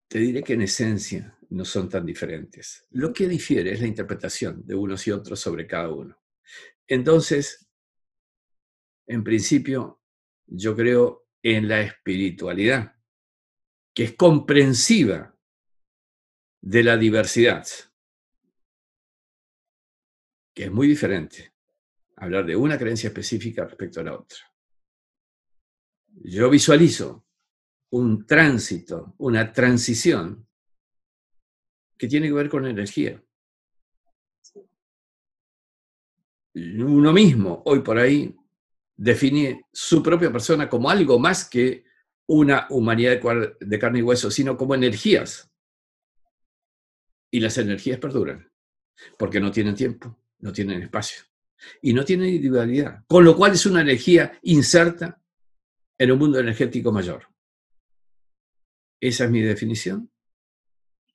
Te 0.06 0.20
diré 0.20 0.44
que 0.44 0.52
en 0.52 0.62
esencia 0.62 1.36
no 1.48 1.64
son 1.64 1.88
tan 1.88 2.06
diferentes. 2.06 2.86
Lo 2.90 3.12
que 3.12 3.26
difiere 3.26 3.72
es 3.72 3.80
la 3.80 3.88
interpretación 3.88 4.64
de 4.64 4.76
unos 4.76 5.04
y 5.08 5.10
otros 5.10 5.40
sobre 5.40 5.66
cada 5.66 5.88
uno. 5.88 6.16
Entonces, 6.86 7.68
en 9.08 9.24
principio, 9.24 10.00
yo 10.46 10.76
creo 10.76 11.26
en 11.42 11.66
la 11.66 11.80
espiritualidad, 11.80 12.94
que 13.92 14.04
es 14.04 14.14
comprensiva 14.14 15.36
de 16.60 16.82
la 16.82 16.96
diversidad, 16.96 17.66
que 20.54 20.64
es 20.64 20.70
muy 20.70 20.86
diferente 20.86 21.54
hablar 22.16 22.44
de 22.44 22.56
una 22.56 22.78
creencia 22.78 23.08
específica 23.08 23.64
respecto 23.64 24.00
a 24.00 24.04
la 24.04 24.14
otra. 24.14 24.38
Yo 26.22 26.50
visualizo 26.50 27.24
un 27.90 28.26
tránsito, 28.26 29.14
una 29.18 29.52
transición 29.52 30.46
que 31.96 32.08
tiene 32.08 32.28
que 32.28 32.34
ver 32.34 32.48
con 32.48 32.66
energía. 32.66 33.22
Uno 36.54 37.12
mismo, 37.12 37.62
hoy 37.64 37.80
por 37.80 37.98
ahí, 37.98 38.36
define 38.96 39.66
su 39.72 40.02
propia 40.02 40.30
persona 40.30 40.68
como 40.68 40.90
algo 40.90 41.18
más 41.18 41.48
que 41.48 41.84
una 42.26 42.66
humanidad 42.70 43.20
de 43.60 43.78
carne 43.78 44.00
y 44.00 44.02
hueso, 44.02 44.30
sino 44.30 44.56
como 44.56 44.74
energías. 44.74 45.49
Y 47.30 47.40
las 47.40 47.58
energías 47.58 47.98
perduran, 47.98 48.50
porque 49.18 49.40
no 49.40 49.50
tienen 49.50 49.74
tiempo, 49.74 50.18
no 50.40 50.52
tienen 50.52 50.82
espacio 50.82 51.22
y 51.82 51.92
no 51.92 52.04
tienen 52.04 52.28
individualidad, 52.28 53.04
con 53.06 53.24
lo 53.24 53.36
cual 53.36 53.52
es 53.52 53.66
una 53.66 53.82
energía 53.82 54.38
inserta 54.42 55.20
en 55.98 56.12
un 56.12 56.18
mundo 56.18 56.38
energético 56.38 56.92
mayor. 56.92 57.26
Esa 59.00 59.24
es 59.24 59.30
mi 59.30 59.40
definición, 59.40 60.10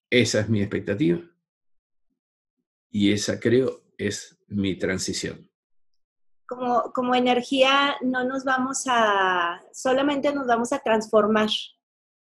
esa 0.10 0.40
es 0.40 0.50
mi 0.50 0.62
expectativa 0.62 1.22
y 2.90 3.12
esa 3.12 3.40
creo 3.40 3.84
es 3.98 4.38
mi 4.48 4.76
transición. 4.76 5.50
Como, 6.48 6.92
como 6.94 7.16
energía 7.16 7.96
no 8.02 8.24
nos 8.24 8.44
vamos 8.44 8.84
a, 8.88 9.64
solamente 9.74 10.34
nos 10.34 10.46
vamos 10.46 10.72
a 10.74 10.80
transformar, 10.80 11.50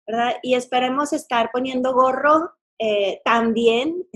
¿verdad? 0.06 0.36
Y 0.42 0.54
esperemos 0.54 1.12
estar 1.12 1.50
poniendo 1.52 1.92
gorro 1.92 2.56
eh, 2.78 3.20
también 3.24 4.06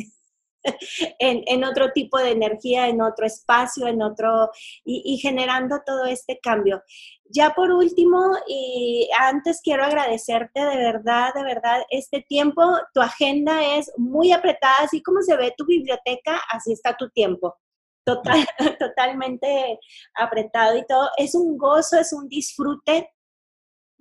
en, 1.19 1.65
otro 1.65 1.93
tipo 1.93 2.19
de 2.19 2.31
energía, 2.31 2.89
en 2.89 3.01
otro 3.03 3.27
espacio, 3.27 3.87
en 3.87 4.03
otro, 4.03 4.51
y, 4.85 5.19
generando 5.19 5.81
todo 5.85 6.05
este 6.07 6.39
cambio. 6.41 6.83
Ya 7.25 7.51
por 7.51 7.71
último, 7.71 8.19
y 8.47 9.09
antes 9.19 9.61
quiero 9.63 9.85
agradecerte 9.85 10.61
de 10.61 10.77
verdad, 10.77 11.33
de 11.35 11.43
verdad, 11.45 11.83
este 11.91 12.23
tiempo, 12.23 12.63
tu 12.95 13.01
agenda 13.01 13.77
es 13.77 13.93
muy 13.97 14.33
apretada, 14.33 14.79
así 14.83 15.03
como 15.03 15.23
se 15.23 15.37
ve 15.37 15.55
tu 15.57 15.67
biblioteca, 15.67 16.41
así 16.51 16.73
está 16.73 16.97
tu 16.97 17.11
tiempo. 17.11 17.57
Total, 18.05 18.47
totalmente 18.79 19.79
apretado 20.15 20.79
y 20.79 20.87
todo. 20.87 21.11
Es 21.19 21.35
un 21.35 21.59
gozo, 21.59 21.99
es 21.99 22.13
un 22.13 22.29
disfrute 22.29 23.11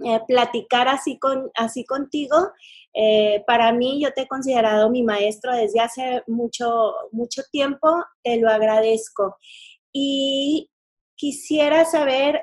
eh, 0.04 0.20
platicar 0.28 0.88
así, 0.88 1.18
con, 1.18 1.50
así 1.56 1.86
contigo. 1.86 2.36
Eh, 2.94 3.44
para 3.48 3.72
mí, 3.72 4.02
yo 4.02 4.12
te 4.14 4.22
he 4.22 4.28
considerado 4.28 4.90
mi 4.90 5.04
maestro 5.04 5.56
desde 5.56 5.80
hace 5.80 6.24
mucho, 6.28 6.94
mucho 7.12 7.42
tiempo, 7.52 8.04
te 8.24 8.38
lo 8.38 8.50
agradezco. 8.50 9.38
Y 9.92 10.70
quisiera 11.16 11.86
saber 11.86 12.42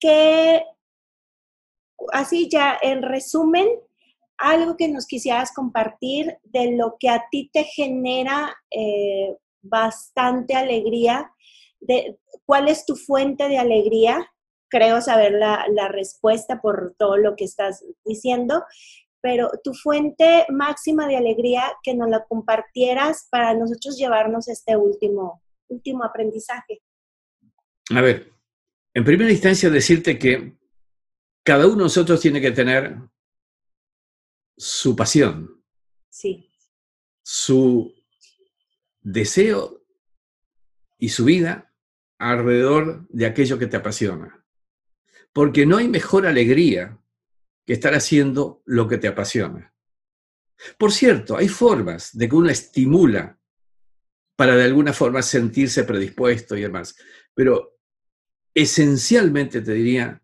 qué, 0.00 0.64
así 2.12 2.48
ya 2.50 2.76
en 2.82 3.02
resumen, 3.02 3.68
algo 4.38 4.76
que 4.76 4.88
nos 4.88 5.06
quisieras 5.06 5.52
compartir 5.54 6.36
de 6.42 6.72
lo 6.72 6.96
que 6.98 7.08
a 7.08 7.24
ti 7.30 7.48
te 7.52 7.62
genera 7.62 8.52
eh, 8.72 9.36
bastante 9.62 10.56
alegría, 10.56 11.32
de 11.78 12.18
cuál 12.44 12.68
es 12.68 12.84
tu 12.84 12.96
fuente 12.96 13.48
de 13.48 13.58
alegría 13.58 14.28
creo 14.72 15.02
saber 15.02 15.32
la, 15.32 15.88
respuesta 15.88 16.62
por 16.62 16.94
todo 16.98 17.18
lo 17.18 17.36
que 17.36 17.44
estás 17.44 17.84
diciendo, 18.06 18.64
pero 19.20 19.50
tu 19.62 19.74
fuente 19.74 20.46
máxima 20.48 21.06
de 21.06 21.18
alegría 21.18 21.62
que 21.82 21.94
nos 21.94 22.08
la 22.08 22.24
compartieras 22.24 23.28
para 23.30 23.54
nosotros 23.54 23.98
llevarnos 23.98 24.48
este 24.48 24.76
último, 24.76 25.42
último 25.68 26.04
aprendizaje. 26.04 26.80
A 27.94 28.00
ver, 28.00 28.32
en 28.94 29.04
primera 29.04 29.30
instancia 29.30 29.68
decirte 29.68 30.18
que 30.18 30.56
cada 31.44 31.66
uno 31.66 31.76
de 31.76 31.82
nosotros 31.82 32.20
tiene 32.20 32.40
que 32.40 32.52
tener 32.52 32.96
su 34.56 34.96
pasión. 34.96 35.62
Sí. 36.08 36.50
Su 37.22 37.92
deseo 39.02 39.82
y 40.98 41.10
su 41.10 41.26
vida 41.26 41.74
alrededor 42.18 43.06
de 43.10 43.26
aquello 43.26 43.58
que 43.58 43.66
te 43.66 43.76
apasiona 43.76 44.41
porque 45.32 45.64
no 45.66 45.78
hay 45.78 45.88
mejor 45.88 46.26
alegría 46.26 46.98
que 47.66 47.72
estar 47.72 47.94
haciendo 47.94 48.62
lo 48.66 48.88
que 48.88 48.98
te 48.98 49.08
apasiona. 49.08 49.74
Por 50.78 50.92
cierto, 50.92 51.36
hay 51.36 51.48
formas 51.48 52.16
de 52.16 52.28
que 52.28 52.36
uno 52.36 52.50
estimula 52.50 53.38
para 54.36 54.56
de 54.56 54.64
alguna 54.64 54.92
forma 54.92 55.22
sentirse 55.22 55.84
predispuesto 55.84 56.56
y 56.56 56.62
demás, 56.62 56.96
pero 57.34 57.78
esencialmente 58.54 59.60
te 59.60 59.72
diría 59.72 60.22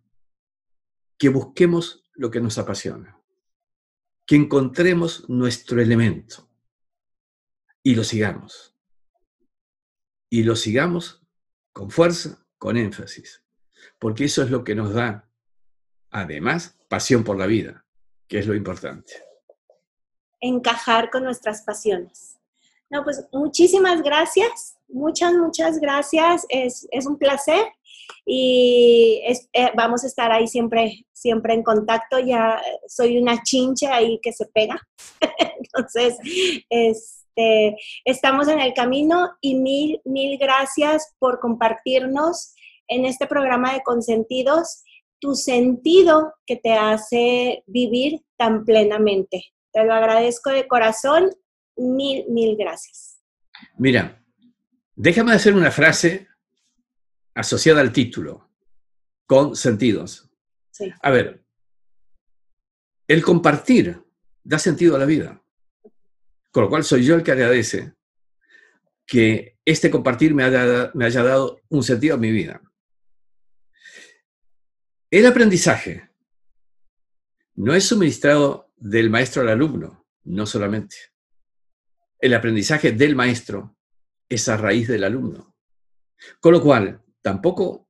que 1.16 1.28
busquemos 1.28 2.09
lo 2.14 2.30
que 2.30 2.40
nos 2.40 2.59
apasiona, 2.59 3.20
que 4.26 4.36
encontremos 4.36 5.28
nuestro 5.28 5.80
elemento 5.80 6.48
y 7.82 7.94
lo 7.94 8.04
sigamos. 8.04 8.74
Y 10.30 10.42
lo 10.42 10.56
sigamos 10.56 11.22
con 11.72 11.90
fuerza, 11.90 12.46
con 12.59 12.76
énfasis 12.76 13.42
porque 13.98 14.24
eso 14.24 14.42
es 14.42 14.50
lo 14.50 14.64
que 14.64 14.74
nos 14.74 14.94
da, 14.94 15.28
además, 16.10 16.76
pasión 16.88 17.24
por 17.24 17.38
la 17.38 17.46
vida, 17.46 17.84
que 18.26 18.38
es 18.38 18.46
lo 18.46 18.54
importante. 18.54 19.12
Encajar 20.40 21.10
con 21.10 21.24
nuestras 21.24 21.62
pasiones. 21.62 22.38
No, 22.90 23.04
pues 23.04 23.26
muchísimas 23.32 24.02
gracias, 24.02 24.78
muchas, 24.88 25.34
muchas 25.34 25.78
gracias, 25.78 26.46
es, 26.48 26.88
un 27.06 27.18
placer 27.18 27.66
y 28.24 29.20
eh, 29.52 29.70
vamos 29.76 30.04
a 30.04 30.06
estar 30.06 30.32
ahí 30.32 30.46
siempre, 30.46 31.04
siempre 31.12 31.52
en 31.52 31.62
contacto, 31.62 32.18
ya 32.18 32.60
soy 32.86 33.18
una 33.18 33.42
chincha 33.42 33.94
ahí 33.94 34.18
que 34.22 34.32
se 34.32 34.46
pega, 34.46 34.80
entonces, 35.58 36.16
este, 36.70 37.76
estamos 38.06 38.48
en 38.48 38.60
el 38.60 38.72
camino 38.72 39.36
y 39.42 39.56
mil, 39.56 40.00
mil 40.06 40.38
gracias 40.38 41.14
por 41.18 41.40
compartirnos 41.40 42.54
en 42.89 43.05
este 43.05 43.26
programa 43.26 43.74
de 43.74 43.82
consentidos 43.82 44.82
tu 45.20 45.34
sentido 45.34 46.34
que 46.47 46.57
te 46.57 46.72
hace 46.72 47.64
vivir 47.66 48.20
tan 48.36 48.64
plenamente. 48.64 49.45
Te 49.72 49.84
lo 49.84 49.93
agradezco 49.93 50.51
de 50.51 50.66
corazón. 50.66 51.30
Mil, 51.76 52.24
mil 52.28 52.57
gracias. 52.57 53.20
Mira, 53.76 54.24
déjame 54.95 55.32
hacer 55.32 55.55
una 55.55 55.70
frase 55.70 56.28
asociada 57.34 57.80
al 57.80 57.93
título, 57.93 58.49
con 59.26 59.55
sentidos. 59.55 60.30
A 61.03 61.11
ver, 61.11 61.45
el 63.07 63.22
compartir 63.22 64.03
da 64.43 64.59
sentido 64.59 64.97
a 64.97 64.99
la 64.99 65.05
vida. 65.05 65.43
Con 66.51 66.64
lo 66.64 66.68
cual 66.68 66.84
soy 66.84 67.05
yo 67.05 67.14
el 67.14 67.22
que 67.22 67.32
agradece 67.32 67.93
que 69.07 69.59
este 69.64 69.91
compartir 69.91 70.34
me 70.34 70.45
haya, 70.45 70.91
me 70.95 71.05
haya 71.05 71.22
dado 71.22 71.61
un 71.68 71.82
sentido 71.82 72.14
a 72.14 72.18
mi 72.18 72.30
vida. 72.30 72.61
El 75.11 75.24
aprendizaje 75.24 76.11
no 77.54 77.74
es 77.74 77.84
suministrado 77.84 78.70
del 78.76 79.09
maestro 79.09 79.40
al 79.40 79.48
alumno, 79.48 80.06
no 80.24 80.44
solamente. 80.44 80.96
El 82.18 82.34
aprendizaje 82.34 82.92
del 82.92 83.16
maestro 83.16 83.74
es 84.28 84.50
a 84.50 84.59
raíz 84.59 84.86
del 84.86 85.04
alumno. 85.04 85.56
Con 86.40 86.52
lo 86.52 86.62
cual, 86.62 87.00
tampoco, 87.22 87.88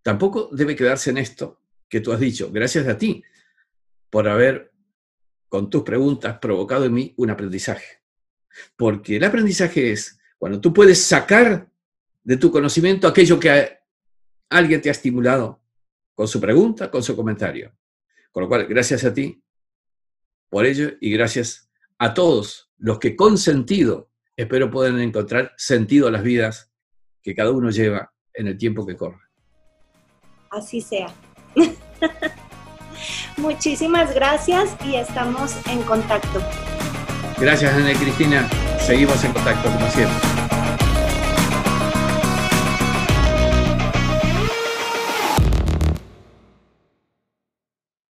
tampoco 0.00 0.48
debe 0.50 0.74
quedarse 0.74 1.10
en 1.10 1.18
esto 1.18 1.60
que 1.86 2.00
tú 2.00 2.12
has 2.12 2.20
dicho. 2.20 2.50
Gracias 2.50 2.88
a 2.88 2.96
ti 2.96 3.22
por 4.08 4.26
haber, 4.26 4.72
con 5.50 5.68
tus 5.68 5.82
preguntas, 5.82 6.38
provocado 6.38 6.86
en 6.86 6.94
mí 6.94 7.14
un 7.18 7.28
aprendizaje. 7.28 8.00
Porque 8.74 9.16
el 9.16 9.24
aprendizaje 9.24 9.92
es 9.92 10.18
cuando 10.38 10.62
tú 10.62 10.72
puedes 10.72 11.04
sacar 11.04 11.70
de 12.24 12.36
tu 12.38 12.50
conocimiento 12.50 13.06
aquello 13.06 13.38
que 13.38 13.80
alguien 14.48 14.80
te 14.80 14.88
ha 14.88 14.92
estimulado 14.92 15.60
con 16.18 16.26
su 16.26 16.40
pregunta, 16.40 16.90
con 16.90 17.00
su 17.00 17.14
comentario. 17.14 17.72
Con 18.32 18.42
lo 18.42 18.48
cual, 18.48 18.66
gracias 18.66 19.04
a 19.04 19.14
ti 19.14 19.40
por 20.50 20.66
ello 20.66 20.90
y 21.00 21.12
gracias 21.12 21.70
a 21.96 22.12
todos 22.12 22.72
los 22.76 22.98
que 22.98 23.14
con 23.14 23.38
sentido 23.38 24.10
espero 24.34 24.68
puedan 24.68 24.98
encontrar 24.98 25.52
sentido 25.56 26.08
a 26.08 26.10
las 26.10 26.24
vidas 26.24 26.72
que 27.22 27.36
cada 27.36 27.52
uno 27.52 27.70
lleva 27.70 28.12
en 28.34 28.48
el 28.48 28.58
tiempo 28.58 28.84
que 28.84 28.96
corre. 28.96 29.20
Así 30.50 30.80
sea. 30.80 31.14
Muchísimas 33.36 34.12
gracias 34.12 34.76
y 34.84 34.96
estamos 34.96 35.54
en 35.68 35.82
contacto. 35.82 36.42
Gracias, 37.38 37.72
Ana 37.72 37.92
Cristina. 37.92 38.50
Seguimos 38.80 39.22
en 39.22 39.32
contacto 39.32 39.70
como 39.70 39.88
siempre. 39.90 40.27